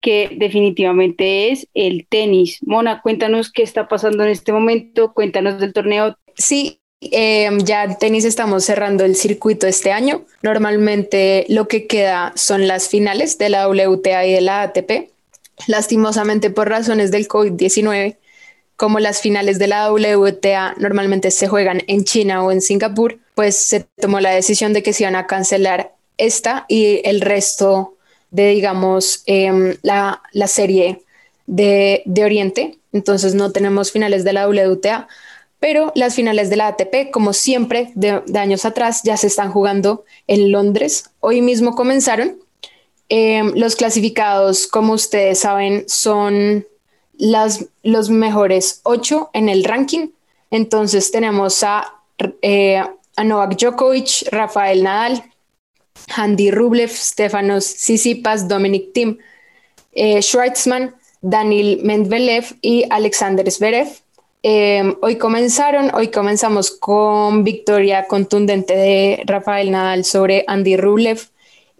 que 0.00 0.34
definitivamente 0.36 1.52
es 1.52 1.68
el 1.74 2.08
tenis. 2.08 2.58
Mona, 2.66 3.00
cuéntanos 3.00 3.52
qué 3.52 3.62
está 3.62 3.86
pasando 3.86 4.24
en 4.24 4.30
este 4.30 4.52
momento, 4.52 5.12
cuéntanos 5.12 5.60
del 5.60 5.72
torneo. 5.72 6.16
Sí, 6.34 6.81
eh, 7.10 7.50
ya 7.64 7.98
tenis 7.98 8.24
estamos 8.24 8.64
cerrando 8.64 9.04
el 9.04 9.16
circuito 9.16 9.66
este 9.66 9.90
año. 9.90 10.24
Normalmente 10.42 11.44
lo 11.48 11.66
que 11.66 11.86
queda 11.86 12.32
son 12.36 12.68
las 12.68 12.88
finales 12.88 13.38
de 13.38 13.48
la 13.48 13.68
WTA 13.68 14.24
y 14.26 14.32
de 14.32 14.40
la 14.40 14.62
ATP. 14.62 15.10
Lastimosamente 15.66 16.50
por 16.50 16.68
razones 16.68 17.10
del 17.10 17.28
COVID-19, 17.28 18.16
como 18.76 19.00
las 19.00 19.20
finales 19.20 19.58
de 19.58 19.66
la 19.66 19.92
WTA 19.92 20.74
normalmente 20.78 21.30
se 21.30 21.48
juegan 21.48 21.82
en 21.86 22.04
China 22.04 22.44
o 22.44 22.52
en 22.52 22.60
Singapur, 22.60 23.18
pues 23.34 23.56
se 23.56 23.80
tomó 24.00 24.20
la 24.20 24.30
decisión 24.30 24.72
de 24.72 24.82
que 24.82 24.92
se 24.92 25.04
iban 25.04 25.16
a 25.16 25.26
cancelar 25.26 25.92
esta 26.18 26.66
y 26.68 27.00
el 27.04 27.20
resto 27.20 27.96
de, 28.30 28.48
digamos, 28.48 29.22
em, 29.26 29.76
la, 29.82 30.22
la, 30.32 30.46
serie 30.46 31.02
de, 31.46 32.02
de 32.06 32.24
Oriente. 32.24 32.78
Entonces 32.92 33.34
no 33.34 33.52
tenemos 33.52 33.92
finales 33.92 34.24
de 34.24 34.32
la 34.32 34.48
WTA 34.48 35.08
pero 35.62 35.92
las 35.94 36.16
finales 36.16 36.50
de 36.50 36.56
la 36.56 36.66
ATP, 36.66 37.12
como 37.12 37.32
siempre 37.32 37.92
de, 37.94 38.20
años 38.36 38.64
atrás, 38.64 39.02
ya 39.04 39.16
se 39.16 39.28
están 39.28 39.52
jugando 39.52 40.04
en 40.26 40.50
Londres. 40.50 41.10
Hoy 41.20 41.40
mismo 41.40 41.76
comenzaron. 41.76 42.36
Em, 43.08 43.52
los 43.54 43.76
clasificados, 43.76 44.66
como 44.66 44.92
ustedes 44.94 45.38
saben, 45.38 45.84
son 45.86 46.66
los 47.16 48.10
mejores 48.10 48.80
ocho 48.82 49.30
en 49.34 49.48
el 49.48 49.62
ranking. 49.62 50.08
Entonces 50.50 51.12
tenemos 51.12 51.62
a, 51.62 51.94
eh, 52.42 52.82
Novak 53.22 53.56
Djokovic, 53.56 54.32
Rafael 54.32 54.82
Nadal, 54.82 55.22
Andy 56.16 56.50
Rublev, 56.50 56.90
Stefanos 56.90 57.72
Tsitsipas, 57.72 58.48
Dominic 58.48 58.92
Thiem, 58.92 59.16
eh, 59.92 60.20
Schwartzman, 60.22 60.96
Daniel 61.20 61.78
Medvedev 61.84 62.56
y 62.62 62.84
Alexander 62.90 63.48
Zverev. 63.48 64.02
Em, 64.44 64.96
hoy 65.02 65.18
comenzaron, 65.18 65.94
hoy 65.94 66.08
comenzamos 66.08 66.72
con 66.72 67.44
victoria 67.44 68.08
contundente 68.08 68.74
de 68.74 69.22
Rafael 69.24 69.70
Nadal 69.70 70.04
sobre 70.04 70.44
Andy 70.48 70.76
Rublev 70.76 71.20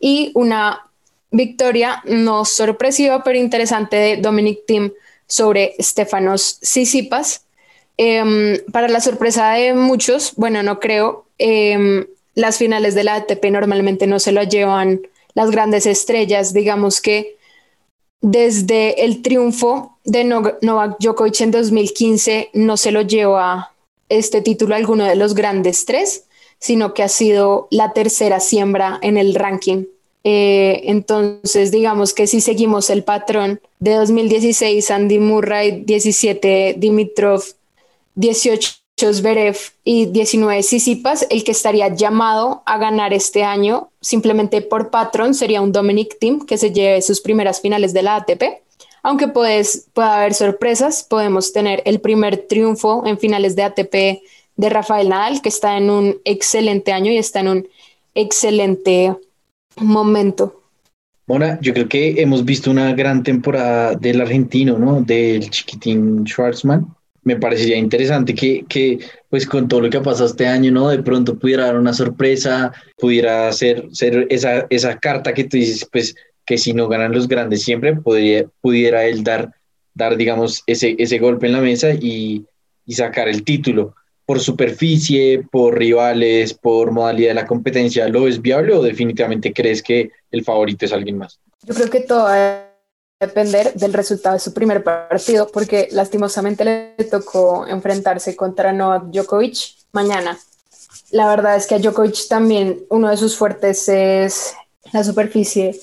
y 0.00 0.30
una 0.34 0.88
victoria 1.32 2.02
no 2.04 2.44
sorpresiva 2.44 3.24
pero 3.24 3.38
interesante 3.38 3.96
de 3.96 4.16
Dominic 4.18 4.64
Thiem 4.64 4.92
sobre 5.26 5.74
Stefanos 5.80 6.60
Tsitsipas. 6.60 7.44
Em, 7.96 8.58
para 8.70 8.88
la 8.88 9.00
sorpresa 9.00 9.52
de 9.52 9.74
muchos, 9.74 10.34
bueno, 10.36 10.62
no 10.62 10.78
creo, 10.78 11.26
em, 11.38 12.06
las 12.34 12.58
finales 12.58 12.94
de 12.94 13.04
la 13.04 13.16
ATP 13.16 13.50
normalmente 13.50 14.06
no 14.06 14.20
se 14.20 14.30
lo 14.30 14.42
llevan 14.44 15.00
las 15.34 15.50
grandes 15.50 15.86
estrellas, 15.86 16.52
digamos 16.52 17.00
que 17.00 17.36
desde 18.20 19.04
el 19.04 19.20
triunfo 19.22 19.91
de 20.04 20.24
Novak 20.24 20.96
Djokovic 20.98 21.40
en 21.40 21.50
2015 21.50 22.50
no 22.54 22.76
se 22.76 22.90
lo 22.90 23.02
lleva 23.02 23.72
este 24.08 24.42
título 24.42 24.74
a 24.74 24.78
alguno 24.78 25.04
de 25.04 25.16
los 25.16 25.34
grandes 25.34 25.84
tres, 25.84 26.24
sino 26.58 26.94
que 26.94 27.02
ha 27.02 27.08
sido 27.08 27.68
la 27.70 27.92
tercera 27.92 28.40
siembra 28.40 28.98
en 29.02 29.16
el 29.16 29.34
ranking. 29.34 29.84
Eh, 30.24 30.82
entonces, 30.84 31.70
digamos 31.72 32.14
que 32.14 32.26
si 32.26 32.40
seguimos 32.40 32.90
el 32.90 33.02
patrón 33.02 33.60
de 33.80 33.94
2016, 33.94 34.90
Andy 34.90 35.18
Murray, 35.18 35.82
17, 35.84 36.76
Dimitrov, 36.78 37.42
18 38.14 38.82
Zverev 39.12 39.56
y 39.84 40.06
19 40.06 40.62
Sisipas, 40.62 41.26
el 41.30 41.42
que 41.42 41.52
estaría 41.52 41.88
llamado 41.88 42.62
a 42.66 42.78
ganar 42.78 43.12
este 43.12 43.42
año 43.42 43.90
simplemente 44.00 44.60
por 44.62 44.90
patrón 44.90 45.34
sería 45.34 45.60
un 45.60 45.72
Dominic 45.72 46.18
Team 46.18 46.46
que 46.46 46.58
se 46.58 46.72
lleve 46.72 47.02
sus 47.02 47.20
primeras 47.20 47.60
finales 47.60 47.92
de 47.92 48.02
la 48.02 48.16
ATP. 48.16 48.42
Aunque 49.02 49.28
puedes, 49.28 49.88
puede 49.92 50.08
haber 50.08 50.34
sorpresas, 50.34 51.02
podemos 51.02 51.52
tener 51.52 51.82
el 51.86 52.00
primer 52.00 52.46
triunfo 52.48 53.04
en 53.06 53.18
finales 53.18 53.56
de 53.56 53.64
ATP 53.64 54.22
de 54.56 54.68
Rafael 54.68 55.08
Nadal, 55.08 55.42
que 55.42 55.48
está 55.48 55.76
en 55.76 55.90
un 55.90 56.16
excelente 56.24 56.92
año 56.92 57.10
y 57.10 57.18
está 57.18 57.40
en 57.40 57.48
un 57.48 57.68
excelente 58.14 59.14
momento. 59.76 60.60
Mona, 61.26 61.58
yo 61.60 61.72
creo 61.72 61.88
que 61.88 62.20
hemos 62.20 62.44
visto 62.44 62.70
una 62.70 62.92
gran 62.94 63.22
temporada 63.22 63.94
del 63.94 64.20
argentino, 64.20 64.78
¿no? 64.78 65.00
Del 65.00 65.50
chiquitín 65.50 66.24
Schwarzman 66.26 66.86
me 67.24 67.36
parecería 67.36 67.76
interesante 67.76 68.34
que, 68.34 68.64
que, 68.68 68.98
pues 69.30 69.46
con 69.46 69.68
todo 69.68 69.80
lo 69.80 69.90
que 69.90 69.98
ha 69.98 70.02
pasado 70.02 70.26
este 70.26 70.46
año, 70.46 70.72
¿no? 70.72 70.88
De 70.88 71.02
pronto 71.02 71.38
pudiera 71.38 71.66
dar 71.66 71.78
una 71.78 71.92
sorpresa, 71.92 72.72
pudiera 72.98 73.52
ser, 73.52 73.88
ser 73.92 74.26
esa, 74.30 74.66
esa 74.70 74.98
carta 74.98 75.32
que 75.32 75.44
tú 75.44 75.56
dices, 75.56 75.88
pues 75.90 76.16
que 76.44 76.58
si 76.58 76.72
no 76.72 76.88
ganan 76.88 77.12
los 77.12 77.28
grandes 77.28 77.62
siempre, 77.62 77.94
podría, 77.96 78.46
pudiera 78.60 79.04
él 79.04 79.22
dar, 79.24 79.52
dar 79.94 80.16
digamos, 80.16 80.62
ese, 80.66 80.96
ese 80.98 81.18
golpe 81.18 81.46
en 81.46 81.52
la 81.52 81.60
mesa 81.60 81.90
y, 81.90 82.44
y 82.86 82.94
sacar 82.94 83.28
el 83.28 83.44
título. 83.44 83.94
Por 84.24 84.40
superficie, 84.40 85.44
por 85.50 85.76
rivales, 85.76 86.54
por 86.54 86.92
modalidad 86.92 87.30
de 87.30 87.34
la 87.34 87.46
competencia, 87.46 88.08
¿lo 88.08 88.28
es 88.28 88.40
viable 88.40 88.74
o 88.74 88.82
definitivamente 88.82 89.52
crees 89.52 89.82
que 89.82 90.10
el 90.30 90.44
favorito 90.44 90.84
es 90.84 90.92
alguien 90.92 91.18
más? 91.18 91.38
Yo 91.64 91.74
creo 91.74 91.90
que 91.90 92.00
todo 92.00 92.28
depender 93.20 93.72
del 93.74 93.92
resultado 93.92 94.34
de 94.34 94.40
su 94.40 94.52
primer 94.52 94.82
partido, 94.82 95.48
porque 95.52 95.88
lastimosamente 95.92 96.64
le 96.64 97.04
tocó 97.04 97.66
enfrentarse 97.68 98.34
contra 98.34 98.72
Novak 98.72 99.04
Djokovic 99.04 99.56
mañana. 99.92 100.38
La 101.12 101.28
verdad 101.28 101.56
es 101.56 101.66
que 101.66 101.76
a 101.76 101.78
Djokovic 101.78 102.28
también 102.28 102.80
uno 102.88 103.08
de 103.10 103.16
sus 103.16 103.36
fuertes 103.36 103.88
es 103.88 104.54
la 104.92 105.04
superficie 105.04 105.78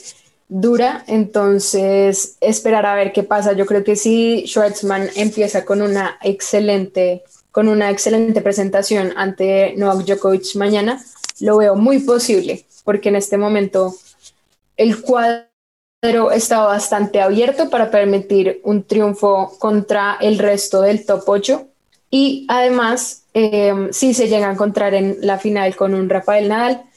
dura, 0.49 1.03
entonces 1.07 2.35
esperar 2.41 2.85
a 2.87 2.95
ver 2.95 3.13
qué 3.13 3.23
pasa. 3.23 3.53
Yo 3.53 3.65
creo 3.65 3.83
que 3.83 3.95
si 3.95 4.43
Schwartzman 4.47 5.09
empieza 5.15 5.63
con 5.63 5.81
una 5.81 6.17
excelente, 6.21 7.23
con 7.51 7.69
una 7.69 7.89
excelente 7.91 8.41
presentación 8.41 9.13
ante 9.15 9.75
Novak 9.77 10.05
Djokovic 10.05 10.55
mañana, 10.55 11.01
lo 11.39 11.57
veo 11.57 11.75
muy 11.75 11.99
posible, 11.99 12.65
porque 12.83 13.09
en 13.09 13.15
este 13.15 13.37
momento 13.37 13.95
el 14.75 15.01
cuadro 15.01 15.45
está 16.33 16.65
bastante 16.65 17.21
abierto 17.21 17.69
para 17.69 17.91
permitir 17.91 18.59
un 18.63 18.83
triunfo 18.83 19.55
contra 19.59 20.17
el 20.19 20.39
resto 20.39 20.81
del 20.81 21.05
top 21.05 21.23
8. 21.27 21.67
Y 22.11 22.47
además, 22.49 23.23
eh, 23.35 23.89
si 23.91 24.15
se 24.15 24.27
llega 24.27 24.49
a 24.49 24.53
encontrar 24.53 24.95
en 24.95 25.17
la 25.21 25.37
final 25.37 25.75
con 25.75 25.93
un 25.93 26.09
Rafael 26.09 26.49
Nadal, 26.49 26.88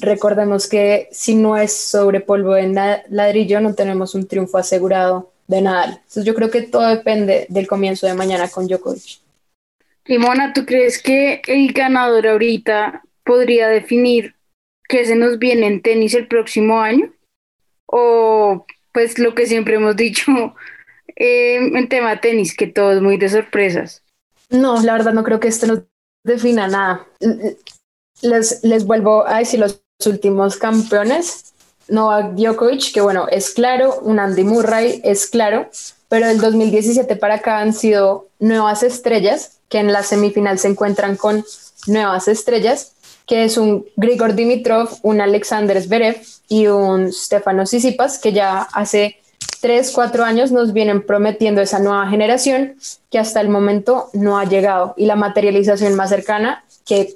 recordemos 0.00 0.68
que 0.68 1.08
si 1.12 1.34
no 1.34 1.56
es 1.56 1.74
sobre 1.74 2.20
polvo 2.20 2.54
de 2.54 3.02
ladrillo, 3.08 3.60
no 3.60 3.74
tenemos 3.74 4.14
un 4.14 4.26
triunfo 4.26 4.58
asegurado 4.58 5.32
de 5.46 5.62
Nadal. 5.62 5.90
Entonces 5.90 6.24
yo 6.24 6.34
creo 6.34 6.50
que 6.50 6.62
todo 6.62 6.88
depende 6.88 7.46
del 7.48 7.66
comienzo 7.66 8.06
de 8.06 8.14
mañana 8.14 8.48
con 8.48 8.66
Djokovic. 8.66 9.20
Mona, 10.18 10.52
¿tú 10.52 10.66
crees 10.66 11.00
que 11.00 11.40
el 11.46 11.72
ganador 11.72 12.26
ahorita 12.26 13.02
podría 13.24 13.68
definir 13.68 14.34
qué 14.88 15.04
se 15.04 15.14
nos 15.14 15.38
viene 15.38 15.66
en 15.66 15.82
tenis 15.82 16.14
el 16.14 16.26
próximo 16.26 16.80
año? 16.80 17.12
o 17.90 18.66
pues 18.92 19.18
lo 19.18 19.34
que 19.34 19.46
siempre 19.46 19.74
hemos 19.74 19.96
dicho 19.96 20.32
eh, 21.16 21.56
en 21.56 21.88
tema 21.88 22.20
tenis, 22.20 22.56
que 22.56 22.66
todo 22.66 22.92
es 22.92 23.02
muy 23.02 23.16
de 23.16 23.28
sorpresas. 23.28 24.02
No, 24.48 24.80
la 24.82 24.94
verdad 24.94 25.12
no 25.12 25.24
creo 25.24 25.40
que 25.40 25.48
esto 25.48 25.66
nos 25.66 25.82
defina 26.24 26.66
nada. 26.66 27.06
Les, 28.22 28.62
les 28.64 28.84
vuelvo 28.84 29.26
a 29.26 29.38
decir 29.38 29.60
los 29.60 29.82
últimos 30.06 30.56
campeones. 30.56 31.52
Novak 31.88 32.34
Djokovic, 32.34 32.92
que 32.92 33.00
bueno, 33.00 33.26
es 33.30 33.50
claro, 33.50 33.98
un 34.02 34.20
Andy 34.20 34.44
Murray 34.44 35.00
es 35.02 35.26
claro, 35.26 35.68
pero 36.08 36.28
del 36.28 36.40
2017 36.40 37.16
para 37.16 37.36
acá 37.36 37.58
han 37.58 37.72
sido 37.72 38.28
nuevas 38.38 38.82
estrellas 38.82 39.58
que 39.68 39.78
en 39.78 39.92
la 39.92 40.02
semifinal 40.02 40.58
se 40.58 40.68
encuentran 40.68 41.16
con 41.16 41.44
nuevas 41.86 42.28
estrellas 42.28 42.92
que 43.30 43.44
es 43.44 43.56
un 43.58 43.86
Grigor 43.94 44.34
Dimitrov, 44.34 44.88
un 45.02 45.20
Alexander 45.20 45.80
Zverev 45.80 46.20
y 46.48 46.66
un 46.66 47.12
Stefano 47.12 47.62
Tsitsipas, 47.62 48.18
que 48.18 48.32
ya 48.32 48.62
hace 48.72 49.18
tres, 49.60 49.92
cuatro 49.92 50.24
años 50.24 50.50
nos 50.50 50.72
vienen 50.72 51.06
prometiendo 51.06 51.60
esa 51.60 51.78
nueva 51.78 52.08
generación 52.08 52.74
que 53.08 53.20
hasta 53.20 53.40
el 53.40 53.48
momento 53.48 54.10
no 54.14 54.36
ha 54.36 54.46
llegado. 54.46 54.94
Y 54.96 55.06
la 55.06 55.14
materialización 55.14 55.94
más 55.94 56.10
cercana, 56.10 56.64
que 56.84 57.14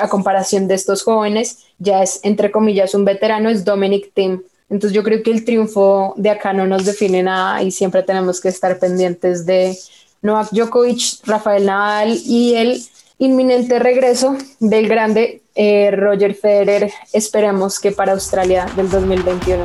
a 0.00 0.08
comparación 0.08 0.68
de 0.68 0.74
estos 0.74 1.02
jóvenes, 1.02 1.66
ya 1.78 2.02
es 2.02 2.20
entre 2.22 2.50
comillas 2.50 2.94
un 2.94 3.04
veterano, 3.04 3.48
es 3.48 3.64
Dominic 3.64 4.12
Thiem. 4.14 4.42
Entonces 4.68 4.94
yo 4.94 5.02
creo 5.02 5.22
que 5.22 5.30
el 5.30 5.44
triunfo 5.44 6.14
de 6.16 6.30
acá 6.30 6.52
no 6.52 6.66
nos 6.66 6.84
define 6.84 7.22
nada 7.22 7.62
y 7.62 7.70
siempre 7.70 8.02
tenemos 8.02 8.40
que 8.40 8.48
estar 8.48 8.78
pendientes 8.78 9.46
de 9.46 9.76
Novak 10.22 10.50
Djokovic, 10.50 11.24
Rafael 11.24 11.66
Nadal 11.66 12.18
y 12.24 12.54
el 12.54 12.82
inminente 13.18 13.78
regreso 13.78 14.36
del 14.58 14.88
grande 14.88 15.42
eh, 15.54 15.90
Roger 15.92 16.34
Federer. 16.34 16.90
Esperemos 17.12 17.78
que 17.78 17.92
para 17.92 18.12
Australia 18.12 18.66
del 18.76 18.90
2021. 18.90 19.64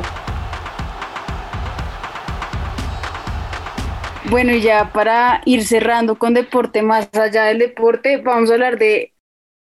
Bueno, 4.30 4.52
y 4.52 4.62
ya 4.62 4.90
para 4.92 5.42
ir 5.44 5.66
cerrando 5.66 6.16
con 6.16 6.32
deporte, 6.32 6.80
más 6.80 7.08
allá 7.12 7.44
del 7.44 7.58
deporte, 7.58 8.16
vamos 8.16 8.50
a 8.50 8.54
hablar 8.54 8.78
de 8.78 9.11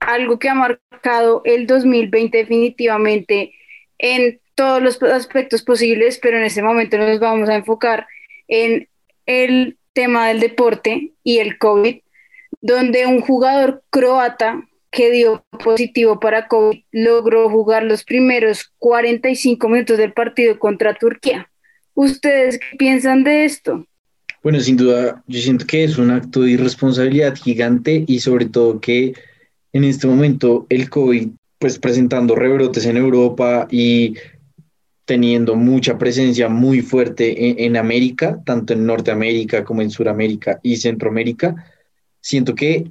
algo 0.06 0.38
que 0.38 0.48
ha 0.48 0.54
marcado 0.54 1.42
el 1.44 1.66
2020 1.66 2.36
definitivamente 2.38 3.52
en 3.98 4.40
todos 4.54 4.82
los 4.82 5.02
aspectos 5.02 5.62
posibles, 5.62 6.18
pero 6.20 6.36
en 6.36 6.44
este 6.44 6.62
momento 6.62 6.98
nos 6.98 7.18
vamos 7.20 7.48
a 7.48 7.54
enfocar 7.54 8.06
en 8.48 8.88
el 9.26 9.76
tema 9.92 10.28
del 10.28 10.40
deporte 10.40 11.12
y 11.22 11.38
el 11.38 11.58
COVID, 11.58 11.96
donde 12.60 13.06
un 13.06 13.20
jugador 13.20 13.82
croata 13.90 14.68
que 14.90 15.10
dio 15.10 15.44
positivo 15.64 16.20
para 16.20 16.48
COVID 16.48 16.82
logró 16.92 17.48
jugar 17.48 17.82
los 17.84 18.04
primeros 18.04 18.70
45 18.78 19.68
minutos 19.68 19.96
del 19.98 20.12
partido 20.12 20.58
contra 20.58 20.94
Turquía. 20.94 21.50
¿Ustedes 21.94 22.58
qué 22.58 22.76
piensan 22.76 23.24
de 23.24 23.44
esto? 23.44 23.86
Bueno, 24.42 24.60
sin 24.60 24.76
duda, 24.76 25.22
yo 25.26 25.40
siento 25.40 25.66
que 25.66 25.84
es 25.84 25.98
un 25.98 26.10
acto 26.10 26.42
de 26.42 26.52
irresponsabilidad 26.52 27.36
gigante 27.36 28.04
y 28.06 28.18
sobre 28.18 28.46
todo 28.46 28.80
que 28.80 29.14
en 29.72 29.84
este 29.84 30.06
momento 30.06 30.66
el 30.68 30.90
COVID, 30.90 31.30
pues 31.58 31.78
presentando 31.78 32.34
rebrotes 32.34 32.86
en 32.86 32.96
Europa 32.96 33.66
y 33.70 34.14
teniendo 35.04 35.56
mucha 35.56 35.98
presencia 35.98 36.48
muy 36.48 36.80
fuerte 36.80 37.64
en, 37.64 37.76
América, 37.76 38.40
tanto 38.44 38.72
en 38.72 38.86
Norteamérica 38.86 39.64
como 39.64 39.82
en 39.82 39.90
Sudamérica 39.90 40.60
y 40.62 40.76
Centroamérica, 40.76 41.54
siento 42.20 42.54
que 42.54 42.90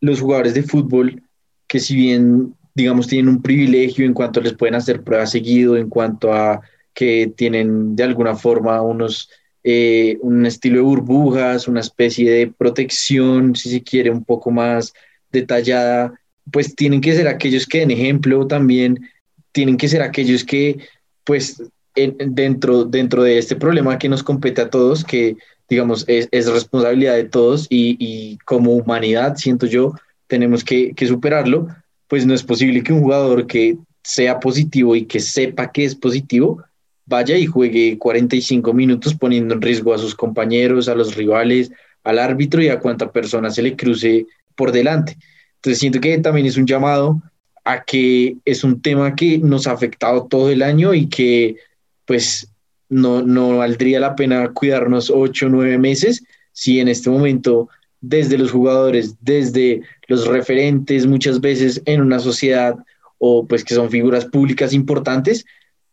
los 0.00 0.20
jugadores 0.20 0.54
de 0.54 0.62
fútbol, 0.62 1.22
que 1.66 1.80
si 1.80 1.96
bien, 1.96 2.54
digamos, 2.74 3.08
tienen 3.08 3.28
un 3.28 3.42
privilegio 3.42 4.06
en 4.06 4.14
cuanto 4.14 4.40
les 4.40 4.54
pueden 4.54 4.76
hacer 4.76 5.02
pruebas 5.02 5.32
seguido, 5.32 5.76
en 5.76 5.88
cuanto 5.88 6.32
a 6.32 6.60
que 6.94 7.32
tienen 7.36 7.96
de 7.96 8.04
alguna 8.04 8.36
forma 8.36 8.80
unos 8.82 9.28
eh, 9.62 10.16
un 10.22 10.46
estilo 10.46 10.76
de 10.76 10.82
burbujas, 10.82 11.68
una 11.68 11.80
especie 11.80 12.30
de 12.30 12.46
protección, 12.46 13.54
si 13.54 13.68
se 13.70 13.82
quiere, 13.82 14.10
un 14.10 14.24
poco 14.24 14.50
más 14.50 14.94
detallada, 15.32 16.14
pues 16.50 16.74
tienen 16.74 17.00
que 17.00 17.14
ser 17.14 17.28
aquellos 17.28 17.66
que 17.66 17.80
den 17.80 17.90
ejemplo 17.90 18.46
también, 18.46 18.98
tienen 19.52 19.76
que 19.76 19.88
ser 19.88 20.02
aquellos 20.02 20.44
que, 20.44 20.78
pues, 21.24 21.62
dentro, 21.94 22.84
dentro 22.84 23.22
de 23.22 23.38
este 23.38 23.56
problema 23.56 23.98
que 23.98 24.08
nos 24.08 24.22
compete 24.22 24.60
a 24.60 24.70
todos, 24.70 25.04
que 25.04 25.36
digamos 25.68 26.04
es, 26.08 26.28
responsabilidad 26.32 27.14
de 27.14 27.24
todos 27.24 27.66
y, 27.70 28.38
como 28.44 28.72
humanidad, 28.72 29.36
siento 29.36 29.66
yo, 29.66 29.94
tenemos 30.26 30.64
que, 30.64 30.92
que 30.94 31.06
superarlo, 31.06 31.68
pues 32.08 32.26
no 32.26 32.34
es 32.34 32.42
posible 32.42 32.82
que 32.82 32.92
un 32.92 33.02
jugador 33.02 33.46
que 33.46 33.76
sea 34.02 34.40
positivo 34.40 34.96
y 34.96 35.04
que 35.04 35.20
sepa 35.20 35.70
que 35.70 35.84
es 35.84 35.94
positivo, 35.94 36.62
vaya 37.06 37.36
y 37.36 37.46
juegue 37.46 37.98
45 37.98 38.72
minutos 38.72 39.14
poniendo 39.14 39.54
en 39.54 39.62
riesgo 39.62 39.94
a 39.94 39.98
sus 39.98 40.14
compañeros, 40.14 40.88
a 40.88 40.94
los 40.94 41.14
rivales, 41.14 41.70
al 42.04 42.18
árbitro 42.18 42.62
y 42.62 42.68
a 42.68 42.80
cuanta 42.80 43.12
persona 43.12 43.50
se 43.50 43.62
le 43.62 43.76
cruce 43.76 44.26
por 44.54 44.72
delante. 44.72 45.16
Entonces 45.56 45.78
siento 45.78 46.00
que 46.00 46.18
también 46.18 46.46
es 46.46 46.56
un 46.56 46.66
llamado 46.66 47.22
a 47.64 47.82
que 47.82 48.36
es 48.44 48.64
un 48.64 48.80
tema 48.80 49.14
que 49.14 49.38
nos 49.38 49.66
ha 49.66 49.72
afectado 49.72 50.26
todo 50.26 50.50
el 50.50 50.62
año 50.62 50.94
y 50.94 51.08
que 51.08 51.56
pues 52.06 52.50
no, 52.88 53.22
no 53.22 53.58
valdría 53.58 54.00
la 54.00 54.16
pena 54.16 54.50
cuidarnos 54.52 55.10
ocho 55.10 55.46
o 55.46 55.48
nueve 55.48 55.78
meses 55.78 56.24
si 56.52 56.80
en 56.80 56.88
este 56.88 57.10
momento 57.10 57.68
desde 58.00 58.38
los 58.38 58.50
jugadores, 58.50 59.14
desde 59.20 59.82
los 60.08 60.26
referentes 60.26 61.06
muchas 61.06 61.40
veces 61.40 61.82
en 61.84 62.00
una 62.00 62.18
sociedad 62.18 62.74
o 63.18 63.46
pues 63.46 63.62
que 63.62 63.74
son 63.74 63.90
figuras 63.90 64.24
públicas 64.24 64.72
importantes, 64.72 65.44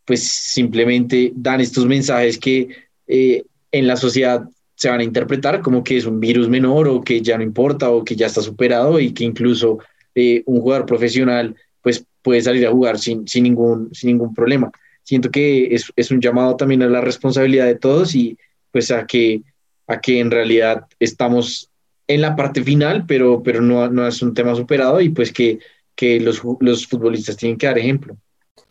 pues 0.05 0.23
simplemente 0.23 1.33
dan 1.35 1.59
estos 1.59 1.85
mensajes 1.85 2.37
que 2.37 2.69
eh, 3.07 3.43
en 3.71 3.87
la 3.87 3.97
sociedad 3.97 4.49
se 4.77 4.89
van 4.89 4.99
a 4.99 5.03
interpretar 5.03 5.61
como 5.61 5.83
que 5.83 5.97
es 5.97 6.05
un 6.05 6.19
virus 6.19 6.47
menor 6.47 6.87
o 6.87 7.01
que 7.01 7.19
ya 7.19 7.35
no 7.35 7.43
importa 7.43 7.89
o 7.89 8.03
que 8.03 8.15
ya 8.15 8.27
está 8.27 8.41
superado 8.41 8.99
y 8.99 9.11
que 9.11 9.23
incluso 9.23 9.79
eh, 10.13 10.43
un 10.45 10.61
jugador 10.61 10.85
profesional 10.85 11.55
pues 11.81 12.05
puede 12.21 12.41
salir 12.41 12.67
a 12.67 12.71
jugar 12.71 12.99
sin, 12.99 13.27
sin, 13.27 13.43
ningún, 13.43 13.89
sin 13.93 14.11
ningún 14.11 14.35
problema. 14.35 14.71
Siento 15.01 15.31
que 15.31 15.73
es, 15.73 15.91
es, 15.95 16.11
un 16.11 16.21
llamado 16.21 16.55
también 16.55 16.83
a 16.83 16.87
la 16.87 17.01
responsabilidad 17.01 17.65
de 17.65 17.75
todos 17.75 18.13
y 18.13 18.37
pues 18.71 18.91
a 18.91 19.07
que, 19.07 19.41
a 19.87 19.99
que 19.99 20.19
en 20.19 20.29
realidad 20.29 20.85
estamos 20.99 21.71
en 22.07 22.21
la 22.21 22.35
parte 22.35 22.61
final, 22.63 23.05
pero, 23.07 23.41
pero 23.41 23.61
no, 23.61 23.89
no 23.89 24.07
es 24.07 24.21
un 24.21 24.35
tema 24.35 24.53
superado 24.53 25.01
y 25.01 25.09
pues 25.09 25.33
que, 25.33 25.57
que 25.95 26.19
los, 26.19 26.43
los 26.59 26.85
futbolistas 26.85 27.35
tienen 27.35 27.57
que 27.57 27.65
dar 27.65 27.79
ejemplo. 27.79 28.15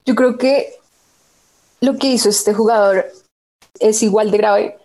Yo 0.05 0.15
creo 0.15 0.39
que 0.39 0.69
lo 1.81 1.97
que 1.97 2.13
hizo 2.13 2.29
este 2.29 2.55
jugador 2.55 3.07
es 3.81 4.05
igual 4.05 4.31
de 4.31 4.39
grave 4.39 4.77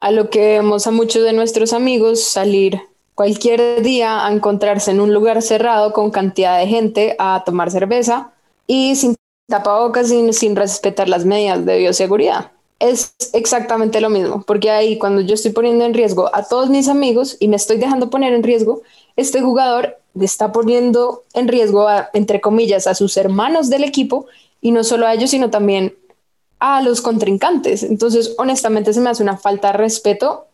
a 0.00 0.10
lo 0.10 0.30
que 0.30 0.40
vemos 0.40 0.86
a 0.86 0.90
muchos 0.90 1.24
de 1.24 1.32
nuestros 1.32 1.72
amigos 1.72 2.22
salir 2.24 2.80
cualquier 3.14 3.82
día 3.82 4.24
a 4.24 4.32
encontrarse 4.32 4.92
en 4.92 5.00
un 5.00 5.12
lugar 5.12 5.42
cerrado 5.42 5.92
con 5.92 6.10
cantidad 6.10 6.58
de 6.58 6.68
gente 6.68 7.16
a 7.18 7.42
tomar 7.44 7.70
cerveza 7.70 8.30
y 8.66 8.94
sin 8.94 9.16
tapabocas, 9.48 10.08
sin, 10.08 10.32
sin 10.32 10.54
respetar 10.54 11.08
las 11.08 11.24
medidas 11.24 11.64
de 11.64 11.78
bioseguridad. 11.78 12.52
Es 12.78 13.16
exactamente 13.32 14.00
lo 14.00 14.08
mismo, 14.08 14.44
porque 14.46 14.70
ahí 14.70 14.98
cuando 14.98 15.20
yo 15.20 15.34
estoy 15.34 15.50
poniendo 15.50 15.84
en 15.84 15.94
riesgo 15.94 16.32
a 16.32 16.44
todos 16.44 16.70
mis 16.70 16.86
amigos 16.86 17.36
y 17.40 17.48
me 17.48 17.56
estoy 17.56 17.78
dejando 17.78 18.08
poner 18.08 18.34
en 18.34 18.44
riesgo, 18.44 18.82
este 19.16 19.40
jugador 19.40 19.98
está 20.20 20.52
poniendo 20.52 21.24
en 21.34 21.48
riesgo, 21.48 21.88
entre 22.12 22.40
comillas, 22.40 22.86
a 22.86 22.94
sus 22.94 23.16
hermanos 23.16 23.68
del 23.68 23.82
equipo 23.82 24.26
y 24.60 24.70
no 24.70 24.84
solo 24.84 25.08
a 25.08 25.14
ellos, 25.14 25.30
sino 25.30 25.50
también 25.50 25.97
a 26.60 26.82
los 26.82 27.00
contrincantes. 27.00 27.82
Entonces, 27.82 28.34
honestamente, 28.38 28.92
se 28.92 29.00
me 29.00 29.10
hace 29.10 29.22
una 29.22 29.36
falta 29.36 29.72
de 29.72 29.78
respeto 29.78 30.46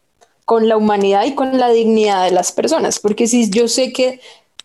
con 0.45 0.69
la 0.69 0.77
humanidad 0.77 1.25
y 1.25 1.35
con 1.35 1.59
la 1.59 1.71
dignidad 1.71 2.25
de 2.25 2.31
las 2.31 2.53
personas, 2.53 2.99
porque 3.01 3.27
si 3.27 3.49
yo 3.51 3.67
sé 3.67 3.93
que 3.93 4.21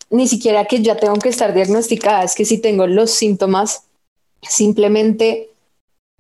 ni 0.09 0.27
siquiera 0.27 0.65
que 0.65 0.81
ya 0.81 0.97
tengo 0.97 1.15
que 1.15 1.29
estar 1.29 1.53
diagnosticada, 1.53 2.23
es 2.23 2.35
que 2.35 2.45
si 2.45 2.57
tengo 2.57 2.87
los 2.87 3.11
síntomas, 3.11 3.83
simplemente 4.41 5.49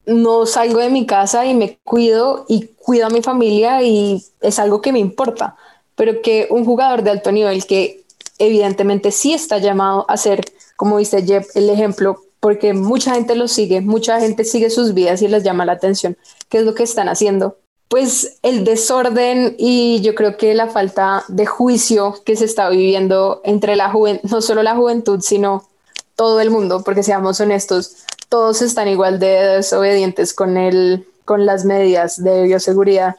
no 0.05 0.45
salgo 0.45 0.79
de 0.79 0.89
mi 0.89 1.05
casa 1.05 1.45
y 1.45 1.53
me 1.53 1.77
cuido 1.83 2.45
y 2.47 2.67
cuido 2.77 3.07
a 3.07 3.09
mi 3.09 3.21
familia 3.21 3.81
y 3.83 4.23
es 4.41 4.59
algo 4.59 4.81
que 4.81 4.91
me 4.91 4.99
importa, 4.99 5.55
pero 5.95 6.21
que 6.21 6.47
un 6.49 6.65
jugador 6.65 7.03
de 7.03 7.11
alto 7.11 7.31
nivel 7.31 7.65
que 7.65 8.03
evidentemente 8.37 9.11
sí 9.11 9.33
está 9.33 9.57
llamado 9.57 10.05
a 10.07 10.17
ser, 10.17 10.45
como 10.77 10.97
dice 10.97 11.23
Jeff, 11.23 11.55
el 11.55 11.69
ejemplo 11.69 12.23
porque 12.39 12.73
mucha 12.73 13.13
gente 13.13 13.35
los 13.35 13.51
sigue, 13.51 13.81
mucha 13.81 14.19
gente 14.19 14.43
sigue 14.45 14.69
sus 14.69 14.93
vidas 14.93 15.21
y 15.21 15.27
les 15.27 15.43
llama 15.43 15.65
la 15.65 15.73
atención. 15.73 16.17
¿Qué 16.47 16.59
es 16.59 16.63
lo 16.63 16.73
que 16.73 16.83
están 16.83 17.09
haciendo? 17.09 17.57
Pues 17.89 18.37
el 18.43 18.63
desorden 18.63 19.55
y 19.57 19.99
yo 20.01 20.15
creo 20.15 20.37
que 20.37 20.53
la 20.53 20.67
falta 20.67 21.23
de 21.27 21.45
juicio 21.45 22.15
que 22.23 22.35
se 22.35 22.45
está 22.45 22.69
viviendo 22.69 23.41
entre 23.43 23.75
la 23.75 23.89
juventud, 23.89 24.29
no 24.29 24.41
solo 24.41 24.63
la 24.63 24.75
juventud, 24.75 25.21
sino 25.21 25.67
todo 26.15 26.39
el 26.39 26.51
mundo, 26.51 26.83
porque 26.83 27.03
seamos 27.03 27.39
honestos, 27.39 27.95
todos 28.29 28.61
están 28.61 28.87
igual 28.87 29.19
de 29.19 29.57
desobedientes 29.57 30.33
con, 30.33 30.57
el, 30.57 31.07
con 31.25 31.45
las 31.45 31.65
medidas 31.65 32.23
de 32.23 32.43
bioseguridad. 32.43 33.15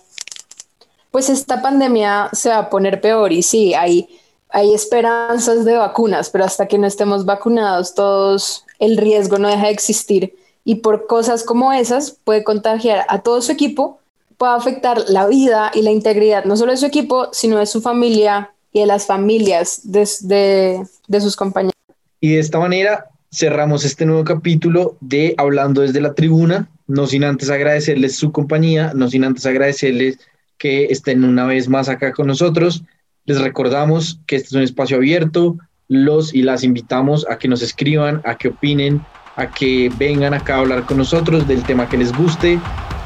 Pues 1.11 1.29
esta 1.29 1.61
pandemia 1.61 2.31
se 2.33 2.51
va 2.51 2.59
a 2.59 2.71
poner 2.71 3.01
peor 3.01 3.33
y 3.33 3.43
sí, 3.43 3.75
hay, 3.75 4.21
hay 4.51 4.73
esperanzas 4.73 5.65
de 5.65 5.77
vacunas, 5.77 6.31
pero 6.31 6.45
hasta 6.45 6.69
que 6.69 6.79
no 6.79 6.87
estemos 6.87 7.25
vacunados 7.25 7.95
todos 7.95 8.65
el 8.81 8.97
riesgo 8.97 9.39
no 9.39 9.49
deja 9.49 9.67
de 9.67 9.73
existir 9.73 10.35
y 10.65 10.77
por 10.77 11.07
cosas 11.07 11.45
como 11.45 11.73
esas 11.73 12.17
puede 12.25 12.43
contagiar 12.43 13.07
a 13.09 13.21
todo 13.23 13.41
su 13.43 13.53
equipo, 13.53 14.01
puede 14.37 14.55
afectar 14.55 14.99
la 15.09 15.27
vida 15.27 15.71
y 15.75 15.83
la 15.83 15.91
integridad 15.91 16.45
no 16.45 16.57
solo 16.57 16.73
de 16.73 16.79
su 16.79 16.87
equipo, 16.87 17.29
sino 17.33 17.59
de 17.59 17.67
su 17.67 17.81
familia 17.81 18.53
y 18.73 18.81
de 18.81 18.87
las 18.87 19.07
familias 19.07 19.81
de, 19.85 20.85
de 21.09 21.21
sus 21.21 21.37
compañeros. 21.37 21.75
Y 22.21 22.33
de 22.33 22.41
esta 22.41 22.59
manera 22.59 23.07
cerramos 23.33 23.85
este 23.85 24.07
nuevo 24.07 24.25
capítulo 24.25 24.97
de 25.01 25.35
Hablando 25.37 25.83
desde 25.83 26.01
la 26.01 26.15
tribuna, 26.15 26.69
no 26.87 27.07
sin 27.07 27.25
antes 27.25 27.51
agradecerles 27.51 28.17
su 28.17 28.33
compañía, 28.33 28.93
no 28.95 29.09
sin 29.09 29.25
antes 29.25 29.47
agradecerles 29.47 30.19
que 30.59 30.87
estén 30.87 31.25
una 31.25 31.47
vez 31.47 31.69
más 31.69 31.89
acá 31.89 32.13
con 32.13 32.27
nosotros. 32.27 32.83
Les 33.25 33.41
recordamos 33.41 34.21
que 34.27 34.37
este 34.37 34.49
es 34.49 34.53
un 34.53 34.63
espacio 34.63 34.97
abierto, 34.97 35.57
los 35.91 36.33
y 36.33 36.43
las 36.43 36.63
invitamos 36.63 37.27
a 37.29 37.37
que 37.37 37.49
nos 37.49 37.63
escriban, 37.63 38.23
a 38.25 38.37
que 38.37 38.49
opinen, 38.49 39.05
a 39.35 39.49
que 39.49 39.91
vengan 39.99 40.33
acá 40.33 40.55
a 40.55 40.59
hablar 40.59 40.87
con 40.87 40.99
nosotros 40.99 41.47
del 41.49 41.65
tema 41.65 41.89
que 41.89 41.99
les 41.99 42.17
guste, 42.17 42.61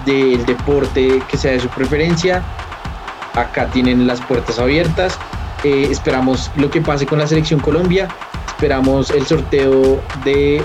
del 0.04 0.44
deporte 0.44 1.22
que 1.28 1.36
sea 1.38 1.52
de 1.52 1.60
su 1.60 1.68
preferencia. 1.68 2.42
Acá 3.32 3.66
tienen 3.68 4.06
las 4.06 4.20
puertas 4.20 4.58
abiertas. 4.58 5.18
Eh, 5.64 5.88
esperamos 5.90 6.50
lo 6.56 6.70
que 6.70 6.82
pase 6.82 7.06
con 7.06 7.18
la 7.18 7.26
selección 7.26 7.58
Colombia. 7.58 8.06
esperamos 8.48 9.10
el 9.10 9.24
sorteo 9.24 10.00
de, 10.22 10.62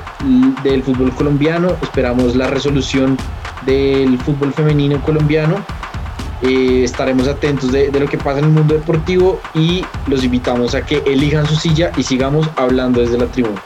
del 0.61 0.83
fútbol 0.83 1.11
colombiano, 1.15 1.75
esperamos 1.81 2.35
la 2.35 2.47
resolución 2.47 3.17
del 3.65 4.19
fútbol 4.19 4.53
femenino 4.53 5.01
colombiano. 5.03 5.55
Eh, 6.41 6.83
estaremos 6.83 7.27
atentos 7.27 7.71
de, 7.71 7.89
de 7.89 7.99
lo 7.99 8.07
que 8.07 8.17
pasa 8.17 8.39
en 8.39 8.45
el 8.45 8.51
mundo 8.51 8.73
deportivo 8.73 9.41
y 9.53 9.83
los 10.07 10.23
invitamos 10.23 10.73
a 10.75 10.85
que 10.85 11.03
elijan 11.05 11.45
su 11.45 11.55
silla 11.55 11.91
y 11.97 12.03
sigamos 12.03 12.47
hablando 12.55 13.01
desde 13.01 13.17
la 13.17 13.25
tribuna. 13.25 13.61